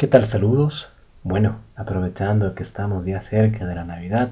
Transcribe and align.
¿Qué 0.00 0.06
tal? 0.06 0.24
Saludos. 0.24 0.88
Bueno, 1.24 1.58
aprovechando 1.76 2.54
que 2.54 2.62
estamos 2.62 3.04
ya 3.04 3.20
cerca 3.20 3.66
de 3.66 3.74
la 3.74 3.84
Navidad, 3.84 4.30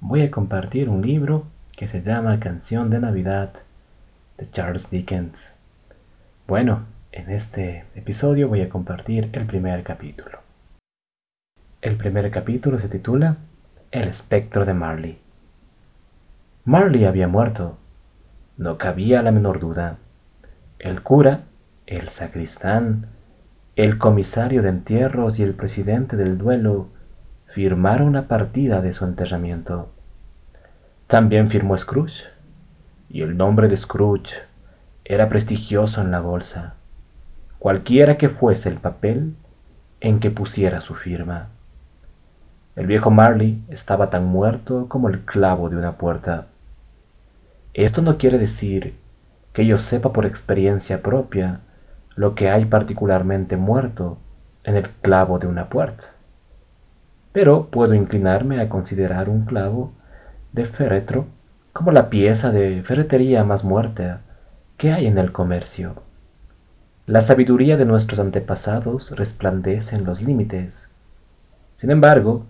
voy 0.00 0.22
a 0.22 0.32
compartir 0.32 0.88
un 0.88 1.00
libro 1.00 1.44
que 1.76 1.86
se 1.86 2.02
llama 2.02 2.40
Canción 2.40 2.90
de 2.90 2.98
Navidad 2.98 3.52
de 4.36 4.50
Charles 4.50 4.90
Dickens. 4.90 5.54
Bueno, 6.48 6.86
en 7.12 7.30
este 7.30 7.84
episodio 7.94 8.48
voy 8.48 8.62
a 8.62 8.68
compartir 8.68 9.30
el 9.32 9.46
primer 9.46 9.84
capítulo. 9.84 10.40
El 11.80 11.94
primer 11.94 12.28
capítulo 12.32 12.80
se 12.80 12.88
titula 12.88 13.36
El 13.92 14.08
espectro 14.08 14.64
de 14.64 14.74
Marley. 14.74 15.18
Marley 16.64 17.04
había 17.04 17.28
muerto. 17.28 17.78
No 18.56 18.76
cabía 18.76 19.22
la 19.22 19.30
menor 19.30 19.60
duda. 19.60 19.98
El 20.80 21.04
cura, 21.04 21.42
el 21.86 22.08
sacristán, 22.08 23.06
el 23.78 23.96
comisario 23.96 24.60
de 24.62 24.70
entierros 24.70 25.38
y 25.38 25.44
el 25.44 25.54
presidente 25.54 26.16
del 26.16 26.36
duelo 26.36 26.88
firmaron 27.46 28.14
la 28.14 28.22
partida 28.26 28.80
de 28.80 28.92
su 28.92 29.04
enterramiento. 29.04 29.88
También 31.06 31.48
firmó 31.48 31.78
Scrooge, 31.78 32.24
y 33.08 33.22
el 33.22 33.36
nombre 33.36 33.68
de 33.68 33.76
Scrooge 33.76 34.34
era 35.04 35.28
prestigioso 35.28 36.00
en 36.00 36.10
la 36.10 36.18
bolsa, 36.18 36.74
cualquiera 37.60 38.18
que 38.18 38.30
fuese 38.30 38.68
el 38.68 38.78
papel 38.78 39.36
en 40.00 40.18
que 40.18 40.32
pusiera 40.32 40.80
su 40.80 40.96
firma. 40.96 41.46
El 42.74 42.88
viejo 42.88 43.12
Marley 43.12 43.62
estaba 43.68 44.10
tan 44.10 44.24
muerto 44.26 44.88
como 44.88 45.08
el 45.08 45.20
clavo 45.20 45.68
de 45.68 45.76
una 45.76 45.98
puerta. 45.98 46.48
Esto 47.74 48.02
no 48.02 48.18
quiere 48.18 48.38
decir 48.38 48.96
que 49.52 49.66
yo 49.66 49.78
sepa 49.78 50.12
por 50.12 50.26
experiencia 50.26 51.00
propia 51.00 51.60
lo 52.18 52.34
que 52.34 52.50
hay 52.50 52.64
particularmente 52.64 53.56
muerto 53.56 54.18
en 54.64 54.74
el 54.74 54.90
clavo 54.90 55.38
de 55.38 55.46
una 55.46 55.68
puerta. 55.68 56.06
Pero 57.30 57.66
puedo 57.66 57.94
inclinarme 57.94 58.60
a 58.60 58.68
considerar 58.68 59.28
un 59.28 59.44
clavo 59.44 59.92
de 60.52 60.66
féretro 60.66 61.26
como 61.72 61.92
la 61.92 62.10
pieza 62.10 62.50
de 62.50 62.82
ferretería 62.82 63.44
más 63.44 63.62
muerta 63.62 64.22
que 64.76 64.90
hay 64.90 65.06
en 65.06 65.16
el 65.16 65.30
comercio. 65.30 66.02
La 67.06 67.20
sabiduría 67.20 67.76
de 67.76 67.84
nuestros 67.84 68.18
antepasados 68.18 69.12
resplandece 69.12 69.94
en 69.94 70.02
los 70.02 70.20
límites. 70.20 70.90
Sin 71.76 71.92
embargo, 71.92 72.46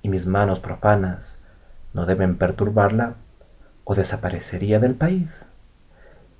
y 0.00 0.10
mis 0.10 0.28
manos 0.28 0.60
profanas 0.60 1.42
no 1.92 2.06
deben 2.06 2.36
perturbarla, 2.36 3.14
o 3.82 3.96
desaparecería 3.96 4.78
del 4.78 4.94
país. 4.94 5.44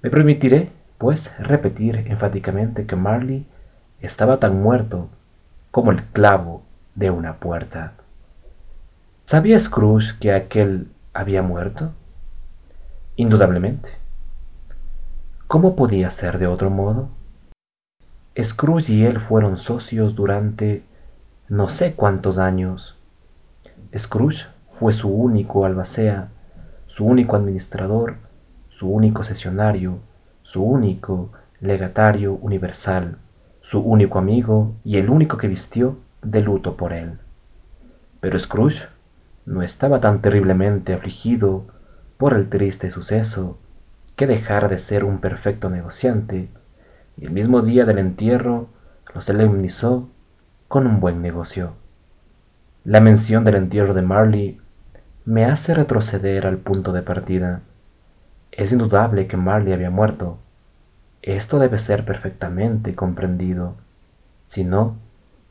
Me 0.00 0.10
permitiré 0.10 0.70
pues 1.02 1.36
repetir 1.36 1.96
enfáticamente 2.06 2.86
que 2.86 2.94
Marley 2.94 3.44
estaba 4.00 4.38
tan 4.38 4.62
muerto 4.62 5.08
como 5.72 5.90
el 5.90 6.04
clavo 6.04 6.62
de 6.94 7.10
una 7.10 7.40
puerta. 7.40 7.94
¿Sabía 9.24 9.58
Scrooge 9.58 10.16
que 10.20 10.32
aquel 10.32 10.86
había 11.12 11.42
muerto? 11.42 11.90
Indudablemente. 13.16 13.88
¿Cómo 15.48 15.74
podía 15.74 16.08
ser 16.12 16.38
de 16.38 16.46
otro 16.46 16.70
modo? 16.70 17.08
Scrooge 18.40 18.92
y 18.92 19.04
él 19.04 19.18
fueron 19.18 19.58
socios 19.58 20.14
durante 20.14 20.84
no 21.48 21.68
sé 21.68 21.94
cuántos 21.94 22.38
años. 22.38 22.96
Scrooge 23.98 24.46
fue 24.78 24.92
su 24.92 25.08
único 25.08 25.66
albacea, 25.66 26.28
su 26.86 27.04
único 27.04 27.34
administrador, 27.34 28.18
su 28.68 28.88
único 28.88 29.24
sesionario, 29.24 29.98
su 30.52 30.62
único 30.62 31.30
legatario 31.60 32.34
universal, 32.34 33.16
su 33.62 33.80
único 33.80 34.18
amigo 34.18 34.74
y 34.84 34.98
el 34.98 35.08
único 35.08 35.38
que 35.38 35.48
vistió 35.48 35.96
de 36.20 36.42
luto 36.42 36.76
por 36.76 36.92
él. 36.92 37.12
Pero 38.20 38.38
Scrooge 38.38 38.82
no 39.46 39.62
estaba 39.62 40.02
tan 40.02 40.20
terriblemente 40.20 40.92
afligido 40.92 41.64
por 42.18 42.34
el 42.34 42.50
triste 42.50 42.90
suceso 42.90 43.56
que 44.14 44.26
dejara 44.26 44.68
de 44.68 44.78
ser 44.78 45.04
un 45.04 45.20
perfecto 45.20 45.70
negociante, 45.70 46.50
y 47.16 47.24
el 47.24 47.30
mismo 47.30 47.62
día 47.62 47.86
del 47.86 47.98
entierro 47.98 48.68
lo 49.14 49.22
solemnizó 49.22 50.10
con 50.68 50.86
un 50.86 51.00
buen 51.00 51.22
negocio. 51.22 51.72
La 52.84 53.00
mención 53.00 53.44
del 53.44 53.54
entierro 53.54 53.94
de 53.94 54.02
Marley 54.02 54.60
me 55.24 55.46
hace 55.46 55.72
retroceder 55.72 56.46
al 56.46 56.58
punto 56.58 56.92
de 56.92 57.00
partida. 57.00 57.62
Es 58.52 58.70
indudable 58.70 59.26
que 59.26 59.38
Marley 59.38 59.72
había 59.72 59.90
muerto. 59.90 60.38
Esto 61.22 61.58
debe 61.58 61.78
ser 61.78 62.04
perfectamente 62.04 62.94
comprendido. 62.94 63.76
Si 64.46 64.62
no, 64.62 64.96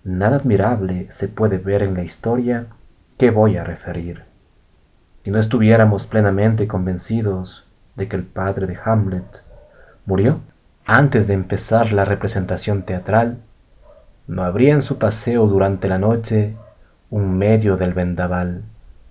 nada 0.03 0.38
admirable 0.38 1.07
se 1.12 1.28
puede 1.28 1.57
ver 1.57 1.81
en 1.81 1.95
la 1.95 2.03
historia 2.03 2.67
que 3.17 3.31
voy 3.31 3.57
a 3.57 3.63
referir. 3.63 4.23
Si 5.23 5.31
no 5.31 5.39
estuviéramos 5.39 6.06
plenamente 6.06 6.67
convencidos 6.67 7.66
de 7.95 8.07
que 8.07 8.16
el 8.16 8.23
padre 8.23 8.67
de 8.67 8.78
Hamlet 8.84 9.41
murió 10.06 10.39
antes 10.85 11.28
de 11.28 11.33
empezar 11.33 11.94
la 11.94 12.06
representación 12.06 12.83
teatral, 12.83 13.38
no 14.28 14.44
habría 14.44 14.73
en 14.73 14.83
su 14.83 15.00
paseo 15.00 15.47
durante 15.47 15.88
la 15.88 15.97
noche 15.97 16.56
un 17.09 17.38
medio 17.38 17.78
del 17.78 17.94
vendaval 17.94 18.62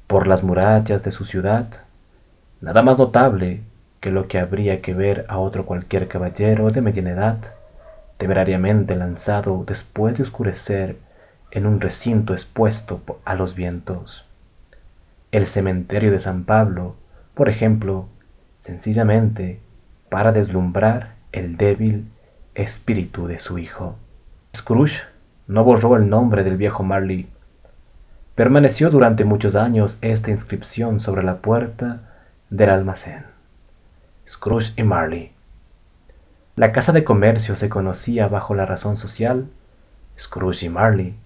por 0.07 0.29
las 0.29 0.45
murallas 0.45 1.03
de 1.03 1.11
su 1.11 1.25
ciudad, 1.25 1.67
nada 2.61 2.83
más 2.83 2.99
notable 2.99 3.63
que 4.01 4.11
lo 4.11 4.29
que 4.29 4.39
habría 4.39 4.81
que 4.81 4.95
ver 4.95 5.27
a 5.29 5.39
otro 5.39 5.67
cualquier 5.67 6.09
caballero 6.09 6.71
de 6.71 6.81
mediana 6.81 7.11
edad, 7.11 7.39
temerariamente 8.19 8.97
lanzado 8.97 9.65
después 9.67 10.17
de 10.17 10.23
oscurecer 10.23 10.97
en 11.51 11.67
un 11.67 11.81
recinto 11.81 12.33
expuesto 12.33 13.03
a 13.25 13.35
los 13.35 13.55
vientos. 13.55 14.27
El 15.33 15.47
cementerio 15.47 16.11
de 16.11 16.21
San 16.21 16.45
Pablo, 16.45 16.97
por 17.35 17.49
ejemplo, 17.49 18.09
sencillamente 18.65 19.61
para 20.09 20.33
deslumbrar 20.33 21.15
el 21.33 21.57
débil 21.57 22.11
espíritu 22.55 23.27
de 23.27 23.41
su 23.41 23.59
hijo. 23.59 23.97
Scrooge 24.57 25.03
no 25.47 25.65
borró 25.65 25.97
el 25.97 26.09
nombre 26.09 26.43
del 26.43 26.57
viejo 26.57 26.83
Marley. 26.83 27.29
Permaneció 28.35 28.91
durante 28.91 29.25
muchos 29.25 29.55
años 29.57 29.99
esta 30.01 30.31
inscripción 30.31 31.01
sobre 31.01 31.23
la 31.23 31.37
puerta 31.37 32.01
del 32.51 32.71
almacén. 32.71 33.25
Scrooge 34.31 34.73
y 34.77 34.85
Marley. 34.85 35.33
La 36.55 36.71
casa 36.71 36.93
de 36.93 37.03
comercio 37.03 37.57
se 37.57 37.69
conocía 37.69 38.29
bajo 38.29 38.55
la 38.55 38.65
razón 38.65 38.97
social 38.97 39.49
Scrooge 40.17 40.67
y 40.67 40.69
Marley. 40.69 41.17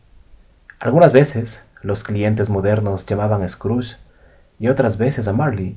Algunas 0.81 1.13
veces 1.13 1.63
los 1.83 2.03
clientes 2.03 2.49
modernos 2.49 3.05
llamaban 3.05 3.43
a 3.43 3.49
Scrooge 3.51 3.97
y 4.59 4.69
otras 4.69 4.97
veces 4.97 5.29
a 5.29 5.35
Marley, 5.35 5.77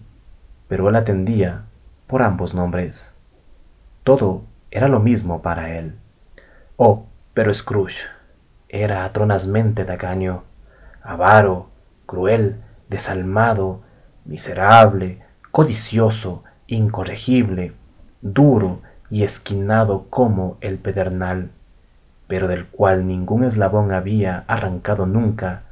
pero 0.70 0.88
él 0.88 0.96
atendía 0.96 1.64
por 2.08 2.24
ambos 2.24 2.54
nombres. 2.54 3.12
Todo 4.04 4.44
era 4.72 4.88
lo 4.88 5.02
mismo 5.02 5.42
para 5.42 5.78
él. 5.78 5.96
Oh, 6.78 7.08
pero 7.34 7.54
Scrooge 7.54 8.06
era 8.70 9.04
atronazmente 9.04 9.84
tacaño, 9.84 10.44
avaro, 11.04 11.68
cruel, 12.06 12.62
desalmado, 12.88 13.82
miserable, 14.24 15.24
codicioso, 15.52 16.44
incorregible, 16.68 17.74
duro 18.22 18.82
y 19.10 19.24
esquinado 19.24 20.06
como 20.10 20.58
el 20.62 20.78
pedernal, 20.78 21.50
pero 22.28 22.48
del 22.48 22.66
cual 22.66 23.08
ningún 23.08 23.44
eslabón 23.44 23.94
había 23.94 24.44
arrancado 24.48 25.06
nunca 25.06 25.64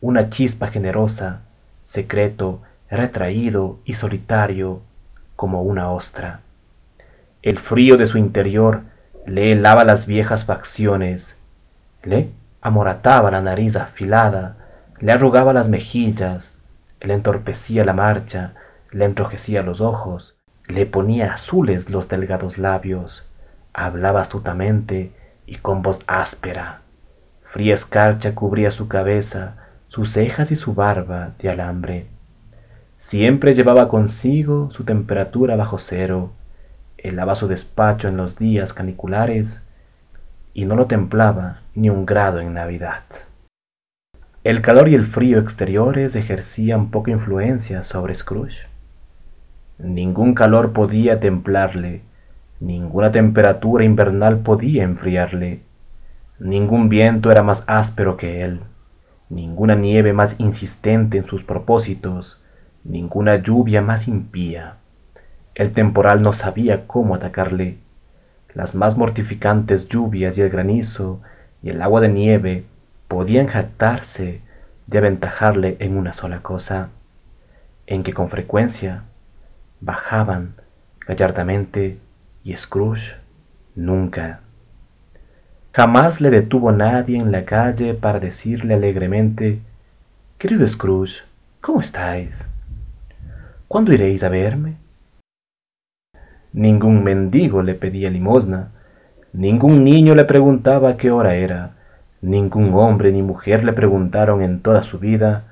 una 0.00 0.30
chispa 0.30 0.68
generosa, 0.68 1.40
secreto, 1.84 2.60
retraído 2.90 3.78
y 3.84 3.94
solitario 3.94 4.82
como 5.34 5.62
una 5.62 5.90
ostra. 5.90 6.40
El 7.42 7.58
frío 7.58 7.96
de 7.96 8.06
su 8.06 8.18
interior 8.18 8.82
le 9.26 9.52
helaba 9.52 9.84
las 9.84 10.06
viejas 10.06 10.44
facciones, 10.44 11.38
le 12.04 12.30
amorataba 12.60 13.30
la 13.30 13.40
nariz 13.40 13.74
afilada, 13.76 14.56
le 15.00 15.12
arrugaba 15.12 15.52
las 15.52 15.68
mejillas, 15.68 16.54
le 17.00 17.14
entorpecía 17.14 17.84
la 17.84 17.92
marcha, 17.92 18.54
le 18.92 19.04
enrojecía 19.04 19.62
los 19.62 19.80
ojos, 19.80 20.35
le 20.68 20.86
ponía 20.86 21.32
azules 21.32 21.90
los 21.90 22.08
delgados 22.08 22.58
labios, 22.58 23.28
hablaba 23.72 24.20
astutamente 24.20 25.12
y 25.46 25.56
con 25.56 25.82
voz 25.82 26.00
áspera. 26.06 26.80
Fría 27.44 27.74
escarcha 27.74 28.34
cubría 28.34 28.70
su 28.70 28.88
cabeza, 28.88 29.56
sus 29.88 30.12
cejas 30.12 30.50
y 30.50 30.56
su 30.56 30.74
barba 30.74 31.32
de 31.38 31.50
alambre. 31.50 32.06
Siempre 32.98 33.54
llevaba 33.54 33.88
consigo 33.88 34.70
su 34.72 34.84
temperatura 34.84 35.54
bajo 35.56 35.78
cero, 35.78 36.32
helaba 36.98 37.36
su 37.36 37.46
despacho 37.46 38.08
en 38.08 38.16
los 38.16 38.36
días 38.36 38.72
caniculares 38.72 39.62
y 40.52 40.64
no 40.64 40.74
lo 40.74 40.86
templaba 40.86 41.60
ni 41.74 41.90
un 41.90 42.06
grado 42.06 42.40
en 42.40 42.54
Navidad. 42.54 43.04
El 44.42 44.62
calor 44.62 44.88
y 44.88 44.94
el 44.94 45.06
frío 45.06 45.38
exteriores 45.38 46.16
ejercían 46.16 46.90
poca 46.90 47.10
influencia 47.10 47.84
sobre 47.84 48.14
Scrooge. 48.14 48.66
Ningún 49.78 50.32
calor 50.32 50.72
podía 50.72 51.20
templarle, 51.20 52.00
ninguna 52.60 53.12
temperatura 53.12 53.84
invernal 53.84 54.38
podía 54.38 54.84
enfriarle, 54.84 55.60
ningún 56.38 56.88
viento 56.88 57.30
era 57.30 57.42
más 57.42 57.62
áspero 57.66 58.16
que 58.16 58.42
él, 58.42 58.60
ninguna 59.28 59.74
nieve 59.74 60.14
más 60.14 60.34
insistente 60.38 61.18
en 61.18 61.26
sus 61.26 61.44
propósitos, 61.44 62.40
ninguna 62.84 63.36
lluvia 63.36 63.82
más 63.82 64.08
impía. 64.08 64.76
El 65.54 65.72
temporal 65.72 66.22
no 66.22 66.32
sabía 66.32 66.86
cómo 66.86 67.14
atacarle. 67.14 67.76
Las 68.54 68.74
más 68.74 68.96
mortificantes 68.96 69.88
lluvias 69.88 70.38
y 70.38 70.40
el 70.40 70.48
granizo 70.48 71.20
y 71.62 71.68
el 71.68 71.82
agua 71.82 72.00
de 72.00 72.08
nieve 72.08 72.64
podían 73.08 73.46
jactarse 73.46 74.40
de 74.86 74.98
aventajarle 74.98 75.76
en 75.80 75.98
una 75.98 76.14
sola 76.14 76.40
cosa, 76.40 76.88
en 77.86 78.02
que 78.02 78.14
con 78.14 78.30
frecuencia 78.30 79.04
bajaban 79.80 80.54
gallardamente 81.06 81.98
y 82.44 82.56
Scrooge 82.56 83.14
nunca. 83.74 84.40
Jamás 85.72 86.20
le 86.20 86.30
detuvo 86.30 86.72
nadie 86.72 87.18
en 87.18 87.30
la 87.30 87.44
calle 87.44 87.94
para 87.94 88.18
decirle 88.18 88.74
alegremente, 88.74 89.60
Querido 90.38 90.66
Scrooge, 90.66 91.22
¿cómo 91.60 91.80
estáis? 91.80 92.48
¿Cuándo 93.68 93.92
iréis 93.92 94.22
a 94.24 94.28
verme? 94.28 94.76
Ningún 96.52 97.04
mendigo 97.04 97.62
le 97.62 97.74
pedía 97.74 98.10
limosna, 98.10 98.68
ningún 99.32 99.84
niño 99.84 100.14
le 100.14 100.24
preguntaba 100.24 100.96
qué 100.96 101.10
hora 101.10 101.34
era, 101.34 101.76
ningún 102.22 102.72
hombre 102.74 103.12
ni 103.12 103.22
mujer 103.22 103.64
le 103.64 103.72
preguntaron 103.72 104.40
en 104.42 104.60
toda 104.60 104.82
su 104.82 104.98
vida 104.98 105.44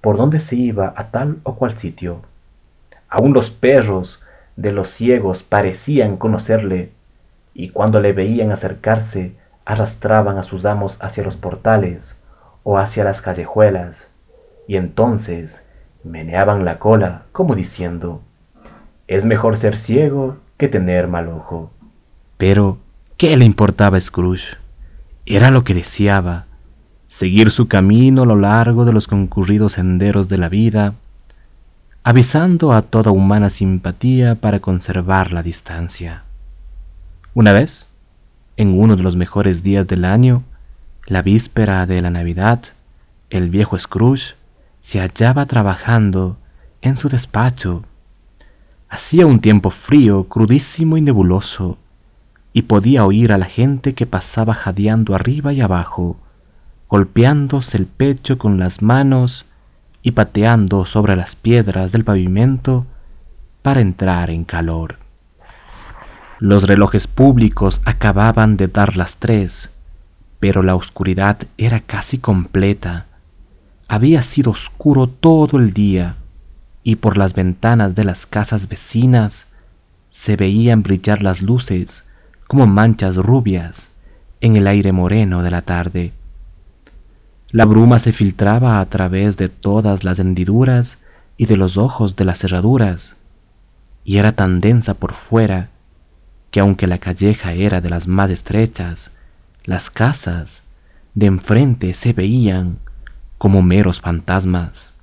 por 0.00 0.16
dónde 0.16 0.40
se 0.40 0.56
iba 0.56 0.92
a 0.96 1.10
tal 1.10 1.38
o 1.42 1.56
cual 1.56 1.78
sitio. 1.78 2.22
Aun 3.10 3.32
los 3.32 3.50
perros 3.50 4.20
de 4.56 4.72
los 4.72 4.88
ciegos 4.88 5.42
parecían 5.42 6.16
conocerle, 6.16 6.92
y 7.52 7.70
cuando 7.70 8.00
le 8.00 8.12
veían 8.12 8.52
acercarse 8.52 9.34
arrastraban 9.64 10.38
a 10.38 10.42
sus 10.44 10.64
amos 10.64 11.02
hacia 11.02 11.24
los 11.24 11.36
portales 11.36 12.20
o 12.62 12.78
hacia 12.78 13.04
las 13.04 13.20
callejuelas, 13.20 14.08
y 14.66 14.76
entonces 14.76 15.66
meneaban 16.04 16.64
la 16.64 16.78
cola 16.78 17.22
como 17.32 17.54
diciendo, 17.54 18.22
es 19.08 19.24
mejor 19.24 19.56
ser 19.56 19.76
ciego 19.76 20.36
que 20.56 20.68
tener 20.68 21.08
mal 21.08 21.28
ojo. 21.28 21.72
Pero, 22.36 22.78
¿qué 23.16 23.36
le 23.36 23.44
importaba 23.44 23.96
a 23.96 24.00
Scrooge? 24.00 24.56
Era 25.26 25.50
lo 25.50 25.64
que 25.64 25.74
deseaba, 25.74 26.46
seguir 27.08 27.50
su 27.50 27.66
camino 27.66 28.22
a 28.22 28.26
lo 28.26 28.36
largo 28.36 28.84
de 28.84 28.92
los 28.92 29.08
concurridos 29.08 29.72
senderos 29.72 30.28
de 30.28 30.38
la 30.38 30.48
vida, 30.48 30.94
avisando 32.02 32.72
a 32.72 32.82
toda 32.82 33.10
humana 33.10 33.50
simpatía 33.50 34.34
para 34.34 34.60
conservar 34.60 35.32
la 35.32 35.42
distancia. 35.42 36.24
Una 37.34 37.52
vez, 37.52 37.88
en 38.56 38.78
uno 38.78 38.96
de 38.96 39.02
los 39.02 39.16
mejores 39.16 39.62
días 39.62 39.86
del 39.86 40.04
año, 40.04 40.42
la 41.06 41.20
víspera 41.20 41.84
de 41.86 42.00
la 42.00 42.10
Navidad, 42.10 42.60
el 43.28 43.50
viejo 43.50 43.78
Scrooge 43.78 44.34
se 44.80 45.00
hallaba 45.00 45.44
trabajando 45.46 46.38
en 46.80 46.96
su 46.96 47.08
despacho. 47.08 47.84
Hacía 48.88 49.26
un 49.26 49.40
tiempo 49.40 49.70
frío, 49.70 50.24
crudísimo 50.24 50.96
y 50.96 51.02
nebuloso, 51.02 51.76
y 52.52 52.62
podía 52.62 53.04
oír 53.04 53.32
a 53.32 53.38
la 53.38 53.46
gente 53.46 53.94
que 53.94 54.06
pasaba 54.06 54.54
jadeando 54.54 55.14
arriba 55.14 55.52
y 55.52 55.60
abajo, 55.60 56.16
golpeándose 56.88 57.76
el 57.76 57.86
pecho 57.86 58.38
con 58.38 58.58
las 58.58 58.80
manos 58.82 59.44
y 60.02 60.12
pateando 60.12 60.86
sobre 60.86 61.16
las 61.16 61.36
piedras 61.36 61.92
del 61.92 62.04
pavimento 62.04 62.86
para 63.62 63.80
entrar 63.80 64.30
en 64.30 64.44
calor. 64.44 64.96
Los 66.38 66.64
relojes 66.64 67.06
públicos 67.06 67.80
acababan 67.84 68.56
de 68.56 68.68
dar 68.68 68.96
las 68.96 69.16
tres, 69.16 69.70
pero 70.38 70.62
la 70.62 70.74
oscuridad 70.74 71.38
era 71.58 71.80
casi 71.80 72.18
completa 72.18 73.06
había 73.90 74.22
sido 74.22 74.52
oscuro 74.52 75.08
todo 75.08 75.58
el 75.58 75.72
día 75.72 76.14
y 76.84 76.94
por 76.94 77.18
las 77.18 77.34
ventanas 77.34 77.96
de 77.96 78.04
las 78.04 78.24
casas 78.24 78.68
vecinas 78.68 79.48
se 80.12 80.36
veían 80.36 80.84
brillar 80.84 81.24
las 81.24 81.42
luces 81.42 82.04
como 82.46 82.68
manchas 82.68 83.16
rubias 83.16 83.90
en 84.40 84.54
el 84.54 84.68
aire 84.68 84.92
moreno 84.92 85.42
de 85.42 85.50
la 85.50 85.62
tarde. 85.62 86.12
La 87.52 87.64
bruma 87.64 87.98
se 87.98 88.12
filtraba 88.12 88.80
a 88.80 88.86
través 88.86 89.36
de 89.36 89.48
todas 89.48 90.04
las 90.04 90.20
hendiduras 90.20 90.98
y 91.36 91.46
de 91.46 91.56
los 91.56 91.76
ojos 91.76 92.14
de 92.14 92.24
las 92.24 92.38
cerraduras, 92.38 93.16
y 94.04 94.18
era 94.18 94.32
tan 94.32 94.60
densa 94.60 94.94
por 94.94 95.14
fuera 95.14 95.70
que 96.52 96.60
aunque 96.60 96.86
la 96.86 96.98
calleja 96.98 97.52
era 97.52 97.80
de 97.80 97.90
las 97.90 98.06
más 98.06 98.30
estrechas, 98.30 99.10
las 99.64 99.90
casas 99.90 100.62
de 101.14 101.26
enfrente 101.26 101.94
se 101.94 102.12
veían 102.12 102.78
como 103.36 103.62
meros 103.62 104.00
fantasmas. 104.00 104.94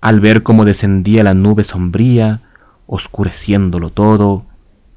Al 0.00 0.20
ver 0.20 0.42
cómo 0.42 0.64
descendía 0.64 1.22
la 1.22 1.34
nube 1.34 1.62
sombría, 1.62 2.40
oscureciéndolo 2.86 3.90
todo, 3.90 4.46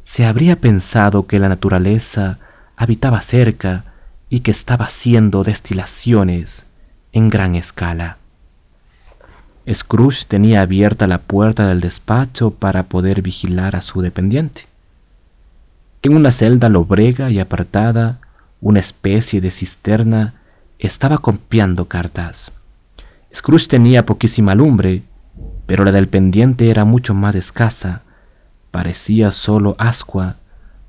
se 0.03 0.25
habría 0.25 0.55
pensado 0.55 1.27
que 1.27 1.39
la 1.39 1.49
naturaleza 1.49 2.39
habitaba 2.75 3.21
cerca 3.21 3.85
y 4.29 4.41
que 4.41 4.51
estaba 4.51 4.85
haciendo 4.85 5.43
destilaciones 5.43 6.65
en 7.11 7.29
gran 7.29 7.55
escala. 7.55 8.17
Scrooge 9.71 10.25
tenía 10.27 10.61
abierta 10.61 11.07
la 11.07 11.19
puerta 11.19 11.67
del 11.67 11.81
despacho 11.81 12.51
para 12.51 12.83
poder 12.83 13.21
vigilar 13.21 13.75
a 13.75 13.81
su 13.81 14.01
dependiente. 14.01 14.67
En 16.01 16.15
una 16.15 16.31
celda 16.31 16.69
lobrega 16.69 17.29
y 17.29 17.39
apartada, 17.39 18.19
una 18.61 18.79
especie 18.79 19.41
de 19.41 19.51
cisterna 19.51 20.35
estaba 20.79 21.17
copiando 21.17 21.85
cartas. 21.85 22.51
Scrooge 23.33 23.67
tenía 23.67 24.05
poquísima 24.05 24.55
lumbre, 24.55 25.03
pero 25.65 25.83
la 25.83 25.91
del 25.91 26.07
pendiente 26.07 26.69
era 26.69 26.85
mucho 26.85 27.13
más 27.13 27.35
escasa. 27.35 28.01
Parecía 28.71 29.31
solo 29.31 29.75
ascua, 29.77 30.37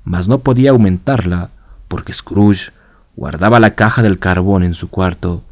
mas 0.03 0.27
no 0.27 0.39
podía 0.39 0.71
aumentarla, 0.71 1.49
porque 1.87 2.13
Scrooge 2.13 2.71
guardaba 3.15 3.59
la 3.59 3.75
caja 3.75 4.01
del 4.01 4.19
carbón 4.19 4.63
en 4.63 4.73
su 4.73 4.89
cuarto, 4.89 5.43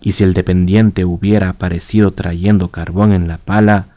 y 0.00 0.12
si 0.12 0.24
el 0.24 0.34
dependiente 0.34 1.04
hubiera 1.04 1.48
aparecido 1.48 2.12
trayendo 2.12 2.68
carbón 2.68 3.12
en 3.12 3.28
la 3.28 3.38
pala, 3.38 3.88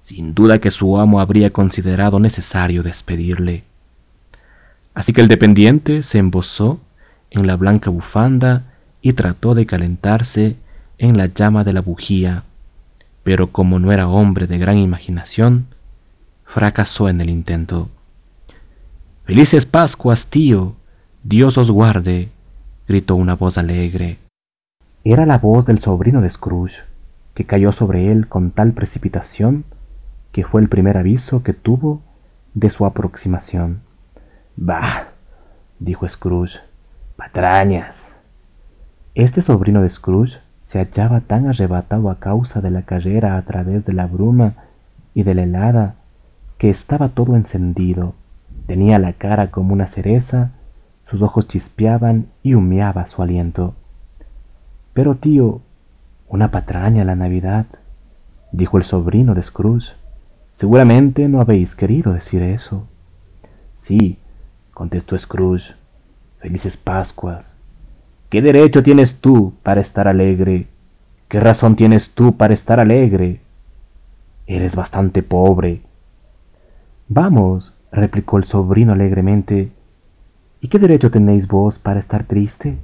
sin 0.00 0.34
duda 0.34 0.58
que 0.58 0.70
su 0.70 0.98
amo 0.98 1.20
habría 1.20 1.50
considerado 1.50 2.18
necesario 2.20 2.82
despedirle. 2.82 3.64
Así 4.94 5.12
que 5.12 5.20
el 5.20 5.28
dependiente 5.28 6.02
se 6.02 6.18
embosó 6.18 6.80
en 7.30 7.46
la 7.46 7.56
blanca 7.56 7.90
bufanda 7.90 8.72
y 9.02 9.12
trató 9.12 9.54
de 9.54 9.66
calentarse 9.66 10.56
en 10.98 11.16
la 11.16 11.26
llama 11.26 11.64
de 11.64 11.72
la 11.72 11.80
bujía, 11.80 12.44
pero 13.22 13.52
como 13.52 13.78
no 13.78 13.92
era 13.92 14.08
hombre 14.08 14.46
de 14.46 14.58
gran 14.58 14.78
imaginación, 14.78 15.66
fracasó 16.44 17.08
en 17.08 17.20
el 17.20 17.28
intento. 17.28 17.90
Felices 19.24 19.66
Pascuas, 19.66 20.28
tío, 20.28 20.76
Dios 21.24 21.58
os 21.58 21.70
guarde, 21.70 22.30
gritó 22.88 23.16
una 23.16 23.34
voz 23.34 23.58
alegre. 23.58 24.18
Era 25.04 25.26
la 25.26 25.38
voz 25.38 25.66
del 25.66 25.80
sobrino 25.80 26.20
de 26.20 26.30
Scrooge, 26.30 26.82
que 27.34 27.44
cayó 27.44 27.72
sobre 27.72 28.10
él 28.10 28.28
con 28.28 28.50
tal 28.50 28.72
precipitación 28.72 29.64
que 30.32 30.44
fue 30.44 30.60
el 30.60 30.68
primer 30.68 30.98
aviso 30.98 31.42
que 31.42 31.52
tuvo 31.52 32.02
de 32.54 32.70
su 32.70 32.84
aproximación. 32.86 33.80
Bah, 34.56 35.08
dijo 35.78 36.08
Scrooge, 36.08 36.60
patrañas. 37.16 38.14
Este 39.14 39.42
sobrino 39.42 39.82
de 39.82 39.90
Scrooge 39.90 40.38
se 40.62 40.78
hallaba 40.78 41.20
tan 41.20 41.48
arrebatado 41.48 42.10
a 42.10 42.18
causa 42.18 42.60
de 42.60 42.70
la 42.70 42.82
carrera 42.82 43.36
a 43.36 43.42
través 43.42 43.84
de 43.84 43.92
la 43.92 44.06
bruma 44.06 44.54
y 45.14 45.22
de 45.22 45.34
la 45.34 45.44
helada 45.44 45.94
que 46.58 46.70
estaba 46.70 47.10
todo 47.10 47.36
encendido. 47.36 48.14
Tenía 48.66 48.98
la 48.98 49.12
cara 49.14 49.50
como 49.50 49.72
una 49.72 49.86
cereza, 49.86 50.50
sus 51.08 51.22
ojos 51.22 51.48
chispeaban 51.48 52.26
y 52.42 52.54
humeaba 52.54 53.06
su 53.06 53.22
aliento. 53.22 53.74
Pero 54.92 55.16
tío, 55.16 55.60
una 56.28 56.50
patraña 56.50 57.04
la 57.04 57.14
Navidad, 57.14 57.66
dijo 58.52 58.78
el 58.78 58.84
sobrino 58.84 59.34
de 59.34 59.42
Scrooge. 59.42 59.92
Seguramente 60.52 61.28
no 61.28 61.40
habéis 61.40 61.74
querido 61.74 62.12
decir 62.12 62.42
eso. 62.42 62.86
Sí, 63.74 64.18
contestó 64.72 65.18
Scrooge. 65.18 65.74
Felices 66.38 66.76
Pascuas. 66.76 67.56
¿Qué 68.28 68.42
derecho 68.42 68.82
tienes 68.82 69.20
tú 69.20 69.54
para 69.62 69.80
estar 69.80 70.08
alegre? 70.08 70.66
¿Qué 71.28 71.40
razón 71.40 71.76
tienes 71.76 72.10
tú 72.10 72.36
para 72.36 72.54
estar 72.54 72.80
alegre? 72.80 73.40
Eres 74.46 74.76
bastante 74.76 75.22
pobre. 75.22 75.82
Vamos, 77.08 77.74
replicó 77.92 78.38
el 78.38 78.44
sobrino 78.44 78.92
alegremente. 78.92 79.70
¿Y 80.60 80.68
qué 80.68 80.78
derecho 80.78 81.10
tenéis 81.10 81.46
vos 81.48 81.78
para 81.78 82.00
estar 82.00 82.24
triste? 82.24 82.78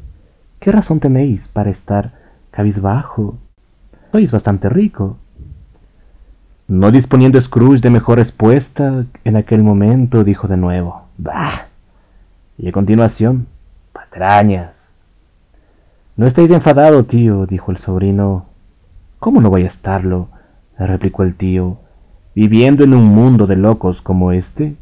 ¿Qué 0.60 0.70
razón 0.70 1.00
tenéis 1.00 1.48
para 1.48 1.70
estar 1.70 2.12
cabizbajo? 2.50 3.38
Sois 4.12 4.30
bastante 4.30 4.68
rico. 4.68 5.16
No 6.68 6.90
disponiendo 6.90 7.40
Scrooge 7.40 7.80
de 7.80 7.90
mejor 7.90 8.18
respuesta 8.18 9.04
en 9.24 9.36
aquel 9.36 9.62
momento, 9.62 10.22
dijo 10.22 10.48
de 10.48 10.56
nuevo, 10.56 11.02
Bah. 11.18 11.66
Y 12.58 12.68
a 12.68 12.72
continuación, 12.72 13.46
patrañas. 13.92 14.90
No 16.16 16.26
estáis 16.26 16.50
enfadado, 16.50 17.04
tío, 17.04 17.46
dijo 17.46 17.72
el 17.72 17.78
sobrino. 17.78 18.46
¿Cómo 19.18 19.40
no 19.40 19.50
voy 19.50 19.64
a 19.64 19.68
estarlo? 19.68 20.28
replicó 20.78 21.22
el 21.22 21.34
tío. 21.34 21.78
Viviendo 22.34 22.84
en 22.84 22.94
un 22.94 23.06
mundo 23.06 23.46
de 23.46 23.56
locos 23.56 24.02
como 24.02 24.32
este. 24.32 24.76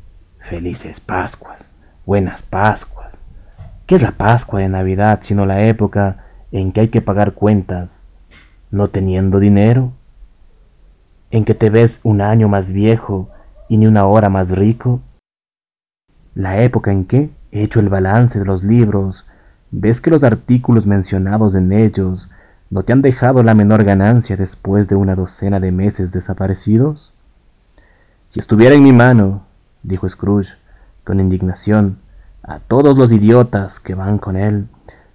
Felices 0.49 0.99
Pascuas, 1.01 1.70
buenas 2.11 2.43
Pascuas. 2.43 3.21
¿Qué 3.87 3.95
es 3.95 4.03
la 4.03 4.11
Pascua 4.11 4.59
de 4.59 4.69
Navidad 4.69 5.21
sino 5.23 5.47
la 5.47 5.63
época 5.69 6.25
en 6.51 6.73
que 6.73 6.81
hay 6.81 6.89
que 6.89 7.03
pagar 7.03 7.35
cuentas, 7.35 8.03
no 8.73 8.89
teniendo 8.89 9.39
dinero? 9.39 9.93
en 11.31 11.45
que 11.45 11.55
te 11.55 11.71
ves 11.71 12.01
un 12.03 12.21
año 12.21 12.49
más 12.49 12.73
viejo 12.73 13.29
y 13.69 13.77
ni 13.77 13.87
una 13.87 14.07
hora 14.07 14.29
más 14.29 14.51
rico? 14.51 15.01
La 16.35 16.61
época 16.65 16.91
en 16.91 17.05
que, 17.05 17.31
hecho 17.53 17.79
el 17.79 17.89
balance 17.89 18.41
de 18.41 18.45
los 18.45 18.65
libros, 18.65 19.25
ves 19.71 20.01
que 20.01 20.11
los 20.11 20.25
artículos 20.25 20.87
mencionados 20.87 21.55
en 21.55 21.71
ellos 21.71 22.29
no 22.71 22.83
te 22.83 22.93
han 22.93 23.03
dejado 23.03 23.45
la 23.45 23.55
menor 23.55 23.85
ganancia 23.85 24.37
después 24.37 24.89
de 24.89 24.97
una 24.97 25.15
docena 25.15 25.61
de 25.61 25.71
meses 25.71 26.11
desaparecidos? 26.11 27.13
Si 28.31 28.41
estuviera 28.41 28.75
en 28.75 28.83
mi 28.83 28.93
mano, 28.93 29.45
dijo 29.85 30.09
Scrooge, 30.09 30.60
con 31.05 31.21
indignación, 31.21 31.99
a 32.43 32.59
todos 32.59 32.97
los 32.97 33.13
idiotas 33.13 33.81
que 33.81 33.95
van 33.95 34.19
con 34.19 34.37
él, 34.37 34.69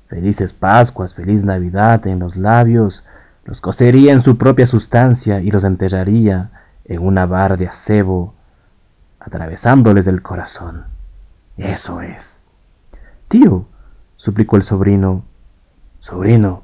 felices 0.08 0.54
Pascuas, 0.54 1.14
feliz 1.14 1.44
Navidad 1.44 2.06
en 2.08 2.20
los 2.20 2.36
labios, 2.36 3.04
los 3.46 3.62
cosería 3.62 4.14
en 4.14 4.22
su 4.22 4.38
propia 4.38 4.66
sustancia 4.68 5.42
y 5.42 5.52
los 5.52 5.64
enterraría 5.64 6.52
en 6.86 7.06
una 7.06 7.26
barra 7.26 7.58
de 7.58 7.68
acebo, 7.68 8.34
atravesándoles 9.20 10.08
el 10.08 10.22
corazón. 10.22 10.86
Eso 11.58 12.02
es. 12.02 12.40
Tío, 13.28 13.66
suplicó 14.18 14.58
el 14.58 14.64
sobrino. 14.64 15.24
Sobrino, 16.00 16.64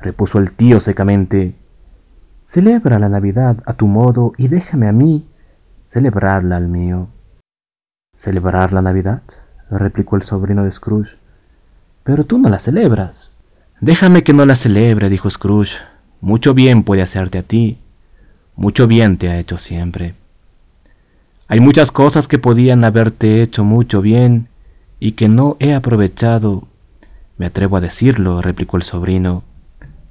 repuso 0.00 0.38
el 0.38 0.52
tío 0.52 0.80
secamente, 0.80 1.54
celebra 2.46 2.98
la 2.98 3.08
Navidad 3.08 3.56
a 3.64 3.74
tu 3.74 3.86
modo 3.86 4.32
y 4.36 4.48
déjame 4.48 4.88
a 4.88 4.92
mí 4.92 5.26
celebrarla 5.88 6.56
al 6.56 6.68
mío. 6.68 7.08
¿Celebrar 8.22 8.72
la 8.72 8.82
Navidad? 8.82 9.22
replicó 9.68 10.14
el 10.14 10.22
sobrino 10.22 10.62
de 10.62 10.70
Scrooge. 10.70 11.16
Pero 12.04 12.22
tú 12.22 12.38
no 12.38 12.48
la 12.50 12.60
celebras. 12.60 13.32
Déjame 13.80 14.22
que 14.22 14.32
no 14.32 14.46
la 14.46 14.54
celebre, 14.54 15.08
dijo 15.08 15.28
Scrooge. 15.28 15.78
Mucho 16.20 16.54
bien 16.54 16.84
puede 16.84 17.02
hacerte 17.02 17.38
a 17.38 17.42
ti. 17.42 17.78
Mucho 18.54 18.86
bien 18.86 19.16
te 19.16 19.28
ha 19.28 19.40
hecho 19.40 19.58
siempre. 19.58 20.14
Hay 21.48 21.58
muchas 21.58 21.90
cosas 21.90 22.28
que 22.28 22.38
podían 22.38 22.84
haberte 22.84 23.42
hecho 23.42 23.64
mucho 23.64 24.00
bien 24.00 24.46
y 25.00 25.12
que 25.12 25.26
no 25.26 25.56
he 25.58 25.74
aprovechado. 25.74 26.68
Me 27.38 27.46
atrevo 27.46 27.78
a 27.78 27.80
decirlo, 27.80 28.40
replicó 28.40 28.76
el 28.76 28.84
sobrino. 28.84 29.42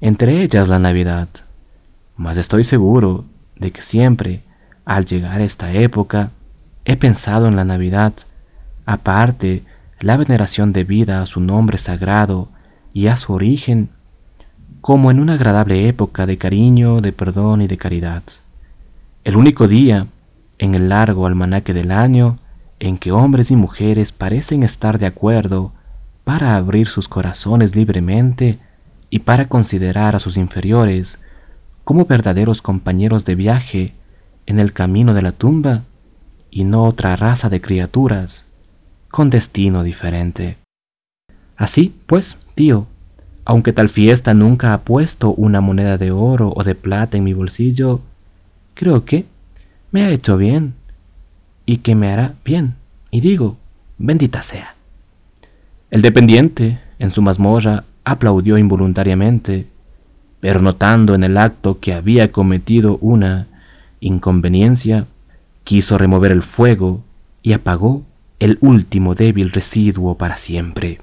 Entre 0.01 0.44
ellas 0.44 0.68
la 0.68 0.80
Navidad. 0.80 1.30
Mas 2.18 2.36
estoy 2.36 2.65
seguro 2.65 3.24
de 3.56 3.72
que 3.72 3.82
siempre, 3.82 4.41
al 4.84 5.06
llegar 5.06 5.39
esta 5.39 5.72
época, 5.72 6.32
he 6.86 6.96
pensado 6.98 7.48
en 7.48 7.56
la 7.56 7.66
Navidad, 7.66 8.14
aparte 8.86 9.64
la 10.00 10.18
veneración 10.18 10.74
debida 10.74 11.22
a 11.22 11.26
su 11.26 11.40
nombre 11.40 11.78
sagrado, 11.78 12.50
y 12.94 13.08
a 13.08 13.18
su 13.18 13.34
origen, 13.34 13.90
como 14.82 15.12
en 15.12 15.20
una 15.20 15.34
agradable 15.34 15.88
época 15.88 16.26
de 16.26 16.38
cariño, 16.38 17.02
de 17.02 17.12
perdón 17.12 17.62
y 17.62 17.68
de 17.68 17.78
caridad. 17.78 18.24
El 19.24 19.38
único 19.38 19.68
día, 19.68 20.08
en 20.58 20.76
el 20.76 20.90
largo 20.90 21.26
almanaque 21.26 21.74
del 21.74 21.92
año, 21.92 22.40
en 22.80 22.98
que 22.98 23.12
hombres 23.12 23.52
y 23.52 23.56
mujeres 23.56 24.12
parecen 24.12 24.64
estar 24.64 24.98
de 24.98 25.06
acuerdo 25.06 25.72
para 26.24 26.56
abrir 26.56 26.88
sus 26.88 27.08
corazones 27.08 27.76
libremente 27.76 28.60
y 29.10 29.20
para 29.20 29.48
considerar 29.48 30.16
a 30.16 30.20
sus 30.20 30.38
inferiores 30.38 31.20
como 31.84 32.06
verdaderos 32.06 32.62
compañeros 32.62 33.26
de 33.26 33.36
viaje 33.36 33.94
en 34.46 34.60
el 34.60 34.74
camino 34.74 35.14
de 35.14 35.22
la 35.22 35.32
tumba 35.32 35.84
y 36.51 36.65
no 36.65 36.84
otra 36.84 37.15
raza 37.15 37.50
de 37.50 37.62
criaturas 37.62 38.46
con 39.10 39.29
destino 39.29 39.84
diferente. 39.84 40.58
Así, 41.58 41.96
pues, 42.05 42.38
tío, 42.53 42.88
aunque 43.46 43.74
tal 43.74 43.89
fiesta 43.89 44.34
nunca 44.34 44.74
ha 44.74 44.81
puesto 44.81 45.34
una 45.34 45.62
moneda 45.62 45.98
de 45.98 46.12
oro 46.12 46.53
o 46.55 46.63
de 46.63 46.75
plata 46.75 47.17
en 47.17 47.24
mi 47.24 47.34
bolsillo, 47.34 48.01
creo 48.74 49.05
que 49.05 49.25
me 49.91 50.03
ha 50.03 50.10
hecho 50.12 50.38
bien 50.38 50.74
y 51.65 51.77
que 51.77 51.96
me 51.96 52.12
hará 52.12 52.36
bien. 52.46 52.75
Y 53.10 53.22
digo, 53.22 53.58
bendita 53.98 54.43
sea. 54.43 54.75
El 55.89 56.01
dependiente, 56.01 56.79
en 57.00 57.13
su 57.13 57.22
mazmorra, 57.22 57.84
aplaudió 58.03 58.58
involuntariamente, 58.58 59.67
pero 60.39 60.62
notando 60.62 61.13
en 61.13 61.24
el 61.24 61.38
acto 61.38 61.79
que 61.79 61.93
había 61.93 62.31
cometido 62.31 62.98
una 63.01 63.48
inconveniencia, 64.00 65.05
quiso 65.63 65.98
remover 65.98 66.32
el 66.32 66.44
fuego 66.44 67.03
y 67.41 67.53
apagó 67.53 68.03
el 68.39 68.58
último 68.62 69.15
débil 69.15 69.51
residuo 69.51 70.18
para 70.18 70.38
siempre. 70.38 71.01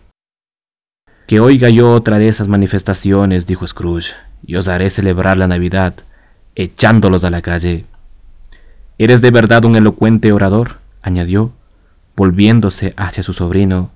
Que 1.26 1.40
oiga 1.40 1.68
yo 1.68 1.92
otra 1.92 2.18
de 2.18 2.28
esas 2.28 2.48
manifestaciones, 2.48 3.46
dijo 3.46 3.66
Scrooge, 3.66 4.14
y 4.44 4.56
os 4.56 4.66
haré 4.66 4.90
celebrar 4.90 5.36
la 5.36 5.46
Navidad, 5.46 5.94
echándolos 6.54 7.24
a 7.24 7.30
la 7.30 7.42
calle. 7.42 7.84
Eres 8.96 9.20
de 9.20 9.30
verdad 9.30 9.64
un 9.64 9.76
elocuente 9.76 10.32
orador, 10.32 10.78
añadió, 11.02 11.52
volviéndose 12.16 12.94
hacia 12.96 13.22
su 13.22 13.32
sobrino. 13.32 13.90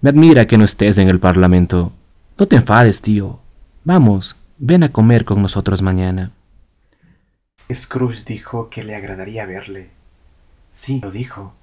Me 0.00 0.10
admira 0.10 0.46
que 0.46 0.56
no 0.56 0.64
estés 0.64 0.98
en 0.98 1.08
el 1.08 1.18
Parlamento. 1.18 1.92
No 2.38 2.46
te 2.46 2.56
enfades, 2.56 3.00
tío. 3.02 3.40
Vamos, 3.84 4.36
ven 4.58 4.84
a 4.84 4.90
comer 4.90 5.24
con 5.24 5.42
nosotros 5.42 5.82
mañana. 5.82 6.30
Scrooge 7.74 8.24
dijo 8.24 8.70
que 8.70 8.82
le 8.82 8.94
agradaría 8.94 9.46
verle. 9.46 9.90
Sí, 10.72 11.00
lo 11.00 11.10
dijo, 11.10 11.54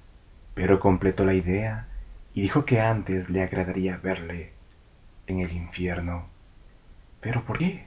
pero 0.54 0.80
completó 0.80 1.24
la 1.24 1.34
idea 1.34 1.88
y 2.34 2.42
dijo 2.42 2.64
que 2.64 2.80
antes 2.80 3.30
le 3.30 3.42
agradaría 3.42 3.96
verle 3.96 4.52
en 5.26 5.40
el 5.40 5.52
infierno. 5.52 6.26
¿Pero 7.20 7.44
por 7.44 7.58
qué? 7.58 7.86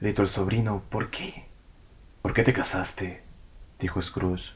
gritó 0.00 0.22
el 0.22 0.28
sobrino. 0.28 0.82
¿Por 0.90 1.10
qué? 1.10 1.44
¿Por 2.22 2.34
qué 2.34 2.42
te 2.42 2.52
casaste? 2.52 3.22
dijo 3.78 4.00
Scrooge. 4.02 4.52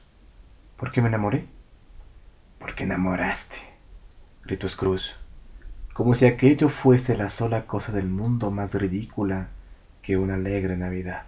¿Por 0.77 0.93
qué 0.93 1.01
me 1.01 1.09
enamoré? 1.09 1.47
¿Por 2.59 2.75
qué 2.75 2.85
enamoraste? 2.85 3.57
gritó 4.45 4.69
Scrooge, 4.69 5.15
como 5.93 6.15
si 6.15 6.27
aquello 6.27 6.69
fuese 6.69 7.17
la 7.17 7.31
sola 7.31 7.67
cosa 7.67 7.93
del 7.93 8.09
mundo 8.09 8.51
más 8.51 8.75
ridícula 8.75 9.49
que 10.03 10.17
una 10.17 10.35
alegre 10.35 10.77
Navidad. 10.77 11.27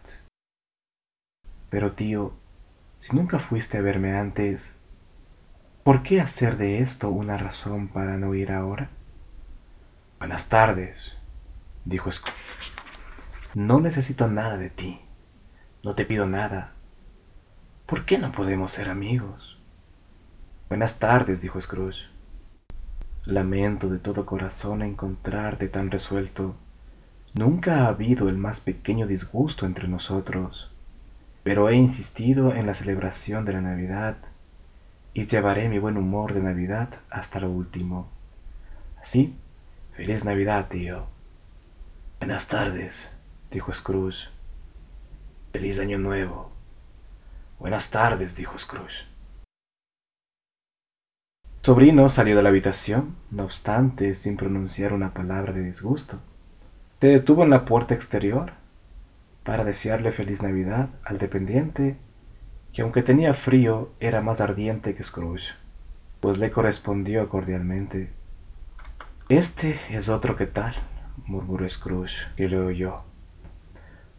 Pero 1.70 1.92
tío, 1.92 2.32
si 2.98 3.14
nunca 3.16 3.38
fuiste 3.38 3.78
a 3.78 3.82
verme 3.82 4.16
antes, 4.16 4.76
¿por 5.82 6.02
qué 6.02 6.20
hacer 6.20 6.56
de 6.56 6.80
esto 6.80 7.10
una 7.10 7.36
razón 7.36 7.88
para 7.88 8.16
no 8.16 8.34
ir 8.34 8.52
ahora? 8.52 8.90
Buenas 10.18 10.48
tardes, 10.48 11.16
dijo 11.84 12.10
Scrooge. 12.10 12.72
No 13.54 13.80
necesito 13.80 14.28
nada 14.28 14.56
de 14.56 14.70
ti. 14.70 15.00
No 15.82 15.94
te 15.94 16.04
pido 16.04 16.26
nada. 16.26 16.72
¿Por 17.86 18.04
qué 18.04 18.18
no 18.18 18.32
podemos 18.32 18.72
ser 18.72 18.88
amigos? 18.88 19.58
Buenas 20.68 20.98
tardes, 20.98 21.42
dijo 21.42 21.60
Scrooge. 21.60 22.08
Lamento 23.24 23.88
de 23.88 23.98
todo 23.98 24.26
corazón 24.26 24.82
encontrarte 24.82 25.68
tan 25.68 25.90
resuelto. 25.90 26.56
Nunca 27.34 27.80
ha 27.80 27.88
habido 27.88 28.28
el 28.28 28.36
más 28.36 28.60
pequeño 28.60 29.06
disgusto 29.06 29.66
entre 29.66 29.88
nosotros, 29.88 30.72
pero 31.46 31.68
he 31.68 31.76
insistido 31.76 32.56
en 32.56 32.66
la 32.66 32.74
celebración 32.74 33.44
de 33.44 33.52
la 33.52 33.60
Navidad 33.60 34.16
y 35.14 35.28
llevaré 35.28 35.68
mi 35.68 35.78
buen 35.78 35.96
humor 35.96 36.34
de 36.34 36.40
Navidad 36.40 36.88
hasta 37.08 37.38
lo 37.38 37.48
último. 37.52 38.08
Así 39.00 39.36
Feliz 39.92 40.24
Navidad, 40.24 40.66
tío. 40.68 41.06
Buenas 42.18 42.48
tardes, 42.48 43.16
dijo 43.52 43.72
Scrooge. 43.72 44.28
Feliz 45.52 45.78
Año 45.78 45.98
Nuevo. 45.98 46.50
Buenas 47.60 47.92
tardes, 47.92 48.34
dijo 48.34 48.58
Scrooge. 48.58 49.04
Sobrino 51.62 52.08
salió 52.08 52.34
de 52.34 52.42
la 52.42 52.48
habitación, 52.48 53.14
no 53.30 53.44
obstante, 53.44 54.16
sin 54.16 54.36
pronunciar 54.36 54.92
una 54.92 55.14
palabra 55.14 55.52
de 55.52 55.62
disgusto. 55.62 56.18
Se 57.00 57.06
detuvo 57.06 57.44
en 57.44 57.50
la 57.50 57.64
puerta 57.64 57.94
exterior 57.94 58.65
para 59.46 59.64
desearle 59.64 60.10
feliz 60.10 60.42
Navidad 60.42 60.90
al 61.04 61.18
dependiente, 61.18 61.96
que 62.72 62.82
aunque 62.82 63.02
tenía 63.02 63.32
frío 63.32 63.92
era 64.00 64.20
más 64.20 64.40
ardiente 64.40 64.96
que 64.96 65.04
Scrooge, 65.04 65.54
pues 66.20 66.38
le 66.38 66.50
correspondió 66.50 67.28
cordialmente. 67.28 68.10
Este 69.28 69.78
es 69.88 70.08
otro 70.08 70.36
que 70.36 70.46
tal, 70.46 70.74
murmuró 71.26 71.66
Scrooge, 71.68 72.26
que 72.36 72.48
le 72.48 72.58
oyó. 72.58 73.02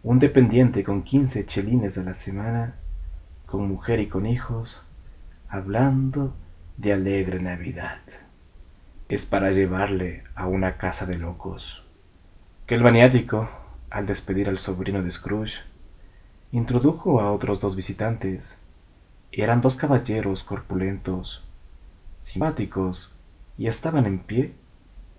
Un 0.02 0.20
dependiente 0.20 0.86
con 0.86 1.04
quince 1.04 1.46
chelines 1.46 1.98
a 1.98 2.04
la 2.04 2.16
semana, 2.16 2.76
con 3.46 3.68
mujer 3.68 4.00
y 4.00 4.08
con 4.08 4.26
hijos, 4.26 4.82
hablando 5.50 6.34
de 6.78 6.94
alegre 6.94 7.42
Navidad. 7.42 8.00
Es 9.10 9.26
para 9.26 9.52
llevarle 9.52 10.24
a 10.36 10.48
una 10.48 10.78
casa 10.78 11.06
de 11.06 11.18
locos. 11.18 11.86
Que 12.66 12.76
el 12.76 12.84
maniático, 12.84 13.50
al 13.90 14.06
despedir 14.06 14.50
al 14.50 14.60
sobrino 14.60 15.02
de 15.02 15.12
Scrooge, 15.12 15.62
introdujo 16.52 17.22
a 17.22 17.32
otros 17.32 17.62
dos 17.62 17.76
visitantes. 17.76 18.62
Eran 19.32 19.62
dos 19.62 19.78
caballeros 19.78 20.44
corpulentos, 20.44 21.44
simpáticos, 22.20 23.14
y 23.58 23.68
estaban 23.68 24.06
en 24.06 24.20
pie, 24.20 24.54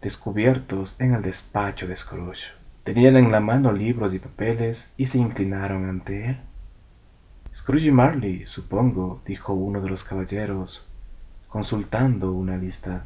descubiertos 0.01 1.01
en 1.01 1.15
el 1.15 1.23
despacho 1.23 1.87
de 1.87 1.97
Scrooge. 1.97 2.53
Tenían 2.85 3.17
en 3.17 3.33
la 3.33 3.41
mano 3.41 3.73
libros 3.73 4.15
y 4.15 4.19
papeles 4.19 4.93
y 4.97 5.07
se 5.07 5.19
inclinaron 5.19 5.89
ante 5.89 6.31
él. 6.31 6.39
Scrooge 7.55 7.89
y 7.89 7.91
Marley, 7.91 8.47
supongo, 8.47 9.21
dijo 9.27 9.53
uno 9.53 9.81
de 9.81 9.91
los 9.91 10.05
caballeros, 10.05 10.87
consultando 11.49 12.33
una 12.33 12.57
lista. 12.57 13.05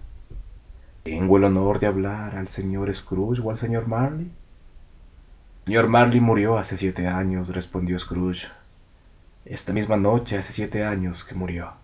¿Tengo 1.02 1.38
el 1.38 1.44
honor 1.44 1.80
de 1.80 1.86
hablar 1.86 2.36
al 2.36 2.48
señor 2.48 2.94
Scrooge 2.94 3.40
o 3.40 3.50
al 3.50 3.58
señor 3.58 3.88
Marley? 3.88 4.30
Señor 5.64 5.86
Marley 5.86 6.20
murió 6.20 6.58
hace 6.58 6.76
siete 6.76 7.06
años, 7.06 7.50
respondió 7.50 7.96
Scrooge. 7.96 8.48
Esta 9.44 9.72
misma 9.72 9.96
noche 9.96 10.36
hace 10.36 10.52
siete 10.52 10.84
años 10.84 11.24
que 11.24 11.36
murió. 11.36 11.74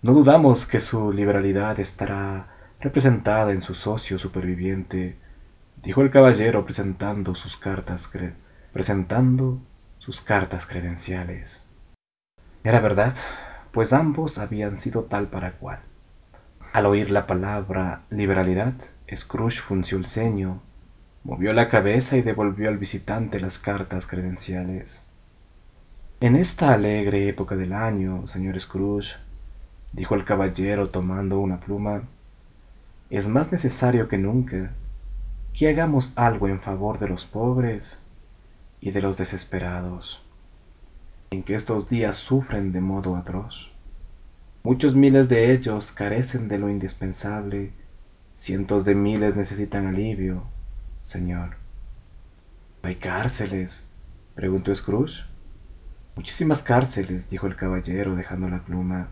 No 0.00 0.14
dudamos 0.14 0.66
que 0.66 0.80
su 0.80 1.12
liberalidad 1.12 1.78
estará 1.78 2.48
representada 2.80 3.52
en 3.52 3.60
su 3.60 3.74
socio 3.74 4.18
superviviente, 4.18 5.18
dijo 5.82 6.00
el 6.00 6.10
caballero 6.10 6.64
presentando 6.64 7.34
sus 7.34 7.58
cartas 7.58 8.10
presentando 8.72 9.60
sus 9.98 10.22
cartas 10.22 10.66
credenciales. 10.66 11.62
Era 12.64 12.80
verdad, 12.80 13.16
pues 13.70 13.92
ambos 13.92 14.38
habían 14.38 14.78
sido 14.78 15.04
tal 15.04 15.28
para 15.28 15.52
cual. 15.52 15.80
Al 16.72 16.86
oír 16.86 17.10
la 17.10 17.26
palabra 17.26 18.02
liberalidad, 18.08 18.74
Scrooge 19.14 19.60
funció 19.60 19.98
el 19.98 20.06
ceño, 20.06 20.62
movió 21.26 21.52
la 21.52 21.68
cabeza 21.68 22.16
y 22.16 22.22
devolvió 22.22 22.68
al 22.68 22.78
visitante 22.78 23.40
las 23.40 23.58
cartas 23.58 24.06
credenciales. 24.06 25.02
En 26.20 26.36
esta 26.36 26.72
alegre 26.72 27.28
época 27.28 27.56
del 27.56 27.72
año, 27.72 28.28
señor 28.28 28.60
Scrooge, 28.60 29.16
dijo 29.92 30.14
el 30.14 30.24
caballero 30.24 30.88
tomando 30.88 31.40
una 31.40 31.58
pluma, 31.58 32.04
es 33.10 33.26
más 33.26 33.50
necesario 33.50 34.06
que 34.06 34.18
nunca 34.18 34.70
que 35.52 35.68
hagamos 35.68 36.12
algo 36.14 36.46
en 36.46 36.60
favor 36.60 37.00
de 37.00 37.08
los 37.08 37.26
pobres 37.26 38.00
y 38.80 38.92
de 38.92 39.02
los 39.02 39.18
desesperados, 39.18 40.22
en 41.30 41.42
que 41.42 41.56
estos 41.56 41.88
días 41.88 42.18
sufren 42.18 42.70
de 42.70 42.80
modo 42.80 43.16
atroz. 43.16 43.72
Muchos 44.62 44.94
miles 44.94 45.28
de 45.28 45.52
ellos 45.52 45.90
carecen 45.90 46.46
de 46.46 46.58
lo 46.58 46.70
indispensable, 46.70 47.72
cientos 48.38 48.84
de 48.84 48.94
miles 48.94 49.36
necesitan 49.36 49.88
alivio, 49.88 50.44
Señor. 51.06 51.56
¿Hay 52.82 52.96
cárceles? 52.96 53.86
preguntó 54.34 54.74
Scrooge. 54.74 55.24
Muchísimas 56.16 56.62
cárceles, 56.62 57.30
dijo 57.30 57.46
el 57.46 57.54
caballero 57.54 58.16
dejando 58.16 58.48
la 58.48 58.64
pluma. 58.64 59.10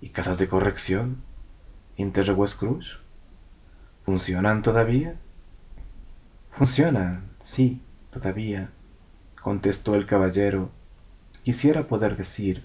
¿Y 0.00 0.10
casas 0.10 0.38
de 0.38 0.48
corrección? 0.48 1.16
interrogó 1.96 2.46
Scrooge. 2.46 2.98
¿Funcionan 4.04 4.62
todavía? 4.62 5.16
Funcionan, 6.52 7.24
sí, 7.42 7.82
todavía, 8.12 8.70
contestó 9.42 9.96
el 9.96 10.06
caballero. 10.06 10.70
Quisiera 11.42 11.88
poder 11.88 12.16
decir 12.16 12.64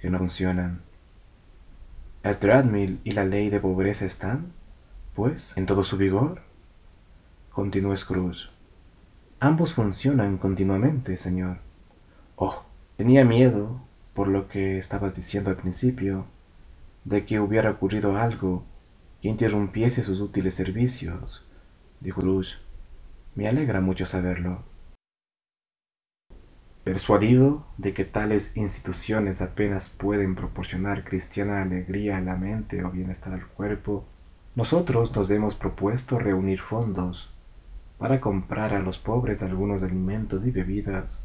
que 0.00 0.10
no 0.10 0.18
funcionan. 0.18 0.82
¿El 2.22 2.36
treadmill 2.38 3.00
y 3.02 3.10
la 3.10 3.24
ley 3.24 3.50
de 3.50 3.58
pobreza 3.58 4.04
están, 4.04 4.52
pues, 5.16 5.56
en 5.56 5.66
todo 5.66 5.82
su 5.82 5.96
vigor? 5.96 6.51
Continuó 7.52 7.94
Scrooge. 7.94 8.48
Ambos 9.38 9.74
funcionan 9.74 10.38
continuamente, 10.38 11.18
señor. 11.18 11.58
Oh, 12.34 12.62
tenía 12.96 13.26
miedo, 13.26 13.82
por 14.14 14.28
lo 14.28 14.48
que 14.48 14.78
estabas 14.78 15.16
diciendo 15.16 15.50
al 15.50 15.56
principio, 15.56 16.24
de 17.04 17.26
que 17.26 17.40
hubiera 17.40 17.70
ocurrido 17.70 18.16
algo 18.16 18.64
que 19.20 19.28
interrumpiese 19.28 20.02
sus 20.02 20.22
útiles 20.22 20.54
servicios, 20.54 21.46
dijo 22.00 22.22
Scrooge. 22.22 22.56
Me 23.34 23.46
alegra 23.48 23.82
mucho 23.82 24.06
saberlo. 24.06 24.62
Persuadido 26.84 27.66
de 27.76 27.92
que 27.92 28.06
tales 28.06 28.56
instituciones 28.56 29.42
apenas 29.42 29.90
pueden 29.90 30.36
proporcionar 30.36 31.04
cristiana 31.04 31.60
alegría 31.60 32.16
a 32.16 32.22
la 32.22 32.34
mente 32.34 32.82
o 32.82 32.90
bienestar 32.90 33.34
al 33.34 33.46
cuerpo, 33.46 34.06
nosotros 34.54 35.14
nos 35.14 35.30
hemos 35.30 35.54
propuesto 35.54 36.18
reunir 36.18 36.60
fondos 36.60 37.31
para 38.02 38.20
comprar 38.20 38.74
a 38.74 38.80
los 38.80 38.98
pobres 38.98 39.44
algunos 39.44 39.84
alimentos 39.84 40.44
y 40.44 40.50
bebidas 40.50 41.24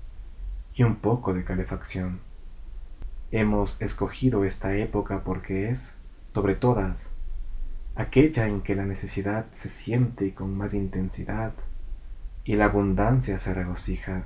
y 0.76 0.84
un 0.84 0.98
poco 0.98 1.34
de 1.34 1.44
calefacción. 1.44 2.20
Hemos 3.32 3.82
escogido 3.82 4.46
esta 4.46 4.76
época 4.76 5.24
porque 5.24 5.72
es, 5.72 5.98
sobre 6.36 6.54
todas, 6.54 7.16
aquella 7.96 8.46
en 8.48 8.62
que 8.62 8.76
la 8.76 8.86
necesidad 8.86 9.48
se 9.54 9.70
siente 9.70 10.36
con 10.36 10.56
más 10.56 10.76
intensidad 10.76 11.54
y 12.44 12.54
la 12.58 12.66
abundancia 12.66 13.40
se 13.40 13.56
regocija. 13.56 14.26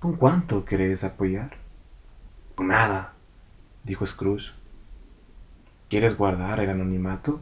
¿Con 0.00 0.16
cuánto 0.16 0.66
querés 0.66 1.02
apoyar? 1.02 1.52
Con 2.56 2.68
nada, 2.68 3.14
dijo 3.84 4.04
Scrooge. 4.04 4.52
¿Quieres 5.88 6.14
guardar 6.14 6.60
el 6.60 6.68
anonimato? 6.68 7.40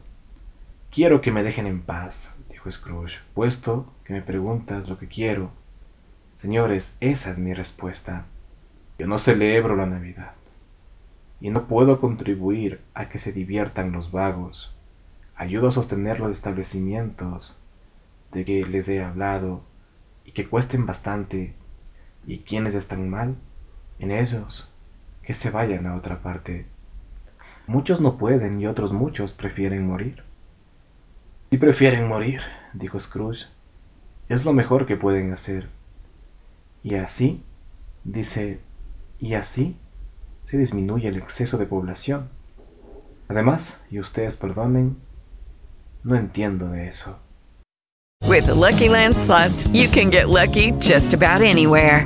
Quiero 0.91 1.19
que 1.19 1.33
me 1.33 1.43
dejen 1.43 1.67
en 1.67 1.81
paz, 1.81 2.37
dijo 2.57 2.71
Scrooge, 2.71 3.19
puesto 3.35 3.85
que 4.03 4.13
me 4.13 4.21
preguntas 4.23 4.89
lo 4.89 4.97
que 4.97 5.07
quiero. 5.07 5.51
Señores, 6.39 6.97
esa 7.01 7.29
es 7.29 7.37
mi 7.37 7.53
respuesta. 7.53 8.25
Yo 8.97 9.05
no 9.05 9.19
celebro 9.19 9.75
la 9.75 9.85
Navidad 9.85 10.33
y 11.39 11.51
no 11.51 11.67
puedo 11.67 12.01
contribuir 12.01 12.81
a 12.95 13.09
que 13.09 13.19
se 13.19 13.31
diviertan 13.31 13.91
los 13.91 14.11
vagos. 14.11 14.75
Ayudo 15.35 15.67
a 15.67 15.71
sostener 15.71 16.19
los 16.19 16.31
establecimientos 16.31 17.59
de 18.31 18.43
que 18.43 18.65
les 18.65 18.89
he 18.89 19.03
hablado 19.03 19.61
y 20.25 20.31
que 20.31 20.47
cuesten 20.47 20.87
bastante, 20.87 21.53
y 22.25 22.39
quienes 22.39 22.73
están 22.73 23.07
mal, 23.07 23.35
en 23.99 24.09
ellos, 24.09 24.67
que 25.21 25.35
se 25.35 25.51
vayan 25.51 25.85
a 25.85 25.95
otra 25.95 26.23
parte. 26.23 26.65
Muchos 27.67 28.01
no 28.01 28.17
pueden 28.17 28.59
y 28.59 28.65
otros 28.65 28.93
muchos 28.93 29.33
prefieren 29.33 29.85
morir. 29.85 30.26
Si 31.49 31.57
prefieren 31.57 32.09
morir, 32.09 32.41
dijo 32.73 32.99
Scrooge, 32.99 33.45
es 34.27 34.43
lo 34.43 34.51
mejor 34.51 34.85
que 34.85 34.97
pueden 34.97 35.31
hacer. 35.31 35.69
Y 36.83 36.95
así, 36.95 37.41
dice, 38.03 38.59
y 39.19 39.33
así 39.33 39.77
se 40.43 40.57
disminuye 40.57 41.07
el 41.07 41.17
exceso 41.17 41.57
de 41.57 41.65
población. 41.65 42.29
Además, 43.29 43.79
y 43.89 43.99
ustedes 43.99 44.35
perdonen, 44.35 44.97
no 46.03 46.15
entiendo 46.15 46.69
de 46.69 46.89
eso. 46.89 47.17
With 48.27 48.45
the 48.45 48.53
Lucky 48.53 48.89
Land 48.89 49.15
you 49.73 49.87
can 49.89 50.11
get 50.11 50.27
lucky 50.27 50.73
just 50.81 51.13
about 51.13 51.41
anywhere. 51.41 52.05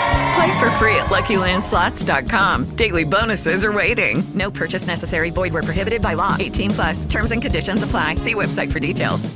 Play 0.35 0.59
for 0.59 0.69
free 0.79 0.95
at 0.95 1.07
LuckyLandSlots.com. 1.07 2.75
Daily 2.75 3.03
bonuses 3.03 3.65
are 3.65 3.71
waiting. 3.71 4.23
No 4.33 4.51
purchase 4.51 4.87
necessary. 4.87 5.31
Void 5.31 5.53
where 5.53 5.63
prohibited 5.63 6.01
by 6.01 6.13
law. 6.13 6.35
18 6.39 6.71
plus. 6.71 7.05
Terms 7.05 7.31
and 7.31 7.41
conditions 7.41 7.83
apply. 7.83 8.15
See 8.15 8.33
website 8.33 8.71
for 8.71 8.79
details. 8.79 9.29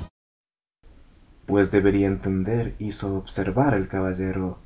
Pues 1.46 1.70
debería 1.70 2.08
entender, 2.08 2.74
hizo 2.80 3.16
observar 3.16 3.76
el 3.76 3.88
caballero. 3.88 4.58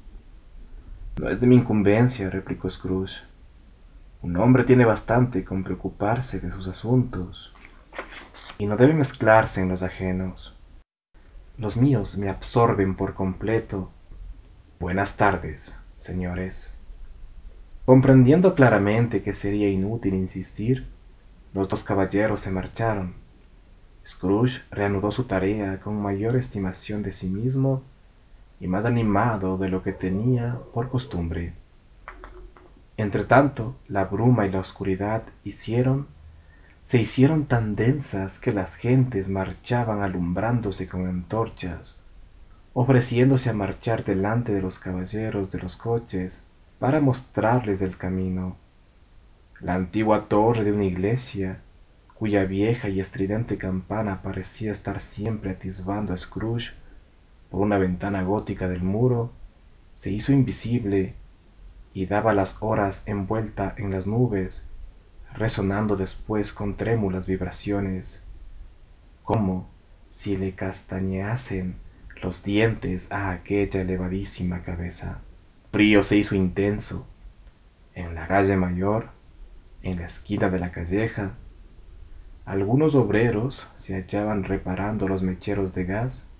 No 1.17 1.27
es 1.29 1.41
de 1.41 1.47
mi 1.47 1.55
incumbencia, 1.55 2.29
replicó 2.29 2.69
Scrooge. 2.69 3.21
Un 4.21 4.37
hombre 4.37 4.63
tiene 4.63 4.85
bastante 4.85 5.43
con 5.43 5.63
preocuparse 5.63 6.39
de 6.39 6.51
sus 6.51 6.67
asuntos 6.67 7.53
y 8.57 8.65
no 8.65 8.77
debe 8.77 8.93
mezclarse 8.93 9.61
en 9.61 9.69
los 9.69 9.83
ajenos. 9.83 10.55
Los 11.57 11.77
míos 11.77 12.17
me 12.17 12.29
absorben 12.29 12.95
por 12.95 13.13
completo. 13.13 13.91
Buenas 14.79 15.17
tardes, 15.17 15.77
señores. 15.99 16.75
Comprendiendo 17.85 18.55
claramente 18.55 19.21
que 19.21 19.33
sería 19.33 19.69
inútil 19.69 20.13
insistir, 20.13 20.87
los 21.53 21.69
dos 21.69 21.83
caballeros 21.83 22.41
se 22.41 22.51
marcharon. 22.51 23.13
Scrooge 24.05 24.61
reanudó 24.71 25.11
su 25.11 25.25
tarea 25.25 25.79
con 25.79 26.01
mayor 26.01 26.35
estimación 26.35 27.03
de 27.03 27.11
sí 27.11 27.29
mismo 27.29 27.83
y 28.59 28.67
más 28.67 28.85
animado 28.85 29.57
de 29.57 29.69
lo 29.69 29.83
que 29.83 29.93
tenía 29.93 30.59
por 30.73 30.89
costumbre. 30.89 31.53
Entretanto, 32.97 33.75
la 33.87 34.05
bruma 34.05 34.45
y 34.45 34.51
la 34.51 34.59
oscuridad 34.59 35.23
hicieron 35.43 36.07
se 36.89 36.99
hicieron 36.99 37.45
tan 37.45 37.75
densas 37.75 38.39
que 38.39 38.51
las 38.51 38.75
gentes 38.75 39.29
marchaban 39.29 40.01
alumbrándose 40.01 40.87
con 40.87 41.05
antorchas, 41.05 41.98
ofreciéndose 42.81 43.49
a 43.49 43.53
marchar 43.53 44.05
delante 44.05 44.53
de 44.53 44.61
los 44.61 44.79
caballeros 44.79 45.51
de 45.51 45.59
los 45.59 45.75
coches 45.75 46.47
para 46.79 47.01
mostrarles 47.01 47.81
el 47.81 47.97
camino. 47.97 48.55
La 49.59 49.75
antigua 49.75 50.29
torre 50.29 50.63
de 50.63 50.71
una 50.71 50.85
iglesia, 50.85 51.59
cuya 52.13 52.45
vieja 52.45 52.87
y 52.87 53.01
estridente 53.01 53.57
campana 53.57 54.21
parecía 54.21 54.71
estar 54.71 55.01
siempre 55.01 55.51
atisbando 55.51 56.13
a 56.13 56.17
Scrooge 56.17 56.71
por 57.51 57.59
una 57.59 57.77
ventana 57.77 58.23
gótica 58.23 58.69
del 58.69 58.81
muro, 58.81 59.33
se 59.93 60.11
hizo 60.11 60.31
invisible 60.31 61.15
y 61.93 62.05
daba 62.05 62.33
las 62.33 62.63
horas 62.63 63.03
envuelta 63.07 63.73
en 63.75 63.91
las 63.91 64.07
nubes 64.07 64.69
resonando 65.33 65.97
después 65.97 66.53
con 66.53 66.77
trémulas 66.77 67.27
vibraciones, 67.27 68.23
como 69.25 69.67
si 70.13 70.37
le 70.37 70.53
castañeasen 70.53 71.88
los 72.21 72.43
dientes 72.43 73.11
a 73.11 73.31
aquella 73.31 73.81
elevadísima 73.81 74.63
cabeza. 74.63 75.19
Frío 75.71 76.03
se 76.03 76.17
hizo 76.17 76.35
intenso. 76.35 77.07
En 77.95 78.15
la 78.15 78.27
calle 78.27 78.55
mayor, 78.57 79.09
en 79.83 79.99
la 79.99 80.05
esquina 80.05 80.49
de 80.49 80.59
la 80.59 80.71
calleja, 80.71 81.33
algunos 82.45 82.95
obreros 82.95 83.67
se 83.77 83.95
hallaban 83.95 84.43
reparando 84.43 85.07
los 85.07 85.21
mecheros 85.21 85.75
de 85.75 85.85
gas 85.85 86.31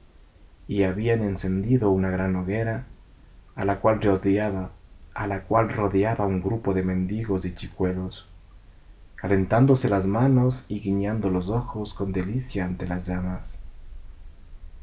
y 0.67 0.83
habían 0.83 1.23
encendido 1.23 1.91
una 1.91 2.09
gran 2.09 2.35
hoguera 2.35 2.85
a 3.55 3.65
la 3.65 3.79
cual 3.79 4.01
rodeaba, 4.01 4.71
a 5.13 5.27
la 5.27 5.41
cual 5.41 5.69
rodeaba 5.69 6.25
un 6.25 6.41
grupo 6.41 6.73
de 6.73 6.83
mendigos 6.83 7.45
y 7.45 7.53
chicuelos 7.53 8.29
calentándose 9.21 9.89
las 9.89 10.07
manos 10.07 10.65
y 10.69 10.79
guiñando 10.79 11.29
los 11.29 11.49
ojos 11.49 11.93
con 11.93 12.13
delicia 12.13 12.63
ante 12.63 12.87
las 12.87 13.05
llamas. 13.05 13.61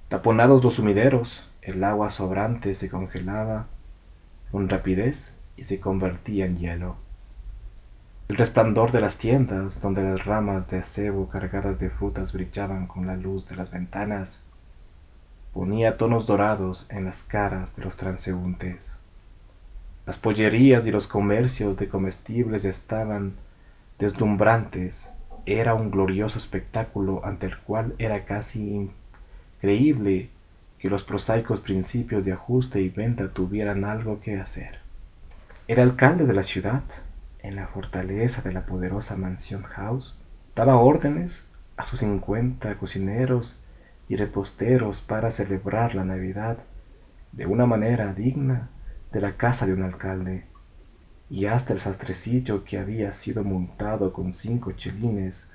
Taponados 0.09 0.63
los 0.63 0.75
sumideros, 0.75 1.51
el 1.63 1.83
agua 1.83 2.13
sobrante 2.13 2.77
se 2.77 2.89
congelaba 2.89 3.67
con 4.53 4.69
rapidez 4.69 5.37
y 5.57 5.65
se 5.65 5.81
convertía 5.81 6.47
en 6.47 6.59
hielo. 6.59 6.95
El 8.29 8.37
resplandor 8.37 8.93
de 8.93 9.01
las 9.01 9.19
tiendas, 9.19 9.83
donde 9.83 10.05
las 10.05 10.25
ramas 10.25 10.71
de 10.71 10.79
acebo 10.79 11.29
cargadas 11.29 11.81
de 11.81 11.91
frutas 11.91 12.33
brillaban 12.33 12.87
con 12.87 13.09
la 13.09 13.17
luz 13.17 13.49
de 13.49 13.57
las 13.57 13.73
ventanas, 13.73 14.45
ponía 15.53 15.97
tonos 15.97 16.27
dorados 16.27 16.87
en 16.91 17.05
las 17.05 17.25
caras 17.25 17.75
de 17.75 17.85
los 17.85 17.97
transeúntes. 17.97 19.01
Las 20.07 20.19
pollerías 20.19 20.87
y 20.87 20.93
los 20.93 21.09
comercios 21.09 21.79
de 21.79 21.89
comestibles 21.89 22.65
estaban 22.65 23.35
deslumbrantes, 23.99 25.13
era 25.47 25.75
un 25.75 25.91
glorioso 25.91 26.39
espectáculo 26.39 27.25
ante 27.25 27.47
el 27.47 27.59
cual 27.59 27.95
era 27.99 28.25
casi 28.25 28.91
increíble 29.57 30.31
que 30.79 30.91
los 30.91 31.03
prosaicos 31.03 31.61
principios 31.61 32.25
de 32.25 32.33
ajuste 32.33 32.81
y 32.81 32.89
venta 32.89 33.29
tuvieran 33.29 33.85
algo 33.85 34.21
que 34.21 34.39
hacer. 34.39 34.79
El 35.67 35.81
alcalde 35.81 36.27
de 36.27 36.35
la 36.35 36.43
ciudad, 36.43 36.83
en 37.41 37.57
la 37.57 37.67
fortaleza 37.67 38.43
de 38.43 38.53
la 38.53 38.67
poderosa 38.67 39.17
mansión 39.17 39.63
House, 39.63 40.15
daba 40.55 40.77
órdenes 40.77 41.49
a 41.77 41.85
sus 41.85 42.01
cincuenta 42.01 42.77
cocineros 42.77 43.59
y 44.09 44.17
reposteros 44.17 45.01
para 45.01 45.31
celebrar 45.31 45.95
la 45.95 46.05
Navidad 46.05 46.59
de 47.33 47.47
una 47.47 47.67
manera 47.67 48.13
digna 48.13 48.69
de 49.13 49.21
la 49.21 49.37
casa 49.37 49.67
de 49.67 49.73
un 49.73 49.83
alcalde 49.83 50.45
y 51.29 51.47
hasta 51.47 51.73
el 51.73 51.81
sastrecillo 51.81 52.65
que 52.65 52.79
había 52.79 53.13
sido 53.15 53.43
multado 53.43 54.13
con 54.13 54.33
cinco 54.33 54.73
chelines 54.73 55.51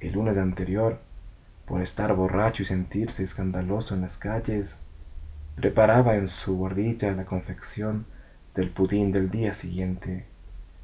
el 0.00 0.12
lunes 0.12 0.38
anterior 0.38 1.00
por 1.70 1.82
estar 1.82 2.12
borracho 2.16 2.64
y 2.64 2.66
sentirse 2.66 3.22
escandaloso 3.22 3.94
en 3.94 4.00
las 4.00 4.18
calles, 4.18 4.82
preparaba 5.54 6.16
en 6.16 6.26
su 6.26 6.56
guardilla 6.56 7.12
la 7.12 7.24
confección 7.24 8.06
del 8.56 8.70
pudín 8.70 9.12
del 9.12 9.30
día 9.30 9.54
siguiente, 9.54 10.26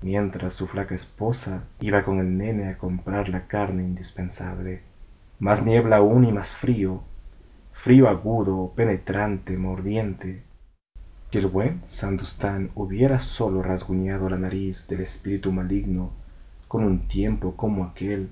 mientras 0.00 0.54
su 0.54 0.68
flaca 0.68 0.94
esposa 0.94 1.64
iba 1.80 2.04
con 2.04 2.20
el 2.20 2.38
nene 2.38 2.68
a 2.68 2.78
comprar 2.78 3.28
la 3.28 3.48
carne 3.48 3.82
indispensable. 3.82 4.82
Más 5.40 5.66
niebla 5.66 5.96
aún 5.96 6.24
y 6.24 6.30
más 6.30 6.54
frío, 6.54 7.02
frío 7.72 8.08
agudo, 8.08 8.72
penetrante, 8.76 9.58
mordiente, 9.58 10.44
si 11.32 11.38
el 11.38 11.48
buen 11.48 11.82
Sandustán 11.86 12.70
hubiera 12.76 13.18
sólo 13.18 13.60
rasguñado 13.60 14.30
la 14.30 14.38
nariz 14.38 14.86
del 14.86 15.00
espíritu 15.00 15.50
maligno 15.50 16.12
con 16.68 16.84
un 16.84 17.08
tiempo 17.08 17.56
como 17.56 17.82
aquel, 17.82 18.30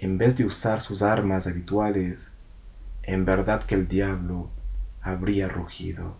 en 0.00 0.16
vez 0.16 0.36
de 0.36 0.44
usar 0.44 0.80
sus 0.80 1.02
armas 1.02 1.48
habituales, 1.48 2.32
en 3.02 3.24
verdad 3.24 3.64
que 3.64 3.74
el 3.74 3.88
diablo 3.88 4.48
habría 5.02 5.48
rugido. 5.48 6.16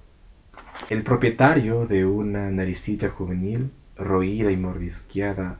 El 0.91 1.05
propietario 1.05 1.87
de 1.87 2.05
una 2.05 2.51
naricilla 2.51 3.09
juvenil, 3.09 3.71
roída 3.97 4.51
y 4.51 4.57
mordisqueada 4.57 5.59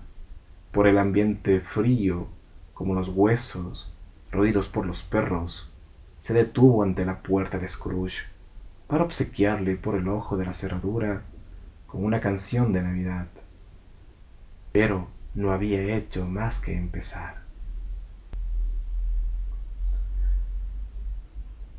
por 0.73 0.89
el 0.89 0.99
ambiente 0.99 1.61
frío 1.61 2.27
como 2.75 2.95
los 2.95 3.09
huesos 3.09 3.95
roídos 4.33 4.69
por 4.69 4.85
los 4.85 5.03
perros, 5.03 5.73
se 6.21 6.35
detuvo 6.35 6.83
ante 6.83 7.05
la 7.05 7.21
puerta 7.21 7.59
de 7.59 7.69
Scrooge 7.69 8.27
para 8.89 9.05
obsequiarle 9.05 9.77
por 9.77 9.95
el 9.95 10.09
ojo 10.09 10.37
de 10.37 10.45
la 10.45 10.55
cerradura 10.55 11.23
con 11.87 12.05
una 12.05 12.21
canción 12.21 12.73
de 12.73 12.83
Navidad. 12.83 13.29
Pero 14.73 15.09
no 15.35 15.53
había 15.53 15.97
hecho 15.97 16.27
más 16.27 16.61
que 16.61 16.75
empezar. 16.75 17.48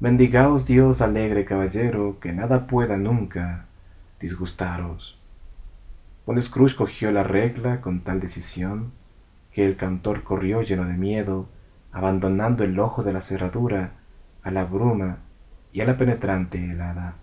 Bendigaos 0.02 0.66
Dios 0.66 1.02
alegre 1.02 1.44
caballero, 1.44 2.22
que 2.22 2.32
nada 2.32 2.68
pueda 2.68 2.96
nunca 2.96 3.66
disgustaros. 4.22 5.20
Don 6.26 6.42
Scrooge 6.42 6.78
cogió 6.78 7.12
la 7.12 7.24
regla 7.24 7.82
con 7.82 8.00
tal 8.00 8.22
decisión 8.22 8.94
que 9.52 9.66
el 9.66 9.76
cantor 9.76 10.24
corrió 10.24 10.62
lleno 10.62 10.86
de 10.86 10.94
miedo, 10.94 11.50
abandonando 11.92 12.64
el 12.64 12.80
ojo 12.80 13.04
de 13.04 13.12
la 13.12 13.20
cerradura 13.20 13.92
a 14.42 14.52
la 14.52 14.64
bruma 14.64 15.18
y 15.74 15.82
a 15.82 15.86
la 15.86 15.98
penetrante 15.98 16.64
helada. 16.64 17.16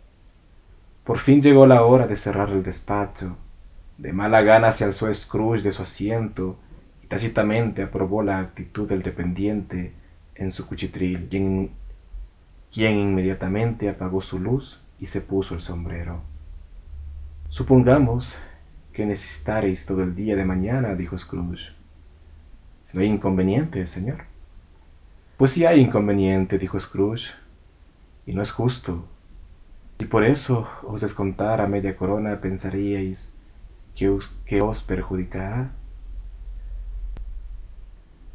Por 1.03 1.17
fin 1.17 1.41
llegó 1.41 1.67
la 1.67 1.83
hora 1.83 2.07
de 2.07 2.19
cerrar 2.19 2.51
el 2.51 2.62
despacho. 2.62 3.39
De 3.97 4.12
mala 4.12 4.43
gana 4.43 4.73
se 4.73 4.85
alzó 4.85 5.12
Scrooge 5.15 5.62
de 5.62 5.73
su 5.73 5.83
asiento 5.83 6.59
y 7.03 7.07
tácitamente 7.07 7.85
aprobó 7.85 8.23
la 8.23 8.39
actitud 8.39 8.87
del 8.87 9.03
dependiente 9.03 9.95
en 10.35 10.53
su 10.53 10.67
cuchitril, 10.67 11.29
quien, 11.31 11.71
quien 12.77 12.99
inmediatamente 12.99 13.89
apagó 13.89 14.21
su 14.21 14.39
luz 14.39 14.83
y 15.01 15.07
se 15.07 15.23
puso 15.23 15.55
el 15.55 15.62
sombrero. 15.62 16.21
Supongamos 17.49 18.39
que 18.93 19.07
necesitaréis 19.07 19.87
todo 19.87 20.03
el 20.03 20.15
día 20.15 20.37
de 20.37 20.45
mañana, 20.45 20.95
dijo 20.95 21.17
Scrooge. 21.17 21.73
Si 22.83 22.95
no 22.95 23.03
hay 23.03 23.09
inconveniente, 23.09 23.87
señor. 23.87 24.25
Pues 25.39 25.53
si 25.53 25.65
hay 25.65 25.81
inconveniente, 25.81 26.59
dijo 26.59 26.79
Scrooge 26.79 27.33
y 28.27 28.35
no 28.35 28.43
es 28.43 28.53
justo. 28.53 29.09
Si 29.99 30.05
por 30.05 30.23
eso 30.23 30.69
os 30.83 31.01
descontara 31.01 31.67
media 31.67 31.97
corona, 31.97 32.43
pensaríais 32.43 33.33
que 33.95 34.11
os, 34.11 34.37
que 34.45 34.61
os 34.61 34.83
perjudicará. 34.83 35.71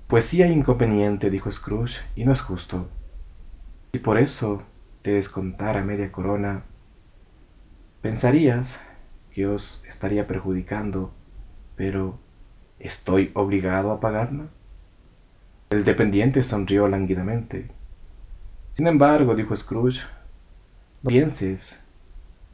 Pues 0.07 0.25
sí 0.25 0.41
hay 0.41 0.51
inconveniente, 0.51 1.29
dijo 1.29 1.51
Scrooge, 1.51 1.99
y 2.15 2.25
no 2.25 2.31
es 2.31 2.41
justo. 2.41 2.89
Si 3.93 3.99
por 3.99 4.17
eso 4.17 4.63
te 5.01 5.11
descontara 5.11 5.83
media 5.83 6.11
corona, 6.13 6.63
pensarías 8.01 8.81
que 9.31 9.47
os 9.47 9.83
estaría 9.85 10.27
perjudicando, 10.27 11.11
pero 11.75 12.17
¿estoy 12.79 13.31
obligado 13.33 13.91
a 13.91 13.99
pagarla? 13.99 14.45
El 15.71 15.83
dependiente 15.83 16.43
sonrió 16.43 16.87
lánguidamente. 16.87 17.69
Sin 18.71 18.87
embargo, 18.87 19.35
dijo 19.35 19.55
Scrooge, 19.55 20.01
no 21.03 21.09
pienses 21.09 21.83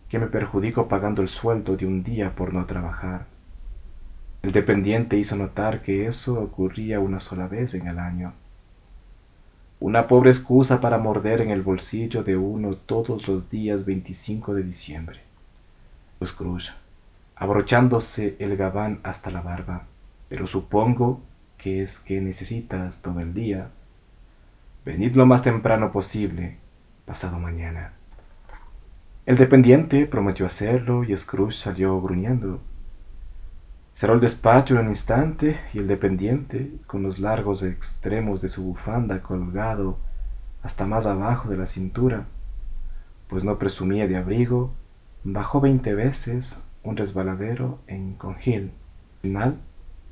que 0.09 0.17
me 0.17 0.27
perjudico 0.27 0.87
pagando 0.87 1.21
el 1.21 1.29
sueldo 1.29 1.77
de 1.77 1.85
un 1.85 2.03
día 2.03 2.33
por 2.35 2.53
no 2.53 2.65
trabajar. 2.65 3.27
El 4.41 4.51
dependiente 4.53 5.17
hizo 5.17 5.35
notar 5.35 5.83
que 5.83 6.07
eso 6.07 6.41
ocurría 6.41 6.99
una 6.99 7.19
sola 7.19 7.47
vez 7.47 7.75
en 7.75 7.87
el 7.87 7.99
año. 7.99 8.33
Una 9.79 10.07
pobre 10.07 10.31
excusa 10.31 10.81
para 10.81 10.97
morder 10.97 11.39
en 11.39 11.51
el 11.51 11.61
bolsillo 11.61 12.23
de 12.23 12.35
uno 12.35 12.75
todos 12.75 13.27
los 13.27 13.49
días 13.51 13.85
25 13.85 14.55
de 14.55 14.63
diciembre. 14.63 15.19
Scrooge, 16.25 16.71
abrochándose 17.35 18.35
el 18.39 18.57
gabán 18.57 18.99
hasta 19.03 19.29
la 19.29 19.41
barba. 19.41 19.83
Pero 20.29 20.47
supongo 20.47 21.21
que 21.59 21.83
es 21.83 21.99
que 21.99 22.21
necesitas 22.21 23.03
todo 23.03 23.19
el 23.19 23.35
día. 23.35 23.69
Venid 24.83 25.15
lo 25.15 25.27
más 25.27 25.43
temprano 25.43 25.91
posible, 25.91 26.57
pasado 27.05 27.39
mañana. 27.39 27.93
El 29.27 29.37
dependiente 29.37 30.07
prometió 30.07 30.47
hacerlo 30.47 31.03
y 31.03 31.15
Scrooge 31.15 31.53
salió 31.53 32.01
gruñendo. 32.01 32.61
Cerró 33.97 34.13
el 34.13 34.19
despacho 34.19 34.75
en 34.75 34.81
un 34.81 34.89
instante 34.89 35.59
y 35.73 35.79
el 35.79 35.87
dependiente, 35.87 36.71
con 36.85 37.01
los 37.01 37.17
largos 37.17 37.63
extremos 37.63 38.43
de 38.43 38.49
su 38.49 38.63
bufanda 38.63 39.23
colgado 39.23 39.97
hasta 40.61 40.85
más 40.85 41.07
abajo 41.07 41.49
de 41.49 41.57
la 41.57 41.65
cintura, 41.65 42.27
pues 43.27 43.43
no 43.43 43.57
presumía 43.57 44.07
de 44.07 44.15
abrigo, 44.15 44.71
bajó 45.23 45.61
veinte 45.61 45.95
veces 45.95 46.61
un 46.83 46.95
resbaladero 46.95 47.79
en 47.87 48.13
Conhill, 48.13 48.71
final 49.23 49.57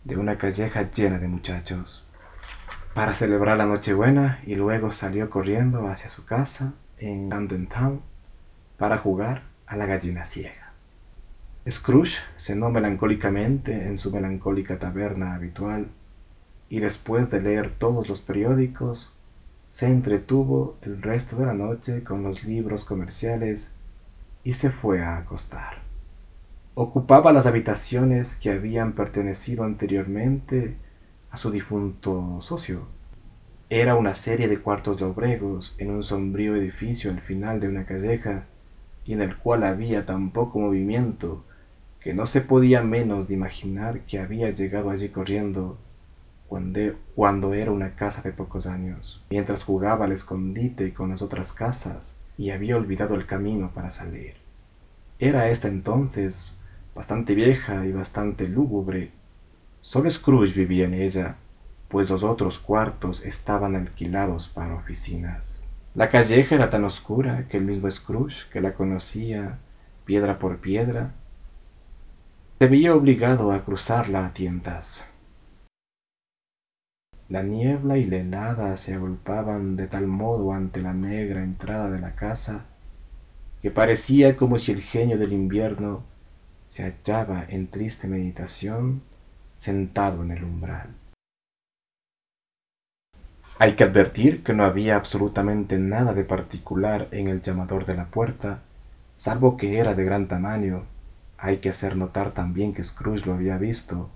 de 0.03 0.17
una 0.17 0.39
calleja 0.39 0.89
llena 0.91 1.19
de 1.19 1.27
muchachos, 1.27 2.03
para 2.95 3.13
celebrar 3.13 3.55
la 3.59 3.67
Nochebuena 3.67 4.39
y 4.47 4.55
luego 4.55 4.91
salió 4.91 5.29
corriendo 5.29 5.89
hacia 5.89 6.09
su 6.09 6.25
casa 6.25 6.73
en 6.97 7.29
Camden 7.29 7.67
Town 7.67 8.01
para 8.79 8.97
jugar 8.97 9.43
a 9.67 9.75
la 9.75 9.85
gallina 9.85 10.25
ciega. 10.25 10.64
Scrooge 11.67 12.19
cenó 12.38 12.69
melancólicamente 12.69 13.88
en 13.88 13.97
su 13.97 14.12
melancólica 14.12 14.78
taberna 14.78 15.34
habitual 15.34 15.88
y 16.69 16.80
después 16.80 17.32
de 17.32 17.41
leer 17.41 17.71
todos 17.71 18.08
los 18.08 18.21
periódicos, 18.21 19.17
se 19.71 19.88
entretuvo 19.88 20.78
el 20.84 21.01
resto 21.01 21.38
de 21.38 21.47
la 21.47 21.54
noche 21.54 22.04
con 22.04 22.21
los 22.21 22.43
libros 22.43 22.86
comerciales 22.86 23.75
y 24.43 24.54
se 24.54 24.69
fue 24.69 25.01
a 25.01 25.17
acostar. 25.17 25.80
Ocupaba 26.75 27.34
las 27.34 27.47
habitaciones 27.47 28.36
que 28.36 28.51
habían 28.51 28.93
pertenecido 28.93 29.63
anteriormente 29.63 30.75
a 31.32 31.38
su 31.38 31.49
difunto 31.49 32.38
socio. 32.41 32.88
Era 33.71 33.95
una 33.95 34.13
serie 34.13 34.47
de 34.47 34.60
cuartos 34.60 35.01
lobregos 35.01 35.73
en 35.80 35.89
un 35.89 36.04
sombrío 36.04 36.56
edificio 36.56 37.10
al 37.10 37.21
final 37.21 37.60
de 37.60 37.69
una 37.69 37.86
calleja 37.86 38.43
y 39.04 39.13
en 39.13 39.21
el 39.21 39.36
cual 39.38 39.63
había 39.63 40.06
tan 40.06 40.30
poco 40.30 40.60
movimiento 40.60 41.43
que 42.05 42.13
no 42.13 42.27
se 42.27 42.41
podía 42.41 42.83
menos 42.83 43.27
de 43.27 43.33
imaginar 43.33 44.01
que 44.01 44.19
había 44.19 44.51
llegado 44.51 44.91
allí 44.91 45.09
corriendo 45.09 45.79
cuando, 46.47 47.55
era 47.55 47.71
una 47.71 47.95
casa 47.95 48.21
de 48.21 48.31
pocos 48.31 48.67
años, 48.67 49.23
mientras 49.31 49.63
jugaba 49.63 50.05
al 50.05 50.11
escondite 50.11 50.93
con 50.93 51.09
las 51.09 51.23
otras 51.23 51.51
casas 51.51 52.21
y 52.37 52.51
había 52.51 52.77
olvidado 52.77 53.15
el 53.15 53.25
camino 53.25 53.71
para 53.73 53.89
salir. 53.89 54.35
Era 55.17 55.49
esta 55.49 55.67
entonces 55.67 56.51
bastante 56.93 57.33
vieja 57.33 57.87
y 57.87 57.91
bastante 57.91 58.47
lúgubre. 58.47 59.09
Solo 59.81 60.11
Scrooge 60.11 60.53
vivía 60.53 60.85
en 60.85 60.93
ella, 60.93 61.37
pues 61.87 62.11
los 62.11 62.21
otros 62.21 62.59
cuartos 62.59 63.25
estaban 63.25 63.75
alquilados 63.75 64.47
para 64.47 64.75
oficinas. 64.75 65.63
La 65.95 66.11
calleja 66.11 66.53
era 66.53 66.69
tan 66.69 66.83
oscura 66.83 67.47
que 67.49 67.57
el 67.57 67.63
mismo 67.63 67.89
Scrooge, 67.89 68.47
que 68.53 68.61
la 68.61 68.75
conocía 68.75 69.57
piedra 70.05 70.37
por 70.37 70.57
piedra, 70.57 71.15
se 72.59 72.67
veía 72.67 72.95
obligado 72.95 73.51
a 73.51 73.65
cruzarla 73.65 74.25
a 74.25 74.33
tientas. 74.33 75.05
La 77.27 77.43
niebla 77.43 77.97
y 77.97 78.05
la 78.05 78.17
helada 78.17 78.77
se 78.77 78.93
agolpaban 78.93 79.75
de 79.75 79.87
tal 79.87 80.07
modo 80.07 80.53
ante 80.53 80.81
la 80.81 80.93
negra 80.93 81.43
entrada 81.43 81.89
de 81.89 81.99
la 81.99 82.15
casa 82.15 82.65
que 83.61 83.71
parecía 83.71 84.37
como 84.37 84.59
si 84.59 84.71
el 84.71 84.81
genio 84.81 85.17
del 85.17 85.33
invierno 85.33 86.03
se 86.69 86.83
hallaba 86.83 87.45
en 87.49 87.67
triste 87.67 88.07
meditación 88.07 89.01
sentado 89.55 90.23
en 90.23 90.31
el 90.31 90.43
umbral. 90.43 90.89
Hay 93.57 93.75
que 93.75 93.85
advertir 93.85 94.43
que 94.43 94.53
no 94.53 94.65
había 94.65 94.95
absolutamente 94.95 95.77
nada 95.77 96.13
de 96.13 96.25
particular 96.25 97.07
en 97.11 97.27
el 97.27 97.41
llamador 97.41 97.85
de 97.85 97.95
la 97.95 98.05
puerta, 98.05 98.59
salvo 99.15 99.57
que 99.57 99.79
era 99.79 99.93
de 99.93 100.03
gran 100.03 100.27
tamaño. 100.27 100.83
Hay 101.45 101.58
que 101.58 101.69
hacer 101.69 101.95
notar 101.95 102.31
también 102.31 102.73
que 102.73 102.84
Scrooge 102.84 103.27
lo 103.27 103.36
había 103.36 103.60
visto 103.60 104.10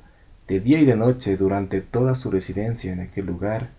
de 0.48 0.60
día 0.62 0.80
y 0.80 0.86
de 0.86 0.96
noche 0.96 1.38
durante 1.38 1.80
toda 1.80 2.16
su 2.16 2.32
residencia 2.32 2.92
en 2.92 3.02
aquel 3.02 3.28
lugar, 3.28 3.70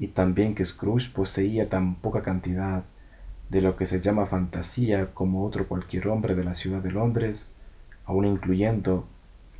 y 0.00 0.08
también 0.08 0.56
que 0.56 0.64
Scrooge 0.64 1.12
poseía 1.14 1.68
tan 1.68 1.94
poca 1.94 2.22
cantidad 2.22 2.82
de 3.48 3.60
lo 3.60 3.76
que 3.76 3.86
se 3.86 4.00
llama 4.00 4.26
fantasía 4.26 5.14
como 5.14 5.44
otro 5.44 5.68
cualquier 5.68 6.08
hombre 6.08 6.34
de 6.34 6.42
la 6.42 6.56
ciudad 6.56 6.80
de 6.82 6.90
Londres, 6.90 7.54
aun 8.06 8.24
incluyendo, 8.24 9.06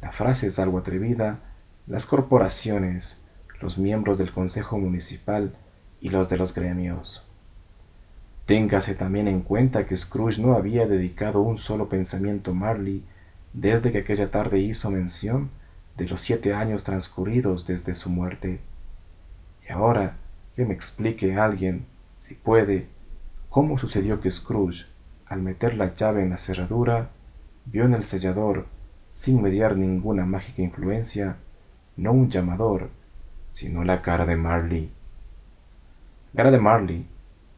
la 0.03 0.11
frase 0.11 0.49
es 0.49 0.59
algo 0.59 0.79
atrevida, 0.79 1.38
las 1.87 2.07
corporaciones, 2.07 3.23
los 3.61 3.79
miembros 3.79 4.19
del 4.19 4.33
Consejo 4.33 4.77
Municipal 4.77 5.55
y 6.01 6.09
los 6.09 6.31
de 6.31 6.37
los 6.37 6.53
gremios. 6.53 7.25
Téngase 8.47 8.97
también 8.97 9.29
en 9.29 9.43
cuenta 9.43 9.87
que 9.87 9.97
Scrooge 9.97 10.43
no 10.43 10.57
había 10.57 10.88
dedicado 10.88 11.43
un 11.43 11.59
solo 11.59 11.88
pensamiento 11.88 12.51
a 12.51 12.55
Marley 12.55 13.05
desde 13.53 13.93
que 13.93 13.99
aquella 13.99 14.31
tarde 14.31 14.59
hizo 14.59 14.91
mención 14.91 15.51
de 15.97 16.07
los 16.07 16.23
siete 16.23 16.55
años 16.55 16.85
transcurridos 16.85 17.67
desde 17.67 17.95
su 17.95 18.11
muerte. 18.11 18.61
Y 19.69 19.73
ahora 19.73 20.17
que 20.57 20.65
me 20.65 20.75
explique 20.75 21.37
alguien, 21.37 21.87
si 22.21 22.35
puede, 22.35 22.89
cómo 23.49 23.79
sucedió 23.79 24.21
que 24.21 24.31
Scrooge, 24.31 24.87
al 25.27 25.43
meter 25.43 25.77
la 25.77 25.95
llave 25.95 26.23
en 26.23 26.31
la 26.31 26.39
cerradura, 26.39 27.11
vio 27.67 27.85
en 27.85 27.95
el 27.95 28.05
sellador, 28.05 28.67
sin 29.13 29.43
mediar 29.43 29.77
ninguna 29.77 30.25
mágica 30.25 30.63
influencia, 30.63 31.37
no 31.97 32.13
un 32.13 32.31
llamador, 32.31 32.91
sino 33.53 33.85
la 33.85 34.03
cara 34.03 34.25
de 34.27 34.37
Marley. 34.37 34.93
La 36.33 36.45
cara 36.45 36.51
de 36.51 36.61
Marley 36.61 37.07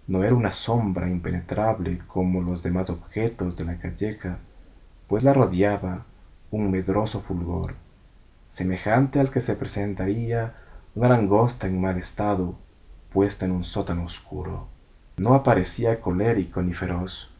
no 0.06 0.24
era 0.24 0.34
una 0.34 0.52
sombra 0.52 1.08
impenetrable 1.08 1.98
como 2.06 2.40
los 2.40 2.62
demás 2.62 2.90
objetos 2.90 3.56
de 3.56 3.64
la 3.64 3.78
calleja, 3.78 4.38
pues 5.12 5.24
la 5.24 5.34
rodeaba 5.34 6.06
un 6.50 6.70
medroso 6.70 7.20
fulgor, 7.20 7.74
semejante 8.48 9.20
al 9.20 9.30
que 9.30 9.42
se 9.42 9.54
presentaría 9.56 10.54
una 10.94 11.10
langosta 11.10 11.66
en 11.66 11.78
mal 11.78 11.98
estado, 11.98 12.54
puesta 13.12 13.44
en 13.44 13.52
un 13.52 13.66
sótano 13.66 14.06
oscuro. 14.06 14.68
No 15.18 15.34
aparecía 15.34 16.00
colérico 16.00 16.62
ni 16.62 16.72
feroz, 16.72 17.30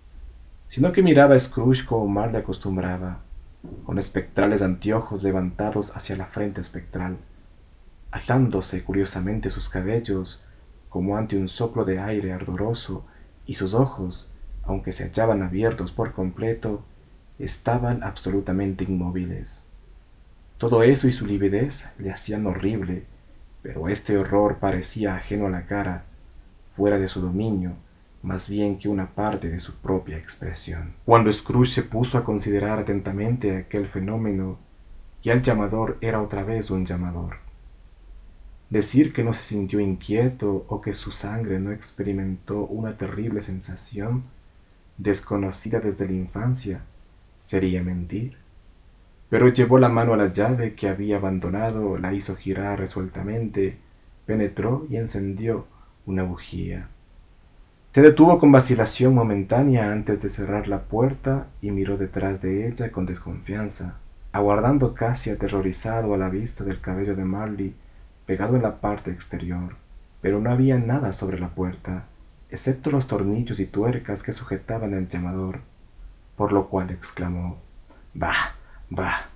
sino 0.68 0.92
que 0.92 1.00
miraba 1.02 1.34
a 1.34 1.38
como 1.86 2.06
Marley 2.08 2.42
acostumbraba, 2.42 3.20
con 3.86 3.98
espectrales 3.98 4.60
anteojos 4.60 5.22
levantados 5.22 5.96
hacia 5.96 6.14
la 6.14 6.26
frente 6.26 6.60
espectral, 6.60 7.16
agitándose 8.10 8.84
curiosamente 8.84 9.48
sus 9.48 9.70
cabellos 9.70 10.44
como 10.90 11.16
ante 11.16 11.38
un 11.38 11.48
soplo 11.48 11.86
de 11.86 12.00
aire 12.00 12.34
ardoroso, 12.34 13.06
y 13.46 13.54
sus 13.54 13.72
ojos, 13.72 14.30
aunque 14.62 14.92
se 14.92 15.04
hallaban 15.04 15.42
abiertos 15.42 15.90
por 15.90 16.12
completo, 16.12 16.84
estaban 17.38 18.02
absolutamente 18.02 18.84
inmóviles. 18.84 19.66
Todo 20.58 20.82
eso 20.82 21.08
y 21.08 21.12
su 21.12 21.26
lividez 21.26 21.90
le 21.98 22.12
hacían 22.12 22.46
horrible, 22.46 23.04
pero 23.62 23.88
este 23.88 24.16
horror 24.16 24.58
parecía 24.58 25.16
ajeno 25.16 25.46
a 25.46 25.50
la 25.50 25.66
cara, 25.66 26.04
fuera 26.76 26.98
de 26.98 27.08
su 27.08 27.20
dominio, 27.20 27.72
más 28.22 28.48
bien 28.48 28.78
que 28.78 28.88
una 28.88 29.08
parte 29.08 29.48
de 29.48 29.60
su 29.60 29.74
propia 29.76 30.16
expresión. 30.16 30.92
Cuando 31.04 31.32
Scrooge 31.32 31.72
se 31.72 31.82
puso 31.82 32.16
a 32.16 32.24
considerar 32.24 32.78
atentamente 32.78 33.56
aquel 33.56 33.88
fenómeno, 33.88 34.58
ya 35.22 35.32
el 35.32 35.42
llamador 35.42 35.98
era 36.00 36.22
otra 36.22 36.44
vez 36.44 36.70
un 36.70 36.86
llamador. 36.86 37.38
Decir 38.70 39.12
que 39.12 39.24
no 39.24 39.34
se 39.34 39.42
sintió 39.42 39.80
inquieto 39.80 40.64
o 40.68 40.80
que 40.80 40.94
su 40.94 41.10
sangre 41.10 41.58
no 41.58 41.72
experimentó 41.72 42.66
una 42.66 42.96
terrible 42.96 43.42
sensación 43.42 44.24
desconocida 44.96 45.80
desde 45.80 46.06
la 46.06 46.12
infancia 46.12 46.82
sería 47.52 47.82
mentir. 47.82 48.38
Pero 49.28 49.50
llevó 49.50 49.78
la 49.78 49.90
mano 49.90 50.14
a 50.14 50.16
la 50.16 50.32
llave 50.32 50.74
que 50.74 50.88
había 50.88 51.16
abandonado, 51.16 51.98
la 51.98 52.14
hizo 52.14 52.34
girar 52.34 52.78
resueltamente 52.78 53.76
penetró 54.24 54.86
y 54.88 54.96
encendió 54.96 55.66
una 56.06 56.22
bujía. 56.22 56.88
Se 57.90 58.00
detuvo 58.00 58.38
con 58.38 58.52
vacilación 58.52 59.14
momentánea 59.14 59.92
antes 59.92 60.22
de 60.22 60.30
cerrar 60.30 60.66
la 60.66 60.84
puerta 60.84 61.48
y 61.60 61.72
miró 61.72 61.98
detrás 61.98 62.40
de 62.40 62.68
ella 62.68 62.90
con 62.90 63.04
desconfianza, 63.04 63.96
aguardando 64.32 64.94
casi 64.94 65.28
aterrorizado 65.28 66.14
a 66.14 66.16
la 66.16 66.30
vista 66.30 66.64
del 66.64 66.80
cabello 66.80 67.14
de 67.14 67.24
Marley 67.24 67.74
pegado 68.24 68.56
en 68.56 68.62
la 68.62 68.80
parte 68.80 69.10
exterior. 69.10 69.76
Pero 70.22 70.40
no 70.40 70.50
había 70.50 70.78
nada 70.78 71.12
sobre 71.12 71.38
la 71.38 71.50
puerta, 71.50 72.04
excepto 72.48 72.90
los 72.90 73.08
tornillos 73.08 73.60
y 73.60 73.66
tuercas 73.66 74.22
que 74.22 74.32
sujetaban 74.32 74.94
el 74.94 75.06
llamador, 75.10 75.60
por 76.42 76.52
lo 76.52 76.66
cual 76.66 76.90
exclamó 76.90 77.56
Bah, 78.14 78.56
bah, 78.90 79.26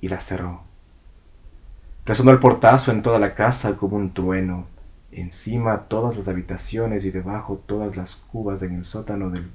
y 0.00 0.06
la 0.06 0.20
cerró. 0.20 0.62
Resonó 2.06 2.30
el 2.30 2.38
portazo 2.38 2.92
en 2.92 3.02
toda 3.02 3.18
la 3.18 3.34
casa 3.34 3.76
como 3.76 3.96
un 3.96 4.14
trueno, 4.14 4.66
encima 5.10 5.88
todas 5.88 6.16
las 6.16 6.28
habitaciones 6.28 7.04
y 7.06 7.10
debajo 7.10 7.60
todas 7.66 7.96
las 7.96 8.14
cubas 8.14 8.62
en 8.62 8.76
el 8.76 8.84
sótano 8.84 9.30
del 9.30 9.50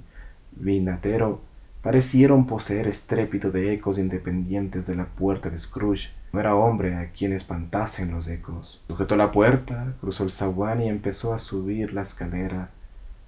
vinatero 0.51 1.39
parecieron 1.81 2.45
poseer 2.47 2.89
estrépito 2.89 3.49
de 3.49 3.71
ecos 3.71 3.97
independientes 3.97 4.85
de 4.87 4.95
la 4.95 5.05
puerta 5.05 5.49
de 5.49 5.59
Scrooge. 5.59 6.09
No 6.33 6.41
era 6.41 6.53
hombre 6.53 6.95
a 6.95 7.11
quien 7.11 7.31
espantasen 7.31 8.11
los 8.11 8.27
ecos. 8.27 8.83
Sujetó 8.89 9.15
la 9.15 9.31
puerta, 9.31 9.93
cruzó 10.01 10.25
el 10.25 10.33
zaguán 10.33 10.81
y 10.81 10.89
empezó 10.89 11.33
a 11.33 11.39
subir 11.39 11.93
la 11.93 12.01
escalera 12.01 12.71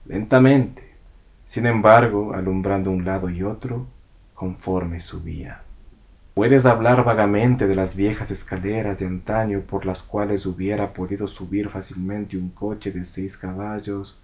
lentamente, 0.06 0.89
sin 1.50 1.66
embargo, 1.66 2.36
alumbrando 2.36 2.92
un 2.92 3.06
lado 3.06 3.28
y 3.28 3.42
otro 3.42 3.88
conforme 4.36 5.00
subía. 5.00 5.64
Puedes 6.36 6.68
hablar 6.68 7.04
vagamente 7.04 7.66
de 7.66 7.74
las 7.74 7.96
viejas 7.96 8.30
escaleras 8.30 9.00
de 9.00 9.08
antaño 9.08 9.62
por 9.62 9.84
las 9.84 10.04
cuales 10.04 10.46
hubiera 10.46 10.94
podido 10.94 11.28
subir 11.28 11.70
fácilmente 11.70 12.38
un 12.38 12.50
coche 12.50 12.92
de 12.92 13.04
seis 13.04 13.36
caballos 13.36 14.20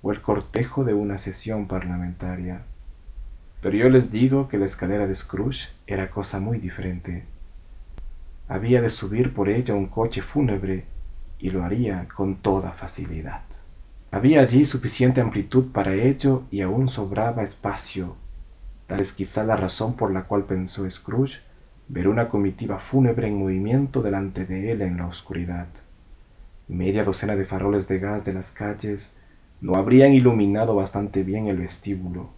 o 0.00 0.12
el 0.12 0.22
cortejo 0.22 0.82
de 0.82 0.94
una 0.94 1.18
sesión 1.18 1.68
parlamentaria. 1.68 2.62
Pero 3.60 3.76
yo 3.76 3.90
les 3.90 4.10
digo 4.10 4.48
que 4.48 4.56
la 4.56 4.64
escalera 4.64 5.06
de 5.06 5.14
Scrooge 5.14 5.68
era 5.86 6.10
cosa 6.10 6.40
muy 6.40 6.56
diferente. 6.56 7.24
Había 8.48 8.80
de 8.80 8.88
subir 8.88 9.34
por 9.34 9.50
ella 9.50 9.74
un 9.74 9.88
coche 9.88 10.22
fúnebre 10.22 10.86
y 11.38 11.50
lo 11.50 11.64
haría 11.64 12.08
con 12.08 12.36
toda 12.36 12.70
facilidad. 12.72 13.42
Había 14.14 14.42
allí 14.42 14.66
suficiente 14.66 15.22
amplitud 15.22 15.72
para 15.72 15.94
ello 15.94 16.42
y 16.50 16.60
aún 16.60 16.90
sobraba 16.90 17.44
espacio. 17.44 18.14
Tal 18.86 19.00
es 19.00 19.14
quizá 19.14 19.42
la 19.42 19.56
razón 19.56 19.96
por 19.96 20.12
la 20.12 20.24
cual 20.24 20.44
pensó 20.44 20.88
Scrooge 20.88 21.40
ver 21.88 22.08
una 22.08 22.28
comitiva 22.28 22.78
fúnebre 22.78 23.28
en 23.28 23.38
movimiento 23.38 24.02
delante 24.02 24.44
de 24.44 24.70
él 24.70 24.82
en 24.82 24.98
la 24.98 25.06
oscuridad. 25.06 25.66
Media 26.68 27.04
docena 27.04 27.36
de 27.36 27.46
faroles 27.46 27.88
de 27.88 28.00
gas 28.00 28.26
de 28.26 28.34
las 28.34 28.52
calles 28.52 29.16
no 29.62 29.76
habrían 29.76 30.12
iluminado 30.12 30.74
bastante 30.74 31.22
bien 31.22 31.46
el 31.46 31.56
vestíbulo. 31.56 32.28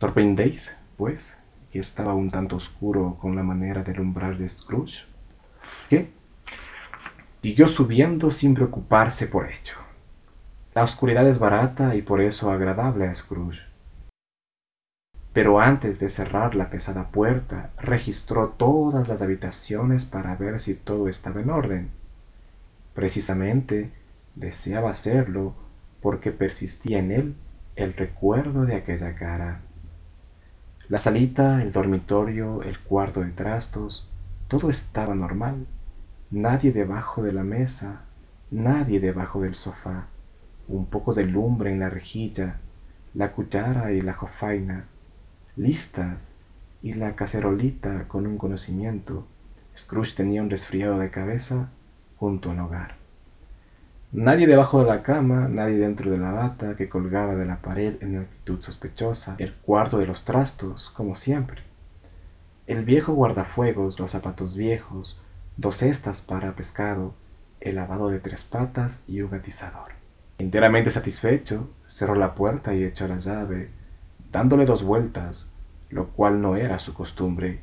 ¿Sorprendéis, 0.00 0.74
pues, 0.96 1.36
que 1.70 1.78
estaba 1.78 2.14
un 2.14 2.30
tanto 2.30 2.56
oscuro 2.56 3.16
con 3.20 3.36
la 3.36 3.44
manera 3.44 3.84
de 3.84 3.92
alumbrar 3.92 4.36
de 4.36 4.48
Scrooge? 4.48 5.04
¿Qué? 5.88 6.10
Siguió 7.42 7.68
subiendo 7.68 8.32
sin 8.32 8.54
preocuparse 8.54 9.28
por 9.28 9.46
ello. 9.46 9.85
La 10.76 10.84
oscuridad 10.84 11.26
es 11.26 11.40
barata 11.40 11.96
y 11.96 12.02
por 12.02 12.20
eso 12.20 12.52
agradable 12.52 13.08
a 13.08 13.14
Scrooge 13.14 13.76
pero 15.36 15.60
antes 15.60 16.00
de 16.00 16.08
cerrar 16.08 16.54
la 16.54 16.70
pesada 16.70 17.08
puerta 17.08 17.68
registró 17.76 18.54
todas 18.56 19.08
las 19.10 19.20
habitaciones 19.20 20.06
para 20.06 20.34
ver 20.34 20.60
si 20.60 20.72
todo 20.72 21.10
estaba 21.10 21.42
en 21.42 21.50
orden. 21.50 21.90
Precisamente 22.94 23.90
deseaba 24.34 24.92
hacerlo 24.92 25.52
porque 26.00 26.30
persistía 26.30 27.00
en 27.00 27.12
él 27.12 27.34
el 27.74 27.92
recuerdo 27.92 28.64
de 28.64 28.76
aquella 28.76 29.14
cara. 29.14 29.60
La 30.88 30.96
salita, 30.96 31.60
el 31.60 31.70
dormitorio, 31.70 32.62
el 32.62 32.78
cuarto 32.78 33.20
de 33.20 33.32
trastos, 33.32 34.08
todo 34.48 34.70
estaba 34.70 35.14
normal. 35.14 35.66
Nadie 36.30 36.72
debajo 36.72 37.22
de 37.22 37.34
la 37.34 37.42
mesa, 37.42 38.06
nadie 38.50 39.00
debajo 39.00 39.42
del 39.42 39.54
sofá, 39.54 40.06
un 40.68 40.86
poco 40.86 41.14
de 41.14 41.24
lumbre 41.24 41.72
en 41.72 41.80
la 41.80 41.90
rejilla, 41.90 42.56
la 43.14 43.32
cuchara 43.32 43.92
y 43.92 44.00
la 44.00 44.14
jofaina, 44.14 44.84
listas 45.56 46.32
y 46.82 46.94
la 46.94 47.14
cacerolita 47.16 48.06
con 48.08 48.26
un 48.26 48.38
conocimiento. 48.38 49.26
Scrooge 49.76 50.14
tenía 50.16 50.42
un 50.42 50.50
resfriado 50.50 50.98
de 50.98 51.10
cabeza 51.10 51.70
junto 52.16 52.50
al 52.50 52.60
hogar. 52.60 52.94
Nadie 54.12 54.46
debajo 54.46 54.80
de 54.80 54.86
la 54.86 55.02
cama, 55.02 55.48
nadie 55.48 55.78
dentro 55.78 56.10
de 56.10 56.18
la 56.18 56.30
bata 56.30 56.76
que 56.76 56.88
colgaba 56.88 57.34
de 57.34 57.44
la 57.44 57.56
pared 57.56 57.96
en 58.00 58.18
actitud 58.18 58.60
sospechosa, 58.62 59.34
el 59.38 59.52
cuarto 59.52 59.98
de 59.98 60.06
los 60.06 60.24
trastos, 60.24 60.90
como 60.90 61.16
siempre. 61.16 61.62
El 62.66 62.84
viejo 62.84 63.12
guardafuegos, 63.14 64.00
los 64.00 64.12
zapatos 64.12 64.56
viejos, 64.56 65.20
dos 65.56 65.78
cestas 65.78 66.22
para 66.22 66.52
pescado, 66.52 67.14
el 67.60 67.76
lavado 67.76 68.08
de 68.08 68.20
tres 68.20 68.44
patas 68.44 69.04
y 69.08 69.22
un 69.22 69.34
atizador. 69.34 69.95
Enteramente 70.38 70.90
satisfecho, 70.90 71.70
cerró 71.88 72.14
la 72.14 72.34
puerta 72.34 72.74
y 72.74 72.84
echó 72.84 73.08
la 73.08 73.18
llave, 73.18 73.70
dándole 74.30 74.66
dos 74.66 74.82
vueltas, 74.82 75.50
lo 75.88 76.08
cual 76.08 76.42
no 76.42 76.56
era 76.56 76.78
su 76.78 76.92
costumbre. 76.92 77.60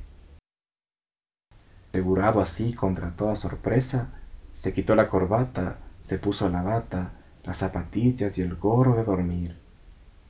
Asegurado 1.92 2.42
así 2.42 2.74
contra 2.74 3.12
toda 3.12 3.36
sorpresa, 3.36 4.10
se 4.56 4.74
quitó 4.74 4.96
la 4.96 5.10
corbata, 5.10 5.78
se 6.02 6.18
puso 6.18 6.50
la 6.50 6.64
bata, 6.64 7.12
las 7.44 7.58
zapatillas 7.58 8.38
y 8.38 8.42
el 8.42 8.56
gorro 8.56 8.96
de 8.96 9.04
dormir, 9.04 9.58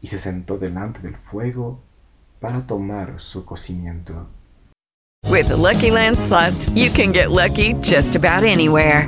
y 0.02 0.08
se 0.08 0.20
sentó 0.20 0.58
delante 0.58 1.00
del 1.00 1.16
fuego 1.16 1.80
para 2.42 2.68
tomar 2.68 3.22
su 3.22 3.46
cocimiento. 3.46 4.28
With 5.30 5.48
the 5.48 5.56
Lucky 5.56 5.90
Land 5.90 6.20
slots, 6.20 6.70
you 6.76 6.92
can 6.92 7.14
get 7.14 7.32
lucky 7.32 7.76
just 7.82 8.16
about 8.16 8.44
anywhere. 8.44 9.08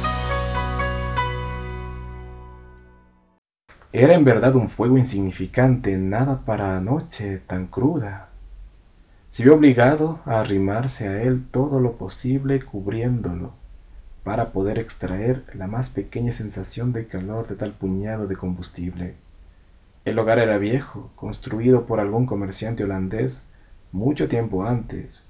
Era 3.93 4.13
en 4.13 4.23
verdad 4.23 4.55
un 4.55 4.69
fuego 4.69 4.97
insignificante, 4.97 5.97
nada 5.97 6.45
para 6.45 6.79
noche 6.79 7.41
tan 7.45 7.67
cruda. 7.67 8.29
Se 9.31 9.43
vio 9.43 9.55
obligado 9.55 10.21
a 10.25 10.39
arrimarse 10.39 11.09
a 11.09 11.21
él 11.21 11.45
todo 11.51 11.81
lo 11.81 11.97
posible 11.97 12.61
cubriéndolo, 12.61 13.51
para 14.23 14.53
poder 14.53 14.79
extraer 14.79 15.43
la 15.55 15.67
más 15.67 15.89
pequeña 15.89 16.31
sensación 16.31 16.93
de 16.93 17.07
calor 17.07 17.49
de 17.49 17.55
tal 17.55 17.73
puñado 17.73 18.27
de 18.27 18.37
combustible. 18.37 19.15
El 20.05 20.17
hogar 20.19 20.39
era 20.39 20.57
viejo, 20.57 21.11
construido 21.15 21.85
por 21.85 21.99
algún 21.99 22.25
comerciante 22.25 22.85
holandés 22.85 23.45
mucho 23.91 24.29
tiempo 24.29 24.65
antes, 24.65 25.27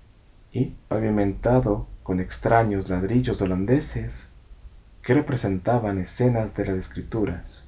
y 0.51 0.75
pavimentado 0.87 1.87
con 2.03 2.19
extraños 2.19 2.89
ladrillos 2.89 3.41
holandeses 3.41 4.31
que 5.01 5.15
representaban 5.15 5.97
escenas 5.97 6.55
de 6.55 6.67
las 6.67 6.77
escrituras. 6.77 7.60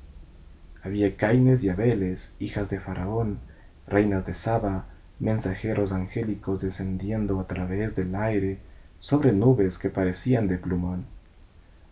Había 0.83 1.15
Caines 1.15 1.63
y 1.63 1.69
Abeles, 1.69 2.35
hijas 2.39 2.69
de 2.69 2.79
Faraón, 2.79 3.39
reinas 3.87 4.25
de 4.25 4.33
Saba, 4.33 4.85
mensajeros 5.19 5.93
angélicos 5.93 6.61
descendiendo 6.61 7.39
a 7.39 7.47
través 7.47 7.95
del 7.95 8.13
aire 8.15 8.59
sobre 8.99 9.31
nubes 9.31 9.79
que 9.79 9.89
parecían 9.89 10.47
de 10.47 10.57
plumón. 10.57 11.05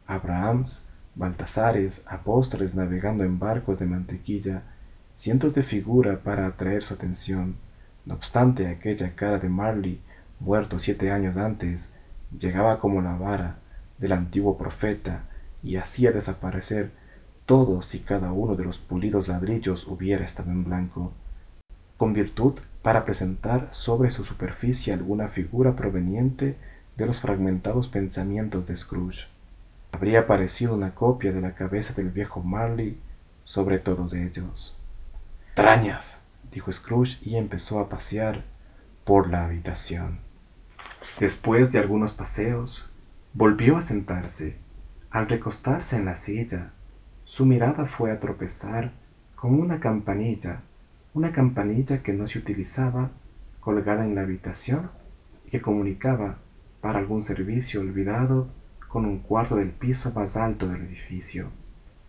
Abrahams, 0.08 0.88
Baltasares, 1.16 2.06
apóstoles 2.08 2.76
navegando 2.76 3.24
en 3.24 3.40
barcos 3.40 3.80
de 3.80 3.86
mantequilla, 3.86 4.64
cientos 5.16 5.54
de 5.56 5.64
figuras 5.64 6.20
para 6.20 6.46
atraer 6.46 6.84
su 6.84 6.94
atención, 6.94 7.56
No 8.06 8.16
obstante, 8.16 8.68
aquella 8.68 9.14
cara 9.16 9.38
de 9.38 9.48
Marley, 9.48 10.02
muerto 10.40 10.80
siete 10.80 11.12
años 11.12 11.38
antes, 11.38 11.94
llegaba 12.38 12.80
como 12.80 13.02
la 13.02 13.14
vara 13.14 13.58
del 14.00 14.14
antiguo 14.14 14.58
profeta 14.58 15.24
y 15.62 15.76
hacía 15.76 16.12
desaparecer 16.12 16.92
todos 17.52 17.96
y 17.96 18.00
cada 18.00 18.32
uno 18.32 18.56
de 18.56 18.64
los 18.64 18.78
pulidos 18.78 19.28
ladrillos 19.28 19.86
hubiera 19.86 20.24
estado 20.24 20.52
en 20.52 20.64
blanco, 20.64 21.12
con 21.98 22.14
virtud 22.14 22.54
para 22.82 23.04
presentar 23.04 23.68
sobre 23.72 24.10
su 24.10 24.24
superficie 24.24 24.94
alguna 24.94 25.28
figura 25.28 25.76
proveniente 25.76 26.56
de 26.96 27.06
los 27.06 27.20
fragmentados 27.20 27.90
pensamientos 27.90 28.68
de 28.68 28.78
Scrooge. 28.78 29.28
Habría 29.92 30.22
aparecido 30.22 30.74
una 30.74 30.96
copia 30.96 31.34
de 31.34 31.42
la 31.42 31.54
cabeza 31.54 31.94
del 31.94 32.08
viejo 32.08 32.42
Marley 32.42 32.98
sobre 33.44 33.80
todos 33.80 34.14
ellos. 34.14 34.80
¡Trañas! 35.54 36.20
dijo 36.54 36.72
Scrooge 36.72 37.18
y 37.22 37.36
empezó 37.36 37.82
a 37.82 37.90
pasear 37.90 38.46
por 39.04 39.30
la 39.30 39.44
habitación. 39.44 40.20
Después 41.20 41.74
de 41.74 41.80
algunos 41.80 42.14
paseos, 42.14 42.90
volvió 43.34 43.76
a 43.76 43.82
sentarse. 43.82 44.56
Al 45.10 45.28
recostarse 45.28 45.98
en 45.98 46.06
la 46.06 46.16
silla, 46.16 46.72
su 47.32 47.46
mirada 47.46 47.86
fue 47.86 48.12
a 48.12 48.20
tropezar 48.20 48.92
con 49.38 49.58
una 49.58 49.80
campanilla, 49.80 50.64
una 51.14 51.32
campanilla 51.32 52.04
que 52.04 52.12
no 52.12 52.28
se 52.28 52.40
utilizaba, 52.40 53.12
colgada 53.62 54.04
en 54.04 54.16
la 54.16 54.24
habitación 54.24 54.92
y 55.46 55.50
que 55.50 55.62
comunicaba 55.62 56.40
para 56.82 57.00
algún 57.00 57.24
servicio 57.24 57.80
olvidado 57.80 58.50
con 58.90 59.06
un 59.06 59.20
cuarto 59.20 59.56
del 59.56 59.70
piso 59.70 60.12
más 60.14 60.36
alto 60.36 60.68
del 60.68 60.82
edificio. 60.82 61.48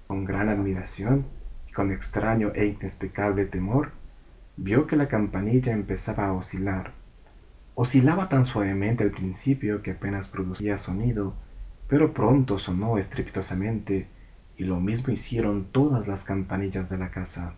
Con 0.09 0.25
gran 0.25 0.49
admiración 0.49 1.27
y 1.69 1.73
con 1.73 1.93
extraño 1.93 2.51
e 2.57 2.67
inexplicable 2.67 3.45
temor, 3.45 3.93
vio 4.57 4.89
que 4.89 4.97
la 4.97 5.07
campanilla 5.07 5.73
empezaba 5.73 6.27
a 6.27 6.33
oscilar. 6.33 6.95
Oscilaba 7.77 8.29
tan 8.29 8.45
suavemente 8.45 9.05
al 9.05 9.13
principio 9.13 9.83
que 9.83 9.93
apenas 9.93 10.27
producía 10.27 10.79
sonido, 10.79 11.35
pero 11.87 12.13
pronto 12.13 12.59
sonó 12.59 12.99
estrepitosamente, 12.99 14.09
y 14.63 14.65
lo 14.65 14.79
mismo 14.79 15.13
hicieron 15.13 15.65
todas 15.73 16.07
las 16.07 16.23
campanillas 16.23 16.89
de 16.89 16.97
la 16.97 17.11
casa. 17.11 17.55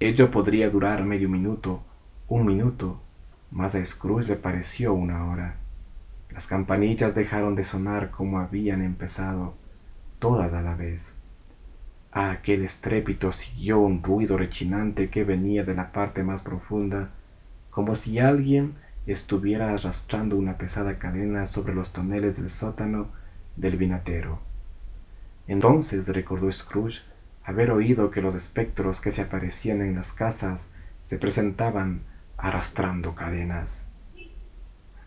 Ello 0.00 0.32
podría 0.32 0.68
durar 0.68 1.04
medio 1.04 1.28
minuto, 1.28 1.84
un 2.26 2.46
minuto, 2.46 3.00
mas 3.52 3.76
a 3.76 3.86
Scrooge 3.86 4.26
le 4.26 4.34
pareció 4.34 4.92
una 4.92 5.30
hora. 5.30 5.54
Las 6.32 6.48
campanillas 6.48 7.14
dejaron 7.14 7.54
de 7.54 7.62
sonar 7.62 8.10
como 8.10 8.40
habían 8.40 8.82
empezado, 8.82 9.54
todas 10.18 10.52
a 10.52 10.62
la 10.62 10.74
vez. 10.74 11.16
A 12.10 12.32
aquel 12.32 12.64
estrépito 12.64 13.32
siguió 13.32 13.78
un 13.78 14.02
ruido 14.02 14.36
rechinante 14.36 15.10
que 15.10 15.22
venía 15.22 15.62
de 15.62 15.76
la 15.76 15.92
parte 15.92 16.24
más 16.24 16.42
profunda, 16.42 17.10
como 17.70 17.94
si 17.94 18.18
alguien 18.18 18.74
estuviera 19.06 19.72
arrastrando 19.72 20.36
una 20.36 20.58
pesada 20.58 20.98
cadena 20.98 21.46
sobre 21.46 21.72
los 21.72 21.92
toneles 21.92 22.36
del 22.40 22.50
sótano 22.50 23.06
del 23.54 23.76
vinatero. 23.76 24.49
Entonces 25.50 26.06
recordó 26.06 26.52
Scrooge 26.52 27.00
haber 27.44 27.72
oído 27.72 28.12
que 28.12 28.22
los 28.22 28.36
espectros 28.36 29.00
que 29.00 29.10
se 29.10 29.22
aparecían 29.22 29.82
en 29.82 29.96
las 29.96 30.12
casas 30.12 30.76
se 31.04 31.18
presentaban 31.18 32.02
arrastrando 32.36 33.16
cadenas. 33.16 33.90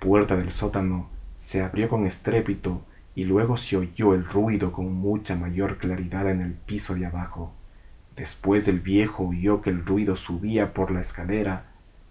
Puerta 0.02 0.36
del 0.36 0.52
sótano 0.52 1.08
se 1.40 1.62
abrió 1.64 1.88
con 1.88 2.06
estrépito 2.06 2.84
y 3.16 3.24
luego 3.24 3.56
se 3.56 3.78
oyó 3.78 4.14
el 4.14 4.26
ruido 4.26 4.74
con 4.74 4.94
mucha 4.94 5.38
mayor 5.38 5.78
claridad 5.78 6.30
en 6.30 6.42
el 6.42 6.52
piso 6.52 6.94
de 6.94 7.06
abajo. 7.06 7.54
Después 8.18 8.68
el 8.68 8.82
viejo 8.82 9.30
oyó 9.30 9.62
que 9.62 9.70
el 9.70 9.86
ruido 9.86 10.18
subía 10.18 10.74
por 10.74 10.92
la 10.92 11.00
escalera, 11.00 11.68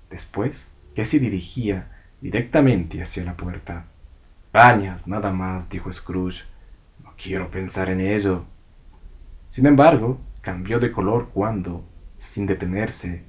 después 0.09 0.73
que 0.95 1.05
se 1.05 1.19
dirigía 1.19 1.89
directamente 2.23 3.03
hacia 3.03 3.25
la 3.25 3.37
puerta. 3.37 3.85
Arañas, 4.55 5.07
nada 5.07 5.33
más, 5.33 5.69
dijo 5.69 5.93
Scrooge. 5.93 6.45
Quiero 7.23 7.53
pensar 7.53 7.89
en 7.89 8.01
ello. 8.01 8.43
Sin 9.49 9.67
embargo, 9.67 10.21
cambió 10.41 10.81
de 10.81 10.91
color 10.91 11.29
cuando, 11.33 11.85
sin 12.19 12.47
detenerse, 12.47 13.23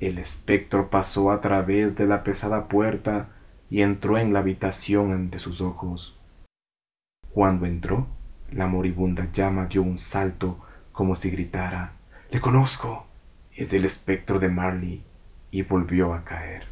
el 0.00 0.18
espectro 0.18 0.90
pasó 0.90 1.30
a 1.30 1.40
través 1.40 1.96
de 1.96 2.06
la 2.06 2.24
pesada 2.24 2.66
puerta 2.66 3.28
y 3.70 3.82
entró 3.82 4.18
en 4.18 4.32
la 4.32 4.40
habitación 4.40 5.12
ante 5.12 5.38
sus 5.38 5.60
ojos. 5.60 6.20
Cuando 7.30 7.66
entró, 7.66 8.08
la 8.50 8.66
moribunda 8.66 9.28
llama 9.32 9.66
dio 9.66 9.82
un 9.82 10.00
salto 10.00 10.58
como 10.90 11.14
si 11.14 11.30
gritara 11.30 11.92
Le 12.32 12.40
conozco. 12.40 13.06
Es 13.52 13.72
el 13.72 13.84
espectro 13.84 14.40
de 14.40 14.48
Marley. 14.48 15.04
y 15.52 15.62
volvió 15.62 16.14
a 16.14 16.24
caer. 16.24 16.64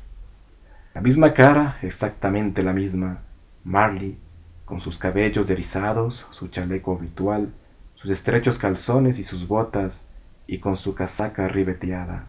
La 0.92 1.00
misma 1.00 1.34
cara, 1.34 1.78
exactamente 1.82 2.64
la 2.64 2.72
misma. 2.72 3.20
Marley, 3.62 4.18
con 4.64 4.80
sus 4.80 4.98
cabellos 4.98 5.50
erizados, 5.50 6.26
su 6.32 6.48
chaleco 6.48 6.96
habitual, 6.96 7.52
sus 7.94 8.10
estrechos 8.10 8.58
calzones 8.58 9.18
y 9.18 9.24
sus 9.24 9.46
botas, 9.46 10.10
y 10.46 10.58
con 10.58 10.76
su 10.76 10.94
casaca 10.94 11.48
ribeteada. 11.48 12.26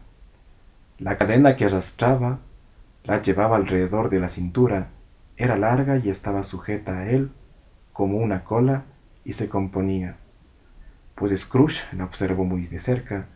La 0.99 1.17
cadena 1.17 1.57
que 1.57 1.65
arrastraba 1.65 2.39
la 3.03 3.21
llevaba 3.21 3.57
alrededor 3.57 4.09
de 4.09 4.19
la 4.19 4.29
cintura, 4.29 4.89
era 5.37 5.57
larga 5.57 5.97
y 5.97 6.09
estaba 6.09 6.43
sujeta 6.43 6.99
a 6.99 7.09
él 7.09 7.29
como 7.93 8.17
una 8.17 8.43
cola 8.43 8.83
y 9.23 9.33
se 9.33 9.49
componía, 9.49 10.17
pues 11.15 11.39
Scrooge 11.39 11.83
la 11.95 12.05
observó 12.05 12.43
muy 12.43 12.67
de 12.67 12.79
cerca, 12.79 13.27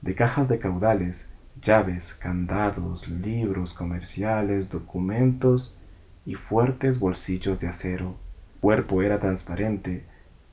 de 0.00 0.14
cajas 0.14 0.48
de 0.48 0.58
caudales, 0.58 1.30
llaves, 1.60 2.14
candados, 2.14 3.08
libros 3.08 3.74
comerciales, 3.74 4.70
documentos 4.70 5.78
y 6.26 6.34
fuertes 6.34 6.98
bolsillos 6.98 7.60
de 7.60 7.68
acero. 7.68 8.16
Cuerpo 8.62 9.02
era 9.02 9.18
transparente, 9.18 10.04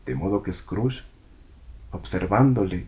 de 0.07 0.16
modo 0.16 0.41
que 0.41 0.51
Scrooge, 0.51 1.03
observándole 1.91 2.88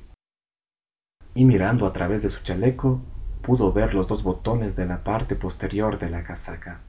y 1.35 1.45
mirando 1.45 1.85
a 1.85 1.93
través 1.93 2.23
de 2.23 2.29
su 2.29 2.43
chaleco, 2.43 3.01
pudo 3.43 3.71
ver 3.71 3.93
los 3.93 4.07
dos 4.07 4.23
botones 4.23 4.75
de 4.75 4.87
la 4.87 5.03
parte 5.03 5.35
posterior 5.35 5.99
de 5.99 6.09
la 6.09 6.23
casaca. 6.23 6.79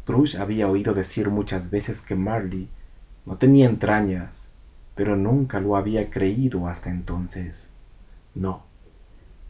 Scrooge 0.00 0.38
había 0.38 0.66
oído 0.66 0.94
decir 0.94 1.28
muchas 1.28 1.70
veces 1.70 2.00
que 2.00 2.14
Marley 2.14 2.70
no 3.26 3.36
tenía 3.36 3.68
entrañas, 3.68 4.50
pero 4.94 5.14
nunca 5.14 5.60
lo 5.60 5.76
había 5.76 6.08
creído 6.08 6.68
hasta 6.68 6.88
entonces. 6.88 7.68
No, 8.34 8.62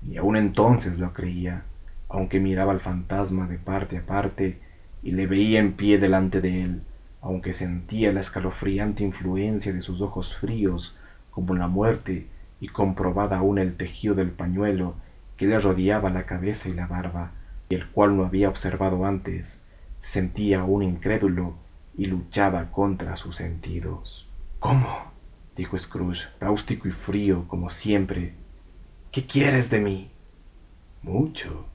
ni 0.03 0.17
aun 0.17 0.35
entonces 0.35 0.99
lo 0.99 1.15
creía, 1.15 1.63
aunque 2.09 2.41
miraba 2.41 2.73
al 2.73 2.81
fantasma 2.81 3.47
de 3.47 3.59
parte 3.59 3.97
a 3.97 4.05
parte 4.05 4.59
y 5.05 5.13
le 5.13 5.29
veía 5.29 5.61
en 5.61 5.75
pie 5.75 5.99
delante 5.99 6.41
de 6.41 6.63
él, 6.63 6.83
aunque 7.23 7.55
sentía 7.55 8.13
la 8.13 8.21
escalofriante 8.21 9.05
influencia 9.05 9.73
de 9.73 9.81
sus 9.81 10.03
ojos 10.03 10.37
fríos 10.37 10.99
como 11.31 11.55
la 11.55 11.69
muerte 11.69 12.27
y 12.61 12.69
comprobada 12.69 13.39
aún 13.39 13.59
el 13.59 13.77
tejido 13.77 14.15
del 14.15 14.31
pañuelo 14.31 14.95
que 15.37 15.47
le 15.47 15.59
rodeaba 15.59 16.11
la 16.11 16.27
cabeza 16.27 16.69
y 16.69 16.75
la 16.75 16.87
barba, 16.87 17.33
y 17.69 17.77
el 17.77 17.89
cual 17.89 18.17
no 18.17 18.25
había 18.25 18.49
observado 18.49 19.07
antes, 19.07 19.67
se 19.99 20.11
sentía 20.11 20.61
aún 20.61 20.83
incrédulo 20.83 21.55
y 21.97 22.07
luchaba 22.07 22.71
contra 22.71 23.17
sus 23.17 23.37
sentidos. 23.37 24.29
¿Cómo? 24.59 25.13
dijo 25.57 25.79
Scrooge, 25.79 26.29
cáustico 26.39 26.89
y 26.89 26.93
frío 26.93 27.47
como 27.49 27.71
siempre. 27.71 28.35
¿Qué 29.11 29.27
quieres 29.27 29.71
de 29.71 29.81
mí? 29.81 30.11
Mucho, 31.03 31.67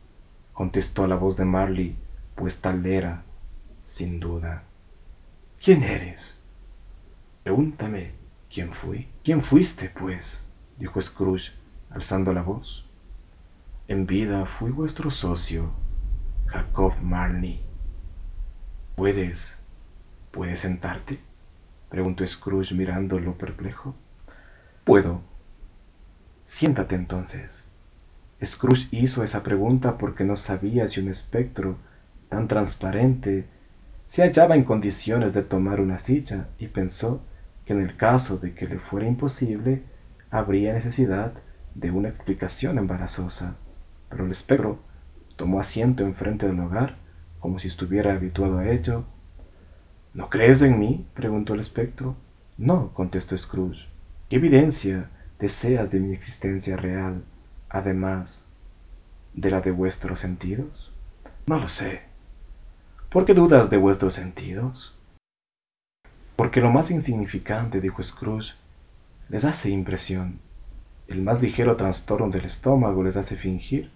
contestó 0.53 1.07
la 1.07 1.15
voz 1.15 1.37
de 1.37 1.45
Marley, 1.45 1.95
pues 2.35 2.61
tal 2.61 2.85
era, 2.85 3.23
sin 3.83 4.19
duda. 4.19 4.63
¿Quién 5.63 5.83
eres? 5.83 6.37
Pregúntame 7.43 8.11
quién 8.53 8.73
fui. 8.73 9.09
¿Quién 9.23 9.43
fuiste, 9.43 9.89
pues? 9.89 10.45
dijo 10.77 11.01
Scrooge, 11.01 11.53
alzando 11.89 12.33
la 12.33 12.41
voz. 12.41 12.85
En 13.87 14.05
vida 14.05 14.45
fui 14.45 14.71
vuestro 14.71 15.11
socio, 15.11 15.71
Jacob 16.47 16.93
Marley. 17.01 17.63
¿Puedes 18.95 19.57
¿Puedes 20.37 20.59
sentarte? 20.59 21.19
preguntó 21.89 22.27
Scrooge 22.27 22.75
mirándolo 22.75 23.39
perplejo. 23.39 23.95
Puedo. 24.83 25.21
Siéntate 26.45 26.93
entonces. 26.93 27.67
Scrooge 28.45 28.87
hizo 28.91 29.23
esa 29.23 29.41
pregunta 29.41 29.97
porque 29.97 30.23
no 30.23 30.37
sabía 30.37 30.87
si 30.89 30.99
un 30.99 31.07
espectro 31.07 31.77
tan 32.29 32.47
transparente 32.47 33.47
se 34.07 34.23
hallaba 34.23 34.55
en 34.55 34.63
condiciones 34.63 35.33
de 35.33 35.43
tomar 35.43 35.81
una 35.81 35.99
silla 35.99 36.47
y 36.59 36.67
pensó 36.67 37.21
que 37.65 37.73
en 37.73 37.81
el 37.81 37.97
caso 37.97 38.37
de 38.37 38.53
que 38.53 38.67
le 38.67 38.79
fuera 38.79 39.07
imposible, 39.07 39.83
habría 40.31 40.73
necesidad 40.73 41.33
de 41.75 41.91
una 41.91 42.09
explicación 42.09 42.77
embarazosa. 42.77 43.55
Pero 44.09 44.25
el 44.25 44.31
espectro 44.31 44.79
tomó 45.35 45.59
asiento 45.59 46.03
enfrente 46.03 46.47
del 46.47 46.59
hogar, 46.59 46.95
como 47.39 47.59
si 47.59 47.67
estuviera 47.67 48.13
habituado 48.13 48.59
a 48.59 48.69
ello, 48.69 49.05
¿No 50.17 50.31
crees 50.31 50.63
en 50.63 50.79
mí? 50.79 51.05
preguntó 51.13 51.53
el 51.53 51.59
espectro. 51.59 52.15
No, 52.57 52.91
contestó 52.95 53.37
Scrooge. 53.37 53.87
¿Qué 54.31 54.37
evidencia 54.37 55.11
deseas 55.37 55.91
de 55.91 55.99
mi 55.99 56.11
existencia 56.11 56.75
real, 56.75 57.23
además 57.69 58.51
de 59.35 59.51
la 59.51 59.61
de 59.61 59.69
vuestros 59.69 60.19
sentidos? 60.19 60.91
No 61.45 61.59
lo 61.59 61.69
sé. 61.69 62.01
¿Por 63.09 63.23
qué 63.23 63.33
dudas 63.33 63.69
de 63.69 63.77
vuestros 63.77 64.15
sentidos? 64.15 64.93
Porque 66.35 66.59
lo 66.59 66.71
más 66.71 66.91
insignificante, 66.91 67.79
dijo 67.79 68.03
Scrooge, 68.03 68.55
les 69.29 69.45
hace 69.45 69.69
impresión. 69.69 70.39
El 71.07 71.21
más 71.21 71.41
ligero 71.41 71.77
trastorno 71.77 72.29
del 72.29 72.43
estómago 72.43 73.01
les 73.03 73.15
hace 73.15 73.37
fingir. 73.37 73.91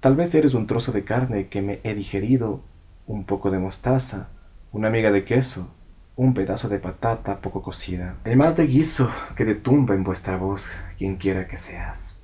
Tal 0.00 0.16
vez 0.16 0.34
eres 0.34 0.52
un 0.52 0.66
trozo 0.66 0.92
de 0.92 1.02
carne 1.02 1.48
que 1.48 1.62
me 1.62 1.80
he 1.82 1.94
digerido, 1.94 2.60
un 3.06 3.24
poco 3.24 3.50
de 3.50 3.58
mostaza, 3.58 4.28
una 4.70 4.90
miga 4.90 5.10
de 5.10 5.24
queso, 5.24 5.72
un 6.14 6.34
pedazo 6.34 6.68
de 6.68 6.78
patata 6.78 7.38
poco 7.40 7.62
cocida, 7.62 8.16
el 8.24 8.36
más 8.36 8.54
de 8.54 8.66
guiso 8.66 9.10
que 9.34 9.46
de 9.46 9.54
tumba 9.54 9.94
en 9.94 10.04
vuestra 10.04 10.36
voz, 10.36 10.70
quien 10.98 11.16
quiera 11.16 11.48
que 11.48 11.56
seas. 11.56 12.18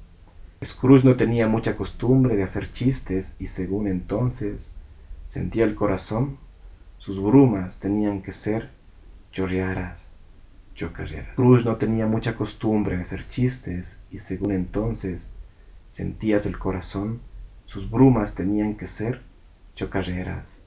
Scrooge 0.62 1.08
no 1.08 1.16
tenía 1.16 1.46
mucha 1.46 1.74
costumbre 1.74 2.36
de 2.36 2.42
hacer 2.42 2.70
chistes 2.74 3.36
y 3.40 3.46
según 3.46 3.88
entonces 3.88 4.75
sentía 5.36 5.64
el 5.64 5.74
corazón, 5.74 6.38
sus 6.96 7.22
brumas 7.22 7.78
tenían 7.78 8.22
que 8.22 8.32
ser 8.32 8.70
chorrearas, 9.32 10.08
chocarreras. 10.74 11.34
Scrooge 11.34 11.66
no 11.66 11.76
tenía 11.76 12.06
mucha 12.06 12.34
costumbre 12.34 12.96
de 12.96 13.02
hacer 13.02 13.28
chistes 13.28 14.02
y 14.10 14.20
según 14.20 14.52
entonces 14.52 15.30
sentías 15.90 16.46
el 16.46 16.58
corazón, 16.58 17.20
sus 17.66 17.90
brumas 17.90 18.34
tenían 18.34 18.76
que 18.76 18.88
ser 18.88 19.20
chocarreras. 19.74 20.64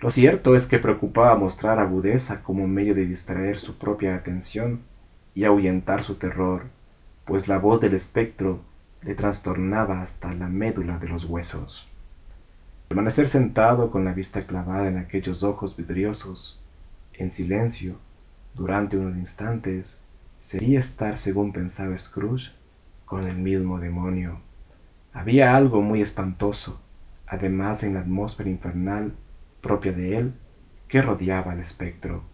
Lo 0.00 0.10
cierto 0.10 0.56
es 0.56 0.66
que 0.66 0.78
preocupaba 0.78 1.36
mostrar 1.36 1.80
agudeza 1.80 2.42
como 2.42 2.66
medio 2.66 2.94
de 2.94 3.04
distraer 3.04 3.58
su 3.58 3.76
propia 3.76 4.14
atención 4.14 4.80
y 5.34 5.44
ahuyentar 5.44 6.02
su 6.02 6.14
terror, 6.14 6.62
pues 7.26 7.46
la 7.46 7.58
voz 7.58 7.82
del 7.82 7.92
espectro 7.92 8.62
le 9.02 9.14
trastornaba 9.14 10.00
hasta 10.00 10.32
la 10.32 10.48
médula 10.48 10.98
de 10.98 11.08
los 11.08 11.26
huesos. 11.26 11.89
Permanecer 12.90 13.28
sentado 13.28 13.92
con 13.92 14.04
la 14.04 14.12
vista 14.12 14.48
clavada 14.48 14.88
en 14.88 14.98
aquellos 14.98 15.44
ojos 15.44 15.76
vidriosos, 15.76 16.60
en 17.14 17.30
silencio, 17.30 17.94
durante 18.52 18.96
unos 18.96 19.16
instantes, 19.16 20.02
sería 20.40 20.80
estar, 20.80 21.16
según 21.16 21.52
pensaba 21.52 21.96
Scrooge, 21.96 22.50
con 23.04 23.28
el 23.28 23.36
mismo 23.36 23.78
demonio. 23.78 24.40
Había 25.12 25.54
algo 25.54 25.82
muy 25.82 26.02
espantoso, 26.02 26.80
además 27.28 27.84
en 27.84 27.94
la 27.94 28.00
atmósfera 28.00 28.50
infernal 28.50 29.12
propia 29.60 29.92
de 29.92 30.16
él, 30.16 30.34
que 30.88 31.00
rodeaba 31.00 31.52
al 31.52 31.60
espectro. 31.60 32.24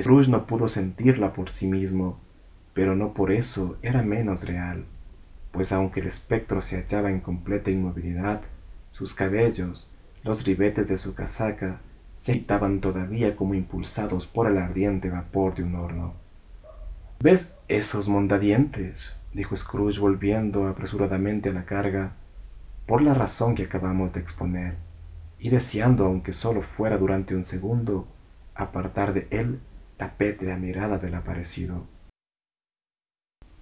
Scrooge 0.00 0.30
no 0.30 0.46
pudo 0.46 0.68
sentirla 0.68 1.32
por 1.32 1.50
sí 1.50 1.66
mismo, 1.66 2.20
pero 2.72 2.94
no 2.94 3.14
por 3.14 3.32
eso 3.32 3.76
era 3.82 4.04
menos 4.04 4.46
real 4.46 4.84
pues 5.52 5.70
aunque 5.70 6.00
el 6.00 6.06
espectro 6.06 6.62
se 6.62 6.82
hallaba 6.82 7.10
en 7.10 7.20
completa 7.20 7.70
inmovilidad, 7.70 8.40
sus 9.02 9.14
cabellos, 9.16 9.90
los 10.22 10.46
ribetes 10.46 10.88
de 10.88 10.96
su 10.96 11.12
casaca, 11.12 11.80
se 12.20 12.30
agitaban 12.30 12.80
todavía 12.80 13.34
como 13.34 13.54
impulsados 13.54 14.28
por 14.28 14.46
el 14.46 14.58
ardiente 14.58 15.10
vapor 15.10 15.56
de 15.56 15.64
un 15.64 15.74
horno. 15.74 16.14
¿Ves 17.18 17.52
esos 17.66 18.08
mondadientes? 18.08 19.12
dijo 19.32 19.56
Scrooge 19.56 19.98
volviendo 19.98 20.68
apresuradamente 20.68 21.48
a 21.48 21.52
la 21.52 21.64
carga, 21.64 22.12
por 22.86 23.02
la 23.02 23.12
razón 23.12 23.56
que 23.56 23.64
acabamos 23.64 24.12
de 24.12 24.20
exponer, 24.20 24.76
y 25.40 25.50
deseando, 25.50 26.06
aunque 26.06 26.32
solo 26.32 26.62
fuera 26.62 26.96
durante 26.96 27.34
un 27.34 27.44
segundo, 27.44 28.06
apartar 28.54 29.14
de 29.14 29.26
él 29.30 29.58
la 29.98 30.12
pétrea 30.12 30.56
mirada 30.56 30.98
del 30.98 31.16
aparecido. 31.16 31.86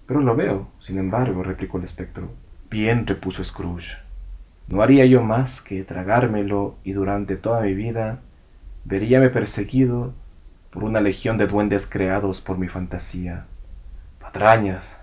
Pero 0.06 0.20
lo 0.20 0.36
veo, 0.36 0.68
sin 0.80 0.98
embargo, 0.98 1.42
replicó 1.42 1.78
el 1.78 1.84
espectro. 1.84 2.28
Bien, 2.68 3.06
repuso 3.06 3.42
Scrooge. 3.42 4.09
No 4.70 4.82
haría 4.82 5.04
yo 5.04 5.22
más 5.22 5.60
que 5.60 5.84
tragármelo 5.84 6.76
y 6.84 6.92
durante 6.92 7.36
toda 7.36 7.60
mi 7.60 7.74
vida 7.74 8.20
veríame 8.84 9.28
perseguido 9.28 10.14
por 10.70 10.84
una 10.84 11.00
legión 11.00 11.36
de 11.36 11.46
duendes 11.46 11.86
creados 11.86 12.40
por 12.40 12.56
mi 12.56 12.68
fantasía. 12.68 13.44
Patrañas, 14.18 14.96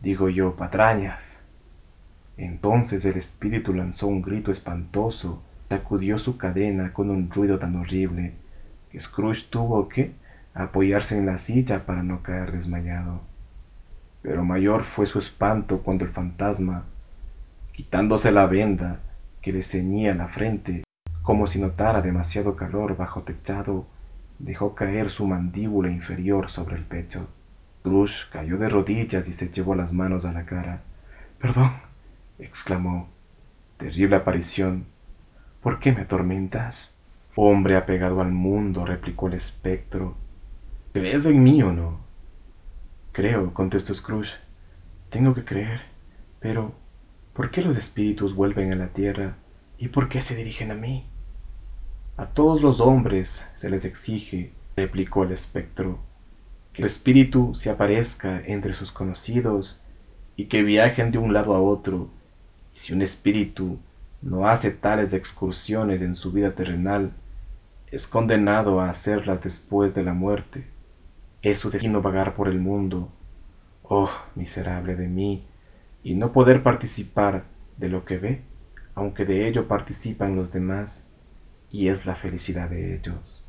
digo 0.00 0.28
yo, 0.28 0.56
patrañas. 0.56 1.42
Entonces 2.36 3.04
el 3.06 3.16
espíritu 3.16 3.72
lanzó 3.72 4.08
un 4.08 4.20
grito 4.20 4.52
espantoso, 4.52 5.42
sacudió 5.70 6.18
su 6.18 6.36
cadena 6.36 6.92
con 6.92 7.08
un 7.08 7.30
ruido 7.30 7.58
tan 7.58 7.76
horrible 7.76 8.34
que 8.90 9.00
Scrooge 9.00 9.46
tuvo 9.48 9.88
que 9.88 10.12
apoyarse 10.52 11.16
en 11.16 11.24
la 11.24 11.38
silla 11.38 11.86
para 11.86 12.02
no 12.02 12.22
caer 12.22 12.52
desmayado 12.52 13.22
pero 14.26 14.44
mayor 14.44 14.82
fue 14.82 15.06
su 15.06 15.20
espanto 15.20 15.82
cuando 15.82 16.04
el 16.04 16.10
fantasma, 16.10 16.82
quitándose 17.76 18.32
la 18.32 18.46
venda 18.46 19.00
que 19.42 19.52
le 19.52 19.62
ceñía 19.62 20.14
la 20.14 20.28
frente, 20.28 20.84
como 21.22 21.46
si 21.46 21.60
notara 21.60 22.00
demasiado 22.00 22.56
calor 22.56 22.96
bajo 22.96 23.22
techado, 23.22 23.86
dejó 24.38 24.74
caer 24.74 25.10
su 25.10 25.26
mandíbula 25.26 25.90
inferior 25.90 26.50
sobre 26.50 26.76
el 26.76 26.84
pecho. 26.84 27.28
Scrooge 27.80 28.30
cayó 28.32 28.56
de 28.56 28.70
rodillas 28.70 29.28
y 29.28 29.32
se 29.32 29.50
llevó 29.50 29.74
las 29.74 29.92
manos 29.92 30.24
a 30.24 30.32
la 30.32 30.46
cara. 30.46 30.80
Perdón, 31.38 31.72
exclamó. 32.38 33.08
Terrible 33.76 34.16
aparición. 34.16 34.86
¿Por 35.60 35.78
qué 35.78 35.92
me 35.92 36.00
atormentas? 36.00 36.94
Hombre 37.34 37.76
apegado 37.76 38.22
al 38.22 38.32
mundo, 38.32 38.86
replicó 38.86 39.28
el 39.28 39.34
espectro. 39.34 40.16
¿Crees 40.94 41.26
en 41.26 41.42
mí 41.42 41.62
o 41.62 41.72
no? 41.72 42.00
Creo, 43.12 43.52
contestó 43.52 43.92
Scrooge. 43.92 44.32
Tengo 45.10 45.34
que 45.34 45.44
creer. 45.44 45.82
Pero, 46.40 46.74
¿por 47.36 47.50
qué 47.50 47.60
los 47.60 47.76
espíritus 47.76 48.34
vuelven 48.34 48.72
a 48.72 48.76
la 48.76 48.88
tierra 48.88 49.36
y 49.76 49.88
por 49.88 50.08
qué 50.08 50.22
se 50.22 50.34
dirigen 50.34 50.70
a 50.70 50.74
mí? 50.74 51.04
A 52.16 52.24
todos 52.24 52.62
los 52.62 52.80
hombres 52.80 53.46
se 53.58 53.68
les 53.68 53.84
exige, 53.84 54.52
replicó 54.74 55.24
el 55.24 55.32
espectro, 55.32 55.98
que 56.72 56.80
el 56.80 56.86
espíritu 56.86 57.54
se 57.54 57.68
aparezca 57.68 58.40
entre 58.46 58.72
sus 58.72 58.90
conocidos 58.90 59.82
y 60.34 60.46
que 60.46 60.62
viajen 60.62 61.10
de 61.12 61.18
un 61.18 61.34
lado 61.34 61.54
a 61.54 61.60
otro. 61.60 62.08
Y 62.74 62.78
si 62.78 62.94
un 62.94 63.02
espíritu 63.02 63.78
no 64.22 64.48
hace 64.48 64.70
tales 64.70 65.12
excursiones 65.12 66.00
en 66.00 66.16
su 66.16 66.32
vida 66.32 66.54
terrenal, 66.54 67.12
es 67.90 68.06
condenado 68.06 68.80
a 68.80 68.88
hacerlas 68.88 69.42
después 69.42 69.94
de 69.94 70.04
la 70.04 70.14
muerte. 70.14 70.66
Es 71.42 71.58
su 71.58 71.70
destino 71.70 72.00
vagar 72.00 72.34
por 72.34 72.48
el 72.48 72.58
mundo. 72.58 73.10
Oh, 73.82 74.10
miserable 74.34 74.96
de 74.96 75.06
mí, 75.06 75.44
y 76.06 76.14
no 76.14 76.30
poder 76.30 76.62
participar 76.62 77.42
de 77.76 77.88
lo 77.88 78.04
que 78.04 78.18
ve, 78.18 78.42
aunque 78.94 79.24
de 79.24 79.48
ello 79.48 79.66
participan 79.66 80.36
los 80.36 80.52
demás, 80.52 81.12
y 81.70 81.88
es 81.88 82.06
la 82.06 82.14
felicidad 82.14 82.70
de 82.70 82.94
ellos. 82.94 83.44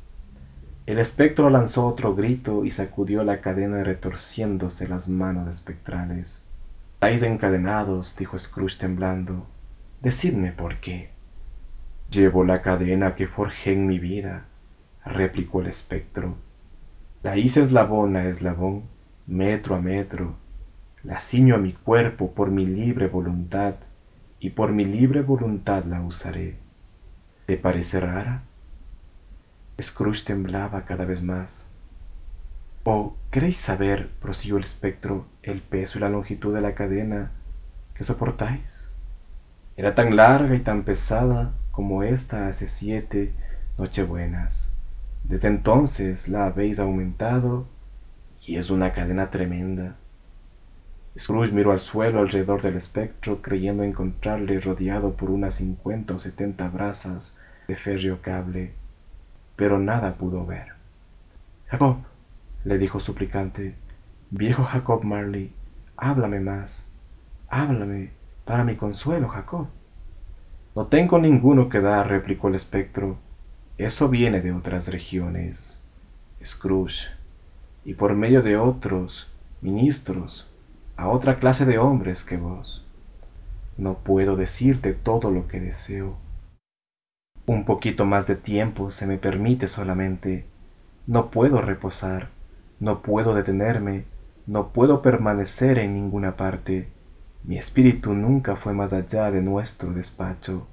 El 0.84 0.98
espectro 0.98 1.50
lanzó 1.50 1.86
otro 1.86 2.16
grito 2.16 2.64
y 2.64 2.72
sacudió 2.72 3.22
la 3.22 3.40
cadena 3.40 3.84
retorciéndose 3.84 4.88
las 4.88 5.08
manos 5.08 5.48
espectrales. 5.48 6.44
Estáis 6.94 7.22
encadenados, 7.22 8.16
dijo 8.16 8.36
Scrooge 8.36 8.80
temblando. 8.80 9.46
Decidme 10.02 10.50
por 10.50 10.80
qué. 10.80 11.10
Llevo 12.10 12.42
la 12.42 12.62
cadena 12.62 13.14
que 13.14 13.28
forjé 13.28 13.74
en 13.74 13.86
mi 13.86 14.00
vida, 14.00 14.46
replicó 15.04 15.60
el 15.60 15.68
espectro 15.68 16.36
la 17.22 17.36
hice 17.36 17.62
eslabón 17.62 18.16
a 18.16 18.28
eslabón, 18.28 18.84
metro 19.26 19.74
a 19.74 19.80
metro, 19.80 20.36
la 21.08 21.20
ciño 21.20 21.54
a 21.54 21.58
mi 21.58 21.72
cuerpo 21.72 22.32
por 22.32 22.50
mi 22.50 22.66
libre 22.66 23.06
voluntad, 23.06 23.76
y 24.40 24.50
por 24.50 24.72
mi 24.72 24.84
libre 24.84 25.22
voluntad 25.22 25.84
la 25.84 26.02
usaré. 26.02 26.58
¿Te 27.46 27.56
parece 27.56 27.98
rara? 27.98 28.42
Scrooge 29.80 30.26
temblaba 30.26 30.84
cada 30.84 31.06
vez 31.06 31.22
más. 31.22 31.72
¿O 32.84 33.16
queréis 33.30 33.56
saber, 33.56 34.10
prosiguió 34.20 34.58
el 34.58 34.64
espectro, 34.64 35.24
el 35.42 35.62
peso 35.62 35.96
y 35.96 36.02
la 36.02 36.10
longitud 36.10 36.54
de 36.54 36.60
la 36.60 36.74
cadena 36.74 37.30
que 37.94 38.04
soportáis? 38.04 38.86
Era 39.78 39.94
tan 39.94 40.14
larga 40.14 40.54
y 40.54 40.60
tan 40.60 40.82
pesada 40.82 41.52
como 41.70 42.02
esta 42.02 42.48
hace 42.48 42.68
siete 42.68 43.32
nochebuenas. 43.78 44.76
Desde 45.24 45.48
entonces 45.48 46.28
la 46.28 46.44
habéis 46.44 46.78
aumentado 46.78 47.66
y 48.44 48.56
es 48.56 48.68
una 48.68 48.92
cadena 48.92 49.30
tremenda. 49.30 49.96
Scrooge 51.18 51.52
miró 51.52 51.72
al 51.72 51.80
suelo 51.80 52.20
alrededor 52.20 52.62
del 52.62 52.76
espectro, 52.76 53.42
creyendo 53.42 53.82
encontrarle 53.82 54.60
rodeado 54.60 55.14
por 55.14 55.30
unas 55.30 55.54
cincuenta 55.54 56.14
o 56.14 56.18
setenta 56.18 56.68
brazas 56.68 57.38
de 57.66 57.74
férreo 57.74 58.22
cable, 58.22 58.72
pero 59.56 59.78
nada 59.78 60.14
pudo 60.14 60.46
ver. 60.46 60.68
Jacob, 61.66 61.98
le 62.64 62.78
dijo 62.78 63.00
suplicante, 63.00 63.74
viejo 64.30 64.62
Jacob 64.64 65.02
Marley, 65.02 65.52
háblame 65.96 66.38
más, 66.40 66.92
háblame 67.48 68.10
para 68.44 68.62
mi 68.62 68.76
consuelo, 68.76 69.28
Jacob. 69.28 69.66
No 70.76 70.86
tengo 70.86 71.18
ninguno 71.18 71.68
que 71.68 71.80
dar, 71.80 72.08
replicó 72.08 72.48
el 72.48 72.54
espectro, 72.54 73.18
eso 73.76 74.08
viene 74.08 74.40
de 74.40 74.52
otras 74.52 74.92
regiones, 74.92 75.82
Scrooge, 76.44 77.08
y 77.84 77.94
por 77.94 78.14
medio 78.14 78.42
de 78.42 78.56
otros 78.56 79.32
ministros, 79.60 80.47
a 80.98 81.08
otra 81.08 81.38
clase 81.38 81.64
de 81.64 81.78
hombres 81.78 82.24
que 82.24 82.36
vos. 82.36 82.84
No 83.76 83.98
puedo 83.98 84.34
decirte 84.34 84.92
todo 84.92 85.30
lo 85.30 85.46
que 85.46 85.60
deseo, 85.60 86.16
Un 87.46 87.64
poquito 87.64 88.04
más 88.04 88.26
de 88.26 88.34
tiempo 88.34 88.90
se 88.90 89.06
me 89.06 89.16
permite 89.16 89.68
solamente. 89.68 90.44
No 91.06 91.30
puedo 91.30 91.62
reposar, 91.62 92.28
no 92.78 93.00
puedo 93.00 93.34
detenerme, 93.34 94.04
no 94.46 94.72
puedo 94.72 95.00
permanecer 95.00 95.78
en 95.78 95.94
ninguna 95.94 96.36
parte. 96.36 96.88
Mi 97.44 97.56
espíritu 97.56 98.12
nunca 98.12 98.56
fue 98.56 98.74
más 98.74 98.92
allá 98.92 99.30
de 99.30 99.40
nuestro 99.40 99.92
despacho. 99.92 100.66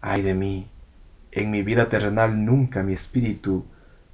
Ay 0.00 0.22
de 0.22 0.34
mí, 0.34 0.68
en 1.32 1.50
mi 1.50 1.62
vida 1.62 1.90
terrenal 1.90 2.44
nunca 2.44 2.82
mi 2.82 2.94
espíritu 2.94 3.66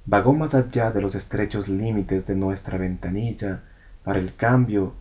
vagó 0.05 0.33
más 0.33 0.55
allá 0.55 0.91
de 0.91 1.01
los 1.01 1.13
estrechos 1.15 1.69
límites 1.69 2.25
de 2.27 2.35
nuestra 2.35 2.77
ventanilla 2.77 3.61
para 4.03 4.19
el 4.19 4.35
cambio 4.35 4.95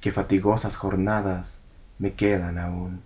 que 0.00 0.12
fatigosas 0.12 0.76
jornadas 0.76 1.64
me 1.98 2.14
quedan 2.14 2.58
aún. 2.58 3.02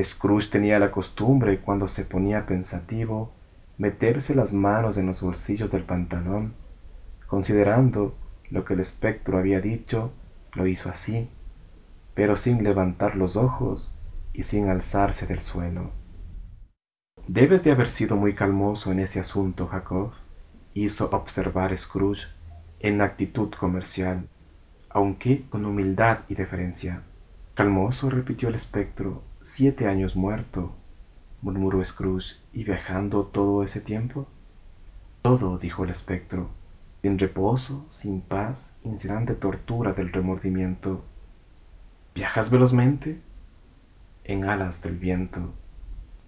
Scrooge 0.00 0.50
tenía 0.50 0.78
la 0.78 0.90
costumbre, 0.90 1.60
cuando 1.60 1.88
se 1.88 2.04
ponía 2.04 2.46
pensativo, 2.46 3.32
meterse 3.78 4.34
las 4.34 4.52
manos 4.52 4.96
en 4.96 5.06
los 5.06 5.20
bolsillos 5.20 5.70
del 5.70 5.82
pantalón. 5.82 6.54
Considerando 7.26 8.14
lo 8.50 8.64
que 8.64 8.74
el 8.74 8.80
espectro 8.80 9.38
había 9.38 9.60
dicho, 9.60 10.12
lo 10.54 10.66
hizo 10.66 10.88
así, 10.88 11.28
pero 12.14 12.36
sin 12.36 12.62
levantar 12.62 13.16
los 13.16 13.36
ojos 13.36 13.94
y 14.32 14.44
sin 14.44 14.68
alzarse 14.68 15.26
del 15.26 15.40
suelo. 15.40 15.90
Debes 17.28 17.64
de 17.64 17.72
haber 17.72 17.88
sido 17.88 18.16
muy 18.16 18.34
calmoso 18.34 18.92
en 18.92 19.00
ese 19.00 19.20
asunto, 19.20 19.66
Jacob, 19.68 20.12
hizo 20.74 21.08
observar 21.10 21.76
Scrooge 21.76 22.26
en 22.80 23.00
actitud 23.00 23.50
comercial, 23.50 24.28
aunque 24.92 25.44
con 25.48 25.64
humildad 25.64 26.20
y 26.28 26.34
deferencia. 26.34 27.02
Calmoso, 27.54 28.10
repitió 28.10 28.48
el 28.48 28.54
espectro, 28.54 29.22
siete 29.42 29.86
años 29.86 30.16
muerto, 30.16 30.74
murmuró 31.42 31.84
Scrooge, 31.84 32.36
¿y 32.52 32.64
viajando 32.64 33.24
todo 33.24 33.62
ese 33.62 33.80
tiempo? 33.80 34.26
Todo, 35.22 35.58
dijo 35.58 35.84
el 35.84 35.90
espectro, 35.90 36.50
sin 37.02 37.18
reposo, 37.18 37.86
sin 37.90 38.20
paz, 38.20 38.78
incesante 38.84 39.34
tortura 39.34 39.92
del 39.92 40.12
remordimiento. 40.12 41.04
¿Viajas 42.14 42.50
velozmente? 42.50 43.20
En 44.24 44.44
alas 44.44 44.82
del 44.82 44.98
viento. 44.98 45.52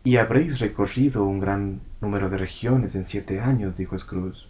Y 0.02 0.16
habréis 0.16 0.58
recorrido 0.58 1.24
un 1.24 1.40
gran 1.40 1.80
número 2.00 2.28
de 2.28 2.36
regiones 2.36 2.94
en 2.96 3.06
siete 3.06 3.40
años, 3.40 3.76
dijo 3.76 3.98
Scrooge. 3.98 4.48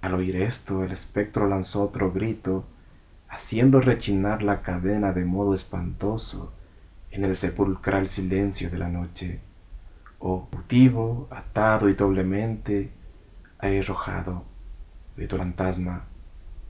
Al 0.00 0.14
oír 0.14 0.36
esto, 0.36 0.82
el 0.82 0.92
espectro 0.92 1.46
lanzó 1.46 1.84
otro 1.84 2.10
grito, 2.10 2.64
haciendo 3.30 3.80
rechinar 3.80 4.42
la 4.42 4.60
cadena 4.62 5.12
de 5.12 5.24
modo 5.24 5.54
espantoso 5.54 6.52
en 7.10 7.24
el 7.24 7.36
sepulcral 7.36 8.08
silencio 8.08 8.70
de 8.70 8.78
la 8.78 8.88
noche. 8.88 9.40
Oh, 10.18 10.48
cautivo, 10.70 11.26
atado 11.30 11.88
y 11.88 11.94
doblemente 11.94 12.90
arrojado, 13.58 14.44
gritó 15.16 15.36
el 15.36 15.42
fantasma, 15.42 16.04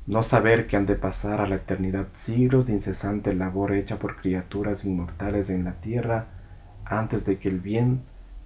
no 0.06 0.22
saber 0.22 0.66
que 0.66 0.76
han 0.76 0.86
de 0.86 0.94
pasar 0.94 1.40
a 1.40 1.46
la 1.46 1.56
eternidad 1.56 2.08
siglos 2.14 2.66
de 2.66 2.72
incesante 2.72 3.34
labor 3.34 3.72
hecha 3.72 3.98
por 3.98 4.16
criaturas 4.16 4.84
inmortales 4.84 5.50
en 5.50 5.64
la 5.64 5.74
tierra 5.74 6.28
antes 6.84 7.26
de 7.26 7.38
que 7.38 7.48
el 7.48 7.60
bien 7.60 8.00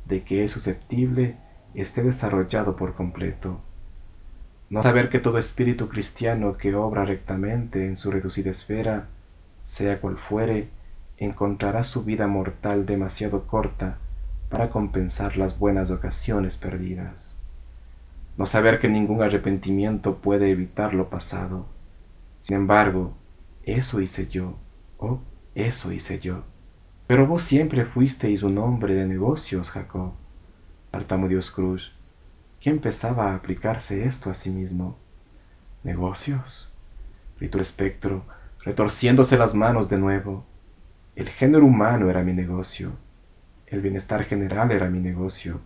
de 0.06 0.24
que 0.24 0.44
es 0.44 0.52
susceptible 0.52 1.36
esté 1.74 2.02
desarrollado 2.02 2.76
por 2.76 2.94
completo. 2.94 3.60
No 4.70 4.82
saber 4.82 5.10
que 5.10 5.20
todo 5.20 5.38
espíritu 5.38 5.88
cristiano 5.88 6.56
que 6.56 6.74
obra 6.74 7.04
rectamente 7.04 7.86
en 7.86 7.96
su 7.96 8.10
reducida 8.10 8.50
esfera, 8.50 9.08
sea 9.66 10.00
cual 10.00 10.18
fuere, 10.18 10.68
encontrará 11.18 11.84
su 11.84 12.04
vida 12.04 12.26
mortal 12.26 12.86
demasiado 12.86 13.46
corta 13.46 13.98
para 14.48 14.70
compensar 14.70 15.36
las 15.36 15.58
buenas 15.58 15.90
ocasiones 15.90 16.58
perdidas. 16.58 17.40
No 18.36 18.46
saber 18.46 18.80
que 18.80 18.88
ningún 18.88 19.22
arrepentimiento 19.22 20.16
puede 20.16 20.50
evitar 20.50 20.94
lo 20.94 21.08
pasado. 21.08 21.66
Sin 22.42 22.56
embargo, 22.56 23.14
eso 23.62 24.00
hice 24.00 24.28
yo, 24.28 24.56
oh, 24.98 25.20
eso 25.54 25.92
hice 25.92 26.18
yo. 26.20 26.42
Pero 27.06 27.26
vos 27.26 27.42
siempre 27.42 27.84
fuisteis 27.84 28.42
un 28.42 28.58
hombre 28.58 28.94
de 28.94 29.06
negocios, 29.06 29.70
Jacob, 29.70 30.12
tartamudeó 30.90 31.40
Scrooge, 31.42 31.92
que 32.64 32.70
empezaba 32.70 33.30
a 33.30 33.34
aplicarse 33.34 34.06
esto 34.06 34.30
a 34.30 34.34
sí 34.34 34.48
mismo. 34.48 34.96
¿Negocios? 35.82 36.72
gritó 37.38 37.58
el 37.58 37.62
espectro, 37.62 38.24
retorciéndose 38.64 39.36
las 39.36 39.54
manos 39.54 39.90
de 39.90 39.98
nuevo. 39.98 40.46
El 41.14 41.28
género 41.28 41.66
humano 41.66 42.08
era 42.08 42.22
mi 42.22 42.32
negocio, 42.32 42.92
el 43.66 43.82
bienestar 43.82 44.24
general 44.24 44.72
era 44.72 44.88
mi 44.88 44.98
negocio, 44.98 45.60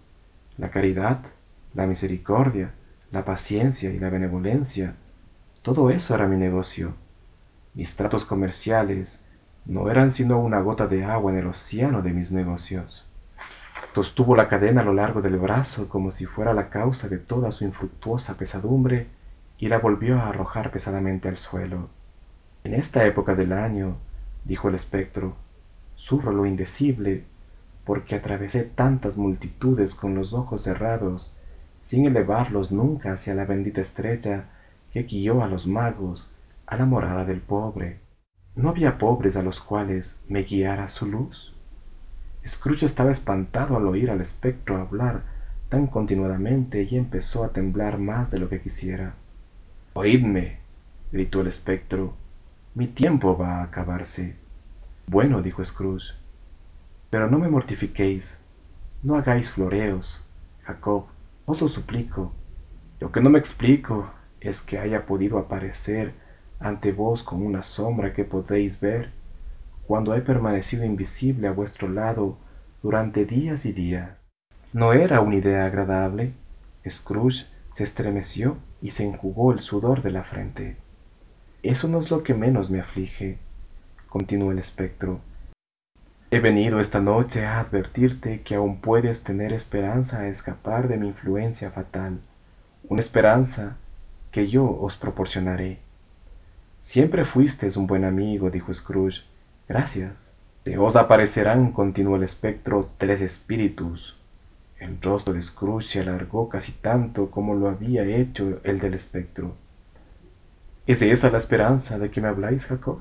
la 0.56 0.72
caridad, 0.72 1.20
la 1.72 1.86
misericordia, 1.86 2.72
la 3.12 3.24
paciencia 3.24 3.90
y 3.90 4.00
la 4.00 4.10
benevolencia, 4.10 4.96
todo 5.62 5.90
eso 5.90 6.16
era 6.16 6.26
mi 6.26 6.36
negocio. 6.36 6.96
Mis 7.74 7.94
tratos 7.94 8.24
comerciales 8.24 9.24
no 9.66 9.88
eran 9.88 10.10
sino 10.10 10.40
una 10.40 10.60
gota 10.62 10.88
de 10.88 11.04
agua 11.04 11.30
en 11.30 11.38
el 11.38 11.46
océano 11.46 12.02
de 12.02 12.10
mis 12.10 12.32
negocios. 12.32 13.07
Sostuvo 13.98 14.36
la 14.36 14.48
cadena 14.48 14.82
a 14.82 14.84
lo 14.84 14.92
largo 14.92 15.22
del 15.22 15.38
brazo 15.38 15.88
como 15.88 16.12
si 16.12 16.24
fuera 16.24 16.54
la 16.54 16.68
causa 16.68 17.08
de 17.08 17.18
toda 17.18 17.50
su 17.50 17.64
infructuosa 17.64 18.36
pesadumbre 18.36 19.08
y 19.58 19.66
la 19.66 19.78
volvió 19.78 20.20
a 20.20 20.28
arrojar 20.28 20.70
pesadamente 20.70 21.26
al 21.26 21.36
suelo. 21.36 21.88
En 22.62 22.74
esta 22.74 23.04
época 23.06 23.34
del 23.34 23.52
año, 23.52 23.96
dijo 24.44 24.68
el 24.68 24.76
espectro, 24.76 25.34
sufro 25.96 26.30
lo 26.30 26.46
indecible, 26.46 27.24
porque 27.84 28.14
atravesé 28.14 28.62
tantas 28.62 29.18
multitudes 29.18 29.96
con 29.96 30.14
los 30.14 30.32
ojos 30.32 30.62
cerrados, 30.62 31.36
sin 31.82 32.06
elevarlos 32.06 32.70
nunca 32.70 33.14
hacia 33.14 33.34
la 33.34 33.46
bendita 33.46 33.80
estrella 33.80 34.44
que 34.92 35.02
guió 35.02 35.42
a 35.42 35.48
los 35.48 35.66
magos 35.66 36.30
a 36.66 36.76
la 36.76 36.86
morada 36.86 37.24
del 37.24 37.40
pobre. 37.40 37.98
¿No 38.54 38.68
había 38.68 38.96
pobres 38.96 39.36
a 39.36 39.42
los 39.42 39.60
cuales 39.60 40.22
me 40.28 40.44
guiara 40.44 40.86
su 40.86 41.06
luz? 41.06 41.57
Scrooge 42.48 42.86
estaba 42.86 43.12
espantado 43.12 43.76
al 43.76 43.86
oír 43.86 44.10
al 44.10 44.20
espectro 44.20 44.78
hablar 44.78 45.22
tan 45.68 45.86
continuadamente 45.86 46.82
y 46.82 46.96
empezó 46.96 47.44
a 47.44 47.52
temblar 47.52 47.98
más 47.98 48.30
de 48.30 48.38
lo 48.38 48.48
que 48.48 48.60
quisiera. 48.60 49.14
Oídme, 49.92 50.58
gritó 51.12 51.42
el 51.42 51.48
espectro, 51.48 52.14
mi 52.74 52.86
tiempo 52.86 53.36
va 53.36 53.58
a 53.58 53.64
acabarse. 53.64 54.36
Bueno, 55.06 55.42
dijo 55.42 55.64
Scrooge, 55.64 56.14
pero 57.10 57.30
no 57.30 57.38
me 57.38 57.48
mortifiquéis, 57.48 58.42
no 59.02 59.16
hagáis 59.16 59.50
floreos, 59.50 60.20
Jacob, 60.64 61.06
os 61.46 61.60
lo 61.60 61.68
suplico. 61.68 62.32
Lo 63.00 63.12
que 63.12 63.20
no 63.20 63.30
me 63.30 63.38
explico 63.38 64.10
es 64.40 64.62
que 64.62 64.78
haya 64.78 65.06
podido 65.06 65.38
aparecer 65.38 66.14
ante 66.60 66.92
vos 66.92 67.22
con 67.22 67.42
una 67.42 67.62
sombra 67.62 68.12
que 68.12 68.24
podéis 68.24 68.80
ver, 68.80 69.12
cuando 69.88 70.14
he 70.14 70.20
permanecido 70.20 70.84
invisible 70.84 71.48
a 71.48 71.52
vuestro 71.52 71.88
lado 71.88 72.36
durante 72.82 73.24
días 73.24 73.64
y 73.64 73.72
días. 73.72 74.28
¿No 74.74 74.92
era 74.92 75.22
una 75.22 75.36
idea 75.36 75.64
agradable? 75.64 76.34
Scrooge 76.86 77.46
se 77.74 77.84
estremeció 77.84 78.58
y 78.82 78.90
se 78.90 79.04
enjugó 79.04 79.50
el 79.50 79.60
sudor 79.60 80.02
de 80.02 80.10
la 80.10 80.24
frente. 80.24 80.76
Eso 81.62 81.88
no 81.88 82.00
es 82.00 82.10
lo 82.10 82.22
que 82.22 82.34
menos 82.34 82.70
me 82.70 82.80
aflige, 82.80 83.38
continuó 84.10 84.52
el 84.52 84.58
espectro. 84.58 85.20
He 86.30 86.40
venido 86.40 86.80
esta 86.80 87.00
noche 87.00 87.46
a 87.46 87.58
advertirte 87.58 88.42
que 88.42 88.56
aún 88.56 88.82
puedes 88.82 89.24
tener 89.24 89.54
esperanza 89.54 90.20
a 90.20 90.28
escapar 90.28 90.88
de 90.88 90.98
mi 90.98 91.08
influencia 91.08 91.70
fatal, 91.70 92.20
una 92.90 93.00
esperanza 93.00 93.78
que 94.32 94.48
yo 94.48 94.70
os 94.70 94.98
proporcionaré. 94.98 95.78
Siempre 96.82 97.24
fuisteis 97.24 97.78
un 97.78 97.86
buen 97.86 98.04
amigo, 98.04 98.50
dijo 98.50 98.74
Scrooge. 98.74 99.22
Gracias. 99.68 100.32
Se 100.64 100.78
os 100.78 100.96
aparecerán, 100.96 101.72
continuó 101.72 102.16
el 102.16 102.22
espectro, 102.22 102.80
tres 102.96 103.20
espíritus. 103.20 104.18
El 104.78 105.00
rostro 105.00 105.34
de 105.34 105.42
Scrooge 105.42 105.88
se 105.88 106.00
alargó 106.00 106.48
casi 106.48 106.72
tanto 106.72 107.30
como 107.30 107.54
lo 107.54 107.68
había 107.68 108.04
hecho 108.04 108.60
el 108.64 108.78
del 108.78 108.94
espectro. 108.94 109.56
¿Es 110.86 111.02
esa 111.02 111.30
la 111.30 111.38
esperanza 111.38 111.98
de 111.98 112.10
que 112.10 112.20
me 112.20 112.28
habláis, 112.28 112.66
Jacob? 112.66 113.00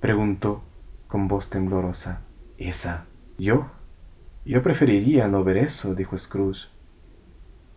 preguntó 0.00 0.62
con 1.08 1.26
voz 1.26 1.50
temblorosa. 1.50 2.20
Esa. 2.58 3.06
¿Yo? 3.38 3.66
Yo 4.44 4.62
preferiría 4.62 5.26
no 5.26 5.42
ver 5.42 5.56
eso, 5.56 5.94
dijo 5.94 6.16
Scrooge. 6.16 6.68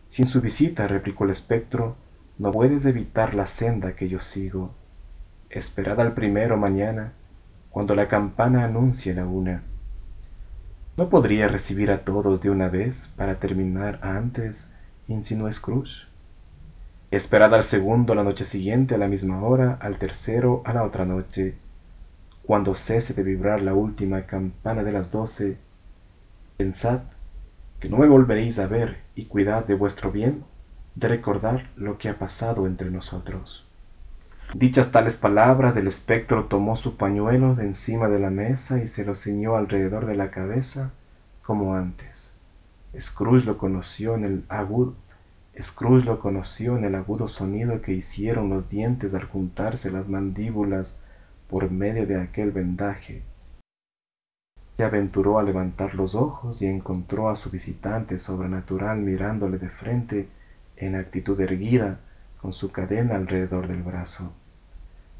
Sin 0.07 0.27
su 0.27 0.41
visita, 0.41 0.87
replicó 0.87 1.23
el 1.23 1.31
espectro, 1.31 1.95
no 2.37 2.51
puedes 2.51 2.85
evitar 2.85 3.33
la 3.33 3.47
senda 3.47 3.95
que 3.95 4.07
yo 4.07 4.19
sigo. 4.19 4.75
Esperad 5.49 5.99
al 5.99 6.13
primero 6.13 6.57
mañana, 6.57 7.13
cuando 7.71 7.95
la 7.95 8.07
campana 8.07 8.65
anuncie 8.65 9.13
la 9.13 9.25
una. 9.25 9.63
¿No 10.97 11.09
podría 11.09 11.47
recibir 11.47 11.91
a 11.91 12.03
todos 12.03 12.41
de 12.41 12.49
una 12.49 12.67
vez 12.67 13.13
para 13.15 13.39
terminar 13.39 13.99
antes? 14.01 14.73
insinuó 15.07 15.51
Scrooge. 15.51 16.07
Esperad 17.11 17.53
al 17.55 17.63
segundo 17.63 18.13
la 18.15 18.23
noche 18.23 18.45
siguiente 18.45 18.95
a 18.95 18.97
la 18.97 19.07
misma 19.07 19.41
hora, 19.41 19.77
al 19.81 19.97
tercero 19.97 20.61
a 20.65 20.73
la 20.73 20.83
otra 20.83 21.05
noche. 21.05 21.55
Cuando 22.43 22.75
cese 22.75 23.13
de 23.13 23.23
vibrar 23.23 23.61
la 23.61 23.73
última 23.73 24.25
campana 24.25 24.83
de 24.83 24.91
las 24.91 25.11
doce, 25.11 25.57
pensad 26.57 27.01
que 27.79 27.89
no 27.89 27.97
me 27.97 28.07
volveréis 28.07 28.59
a 28.59 28.67
ver 28.67 28.97
y 29.15 29.25
cuidad 29.25 29.65
de 29.65 29.75
vuestro 29.75 30.11
bien, 30.11 30.43
de 30.95 31.07
recordar 31.07 31.69
lo 31.77 31.97
que 31.97 32.09
ha 32.09 32.19
pasado 32.19 32.67
entre 32.67 32.91
nosotros. 32.91 33.68
Dichas 34.55 34.91
tales 34.91 35.15
palabras, 35.17 35.77
el 35.77 35.87
espectro 35.87 36.45
tomó 36.45 36.75
su 36.75 36.97
pañuelo 36.97 37.53
de 37.53 37.65
encima 37.65 38.07
de 38.07 38.17
la 38.17 38.31
mesa 38.31 38.81
y 38.81 38.87
se 38.87 39.05
lo 39.05 39.13
ciñó 39.13 39.55
alrededor 39.55 40.07
de 40.07 40.15
la 40.15 40.31
cabeza 40.31 40.91
como 41.43 41.75
antes. 41.75 42.35
Scrooge 42.99 43.45
lo 43.45 43.59
conoció 43.59 44.15
en 44.15 44.23
el 44.23 44.43
agudo, 44.49 44.95
Scrooge 45.61 46.05
lo 46.05 46.19
conoció 46.19 46.77
en 46.77 46.85
el 46.85 46.95
agudo 46.95 47.27
sonido 47.27 47.79
que 47.83 47.93
hicieron 47.93 48.49
los 48.49 48.69
dientes 48.69 49.13
al 49.13 49.25
juntarse 49.25 49.91
las 49.91 50.09
mandíbulas 50.09 51.03
por 51.47 51.69
medio 51.69 52.07
de 52.07 52.19
aquel 52.19 52.49
vendaje. 52.49 53.21
Se 54.77 54.83
aventuró 54.83 55.37
a 55.37 55.43
levantar 55.43 55.93
los 55.93 56.15
ojos 56.15 56.63
y 56.63 56.65
encontró 56.65 57.29
a 57.29 57.35
su 57.35 57.51
visitante 57.51 58.17
sobrenatural 58.17 58.97
mirándole 58.97 59.59
de 59.59 59.69
frente 59.69 60.27
en 60.75 60.95
actitud 60.95 61.39
erguida, 61.39 61.99
con 62.41 62.53
su 62.53 62.71
cadena 62.71 63.15
alrededor 63.15 63.67
del 63.67 63.83
brazo. 63.83 64.33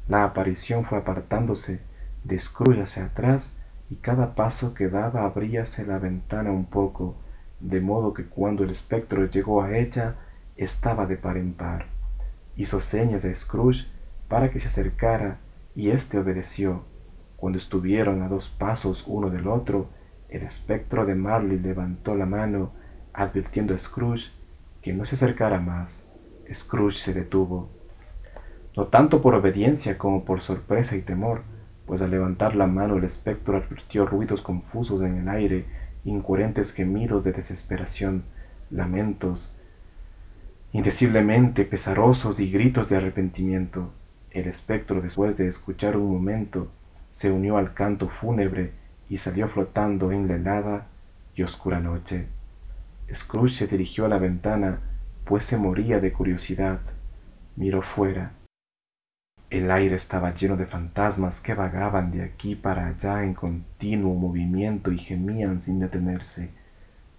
La 0.08 0.24
aparición 0.24 0.84
fue 0.84 0.98
apartándose 0.98 1.80
de 2.24 2.38
Scrooge 2.38 2.82
hacia 2.82 3.04
atrás 3.06 3.58
y 3.90 3.96
cada 3.96 4.34
paso 4.34 4.74
que 4.74 4.88
daba 4.88 5.24
abríase 5.24 5.86
la 5.86 5.98
ventana 5.98 6.50
un 6.50 6.64
poco, 6.64 7.16
de 7.60 7.80
modo 7.80 8.14
que 8.14 8.24
cuando 8.24 8.64
el 8.64 8.70
espectro 8.70 9.26
llegó 9.26 9.62
a 9.62 9.76
ella 9.76 10.16
estaba 10.56 11.06
de 11.06 11.16
par 11.16 11.36
en 11.36 11.54
par. 11.54 11.86
Hizo 12.56 12.80
señas 12.80 13.24
a 13.24 13.34
Scrooge 13.34 13.86
para 14.28 14.50
que 14.50 14.60
se 14.60 14.68
acercara 14.68 15.38
y 15.74 15.90
éste 15.90 16.18
obedeció. 16.18 16.82
Cuando 17.36 17.58
estuvieron 17.58 18.22
a 18.22 18.28
dos 18.28 18.48
pasos 18.48 19.04
uno 19.06 19.30
del 19.30 19.48
otro, 19.48 19.88
el 20.28 20.42
espectro 20.42 21.06
de 21.06 21.14
Marley 21.14 21.58
levantó 21.58 22.14
la 22.14 22.26
mano, 22.26 22.72
advirtiendo 23.12 23.74
a 23.74 23.78
Scrooge 23.78 24.30
que 24.82 24.92
no 24.92 25.04
se 25.04 25.16
acercara 25.16 25.58
más. 25.58 26.09
Scrooge 26.52 26.98
se 26.98 27.14
detuvo, 27.14 27.68
no 28.76 28.86
tanto 28.86 29.20
por 29.20 29.34
obediencia 29.34 29.98
como 29.98 30.24
por 30.24 30.42
sorpresa 30.42 30.96
y 30.96 31.02
temor, 31.02 31.42
pues 31.86 32.02
al 32.02 32.10
levantar 32.10 32.54
la 32.54 32.66
mano 32.66 32.96
el 32.96 33.04
espectro 33.04 33.56
advirtió 33.56 34.06
ruidos 34.06 34.42
confusos 34.42 35.02
en 35.02 35.18
el 35.18 35.28
aire, 35.28 35.64
incoherentes 36.04 36.72
gemidos 36.72 37.24
de 37.24 37.32
desesperación, 37.32 38.24
lamentos, 38.70 39.56
indeciblemente 40.72 41.64
pesarosos 41.64 42.38
y 42.40 42.50
gritos 42.50 42.88
de 42.88 42.96
arrepentimiento. 42.96 43.92
El 44.30 44.46
espectro, 44.46 45.00
después 45.00 45.36
de 45.36 45.48
escuchar 45.48 45.96
un 45.96 46.12
momento, 46.12 46.68
se 47.12 47.32
unió 47.32 47.56
al 47.56 47.74
canto 47.74 48.08
fúnebre 48.08 48.72
y 49.08 49.18
salió 49.18 49.48
flotando 49.48 50.12
en 50.12 50.28
la 50.28 50.36
helada 50.36 50.86
y 51.34 51.42
oscura 51.42 51.80
noche. 51.80 52.28
Scrooge 53.12 53.56
se 53.56 53.66
dirigió 53.66 54.04
a 54.04 54.08
la 54.08 54.18
ventana, 54.18 54.80
pues 55.30 55.44
se 55.44 55.56
moría 55.56 56.00
de 56.00 56.12
curiosidad. 56.12 56.80
Miró 57.54 57.82
fuera. 57.82 58.32
El 59.48 59.70
aire 59.70 59.94
estaba 59.94 60.34
lleno 60.34 60.56
de 60.56 60.66
fantasmas 60.66 61.40
que 61.40 61.54
vagaban 61.54 62.10
de 62.10 62.24
aquí 62.24 62.56
para 62.56 62.88
allá 62.88 63.22
en 63.22 63.34
continuo 63.34 64.12
movimiento 64.16 64.90
y 64.90 64.98
gemían 64.98 65.62
sin 65.62 65.78
detenerse. 65.78 66.50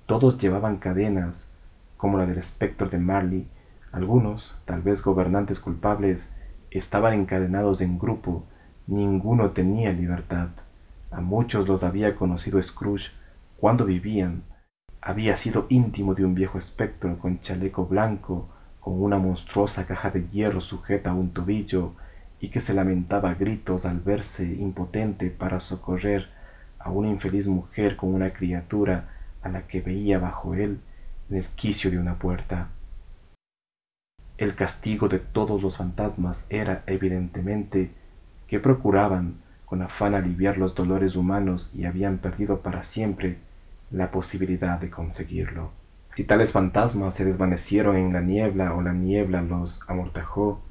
Todos 0.08 0.38
llevaban 0.38 0.76
cadenas, 0.76 1.54
como 1.96 2.18
la 2.18 2.26
del 2.26 2.38
espectro 2.38 2.90
de 2.90 2.98
Marley. 2.98 3.48
Algunos, 3.94 4.60
tal 4.66 4.82
vez 4.82 5.02
gobernantes 5.02 5.62
culpables, 5.62 6.36
estaban 6.70 7.14
encadenados 7.14 7.80
en 7.80 7.98
grupo. 7.98 8.44
Ninguno 8.88 9.52
tenía 9.52 9.94
libertad. 9.94 10.50
A 11.12 11.22
muchos 11.22 11.66
los 11.66 11.86
había 11.86 12.14
conocido 12.18 12.62
Scrooge 12.62 13.12
cuando 13.56 13.86
vivían 13.86 14.44
había 15.02 15.36
sido 15.36 15.66
íntimo 15.70 16.14
de 16.14 16.24
un 16.24 16.36
viejo 16.36 16.60
espectro 16.60 17.18
con 17.18 17.42
chaleco 17.42 17.88
blanco, 17.88 18.48
con 18.80 19.02
una 19.02 19.18
monstruosa 19.18 19.86
caja 19.86 20.12
de 20.12 20.28
hierro 20.30 20.62
sujeta 20.62 21.12
a 21.12 21.16
un 21.16 21.32
tobillo, 21.32 21.94
y 22.40 22.50
que 22.50 22.60
se 22.60 22.74
lamentaba 22.74 23.32
a 23.32 23.36
gritos 23.36 23.86
al 23.86 24.00
verse 24.00 24.46
impotente 24.46 25.30
para 25.30 25.60
socorrer 25.60 26.30
a 26.80 26.90
una 26.90 27.10
infeliz 27.10 27.48
mujer 27.48 27.96
con 27.96 28.14
una 28.14 28.34
criatura 28.34 29.10
a 29.44 29.50
la 29.50 29.68
que 29.68 29.82
veía 29.82 30.20
bajo 30.20 30.56
él 30.56 30.80
en 31.30 31.38
el 31.38 31.46
quicio 31.46 31.92
de 31.92 32.00
una 32.00 32.16
puerta. 32.16 32.70
El 34.38 34.56
castigo 34.56 35.08
de 35.08 35.20
todos 35.20 35.62
los 35.62 35.78
fantasmas 35.78 36.48
era 36.50 36.84
evidentemente 36.88 37.92
que 38.48 38.60
procuraban 38.60 39.36
con 39.66 39.84
afán 39.84 40.16
aliviar 40.16 40.58
los 40.58 40.74
dolores 40.74 41.16
humanos 41.16 41.72
y 41.76 41.86
habían 41.86 42.18
perdido 42.18 42.62
para 42.62 42.82
siempre 42.82 43.38
la 43.92 44.12
posibilidad 44.12 44.80
de 44.80 44.90
conseguirlo. 44.90 45.72
Si 46.16 46.24
tales 46.24 46.52
fantasmas 46.52 47.16
se 47.16 47.26
desvanecieron 47.26 47.96
en 47.96 48.14
la 48.14 48.22
niebla 48.22 48.74
o 48.74 48.82
la 48.82 48.94
niebla 48.94 49.42
los 49.42 49.82
amortajó, 49.88 50.62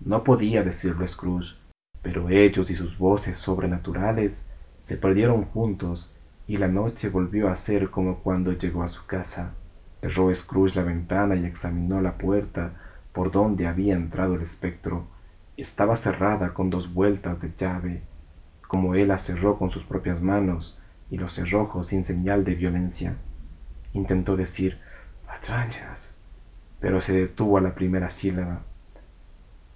no 0.00 0.24
podía 0.24 0.62
decirlo 0.62 1.06
Scrooge, 1.06 1.56
pero 2.02 2.28
ellos 2.28 2.70
y 2.70 2.74
sus 2.74 2.98
voces 2.98 3.38
sobrenaturales 3.38 4.50
se 4.80 4.96
perdieron 4.96 5.44
juntos 5.46 6.14
y 6.46 6.58
la 6.58 6.68
noche 6.68 7.08
volvió 7.08 7.48
a 7.48 7.56
ser 7.56 7.90
como 7.90 8.18
cuando 8.18 8.52
llegó 8.52 8.82
a 8.82 8.88
su 8.88 9.06
casa. 9.06 9.54
Cerró 10.00 10.32
Scrooge 10.34 10.76
la 10.76 10.82
ventana 10.84 11.34
y 11.34 11.44
examinó 11.44 12.00
la 12.00 12.16
puerta 12.16 12.72
por 13.12 13.32
donde 13.32 13.66
había 13.66 13.94
entrado 13.94 14.34
el 14.34 14.42
espectro. 14.42 15.06
Estaba 15.56 15.96
cerrada 15.96 16.54
con 16.54 16.70
dos 16.70 16.92
vueltas 16.92 17.40
de 17.40 17.52
llave, 17.58 18.02
como 18.68 18.94
él 18.94 19.08
la 19.08 19.18
cerró 19.18 19.58
con 19.58 19.70
sus 19.70 19.84
propias 19.84 20.20
manos, 20.22 20.78
y 21.10 21.18
los 21.18 21.34
cerrojos 21.34 21.88
sin 21.88 22.04
señal 22.04 22.44
de 22.44 22.54
violencia. 22.54 23.16
Intentó 23.92 24.36
decir 24.36 24.78
patrañas, 25.26 26.16
pero 26.80 27.00
se 27.00 27.12
detuvo 27.12 27.58
a 27.58 27.60
la 27.60 27.74
primera 27.74 28.10
sílaba, 28.10 28.62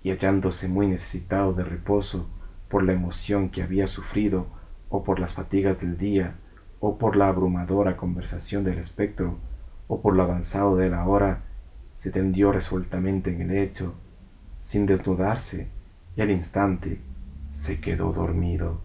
y 0.03 0.11
hallándose 0.11 0.69
muy 0.69 0.87
necesitado 0.87 1.53
de 1.53 1.65
reposo 1.65 2.29
por 2.69 2.83
la 2.83 2.93
emoción 2.93 3.51
que 3.51 3.63
había 3.63 3.87
sufrido, 3.87 4.47
o 4.89 5.05
por 5.05 5.21
las 5.21 5.35
fatigas 5.35 5.81
del 5.81 5.99
día, 5.99 6.35
o 6.81 6.99
por 6.99 7.17
la 7.17 7.29
abrumadora 7.29 7.97
conversación 7.97 8.65
del 8.65 8.79
espectro, 8.79 9.39
o 9.89 10.01
por 10.01 10.17
lo 10.17 10.23
avanzado 10.23 10.77
de 10.77 10.89
la 10.89 11.07
hora, 11.07 11.43
se 11.95 12.11
tendió 12.11 12.53
resueltamente 12.53 13.31
en 13.31 13.43
el 13.43 13.49
lecho, 13.49 13.95
sin 14.59 14.87
desnudarse, 14.87 15.69
y 16.17 16.23
al 16.23 16.31
instante 16.31 17.01
se 17.51 17.81
quedó 17.81 18.13
dormido. 18.13 18.81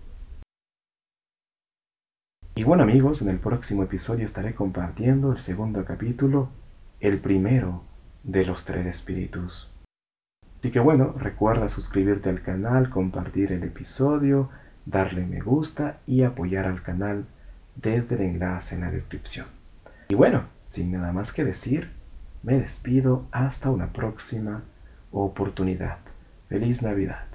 Y 2.57 2.63
bueno 2.63 2.83
amigos, 2.83 3.21
en 3.21 3.27
el 3.27 3.37
próximo 3.37 3.83
episodio 3.83 4.25
estaré 4.25 4.55
compartiendo 4.55 5.33
el 5.33 5.39
segundo 5.39 5.83
capítulo, 5.83 6.47
el 7.01 7.19
primero 7.19 7.83
de 8.23 8.45
los 8.45 8.63
tres 8.63 8.85
espíritus. 8.85 9.69
Así 10.59 10.71
que 10.71 10.79
bueno, 10.79 11.13
recuerda 11.17 11.67
suscribirte 11.67 12.29
al 12.29 12.41
canal, 12.41 12.89
compartir 12.89 13.51
el 13.51 13.63
episodio, 13.63 14.49
darle 14.85 15.25
me 15.25 15.41
gusta 15.41 15.99
y 16.07 16.23
apoyar 16.23 16.65
al 16.65 16.81
canal 16.81 17.25
desde 17.75 18.15
el 18.15 18.21
enlace 18.21 18.75
en 18.75 18.81
la 18.81 18.91
descripción. 18.91 19.47
Y 20.07 20.15
bueno, 20.15 20.45
sin 20.65 20.93
nada 20.93 21.11
más 21.11 21.33
que 21.33 21.43
decir, 21.43 21.91
me 22.41 22.57
despido 22.57 23.27
hasta 23.31 23.69
una 23.69 23.91
próxima 23.91 24.63
oportunidad. 25.11 25.97
Feliz 26.47 26.81
Navidad. 26.81 27.27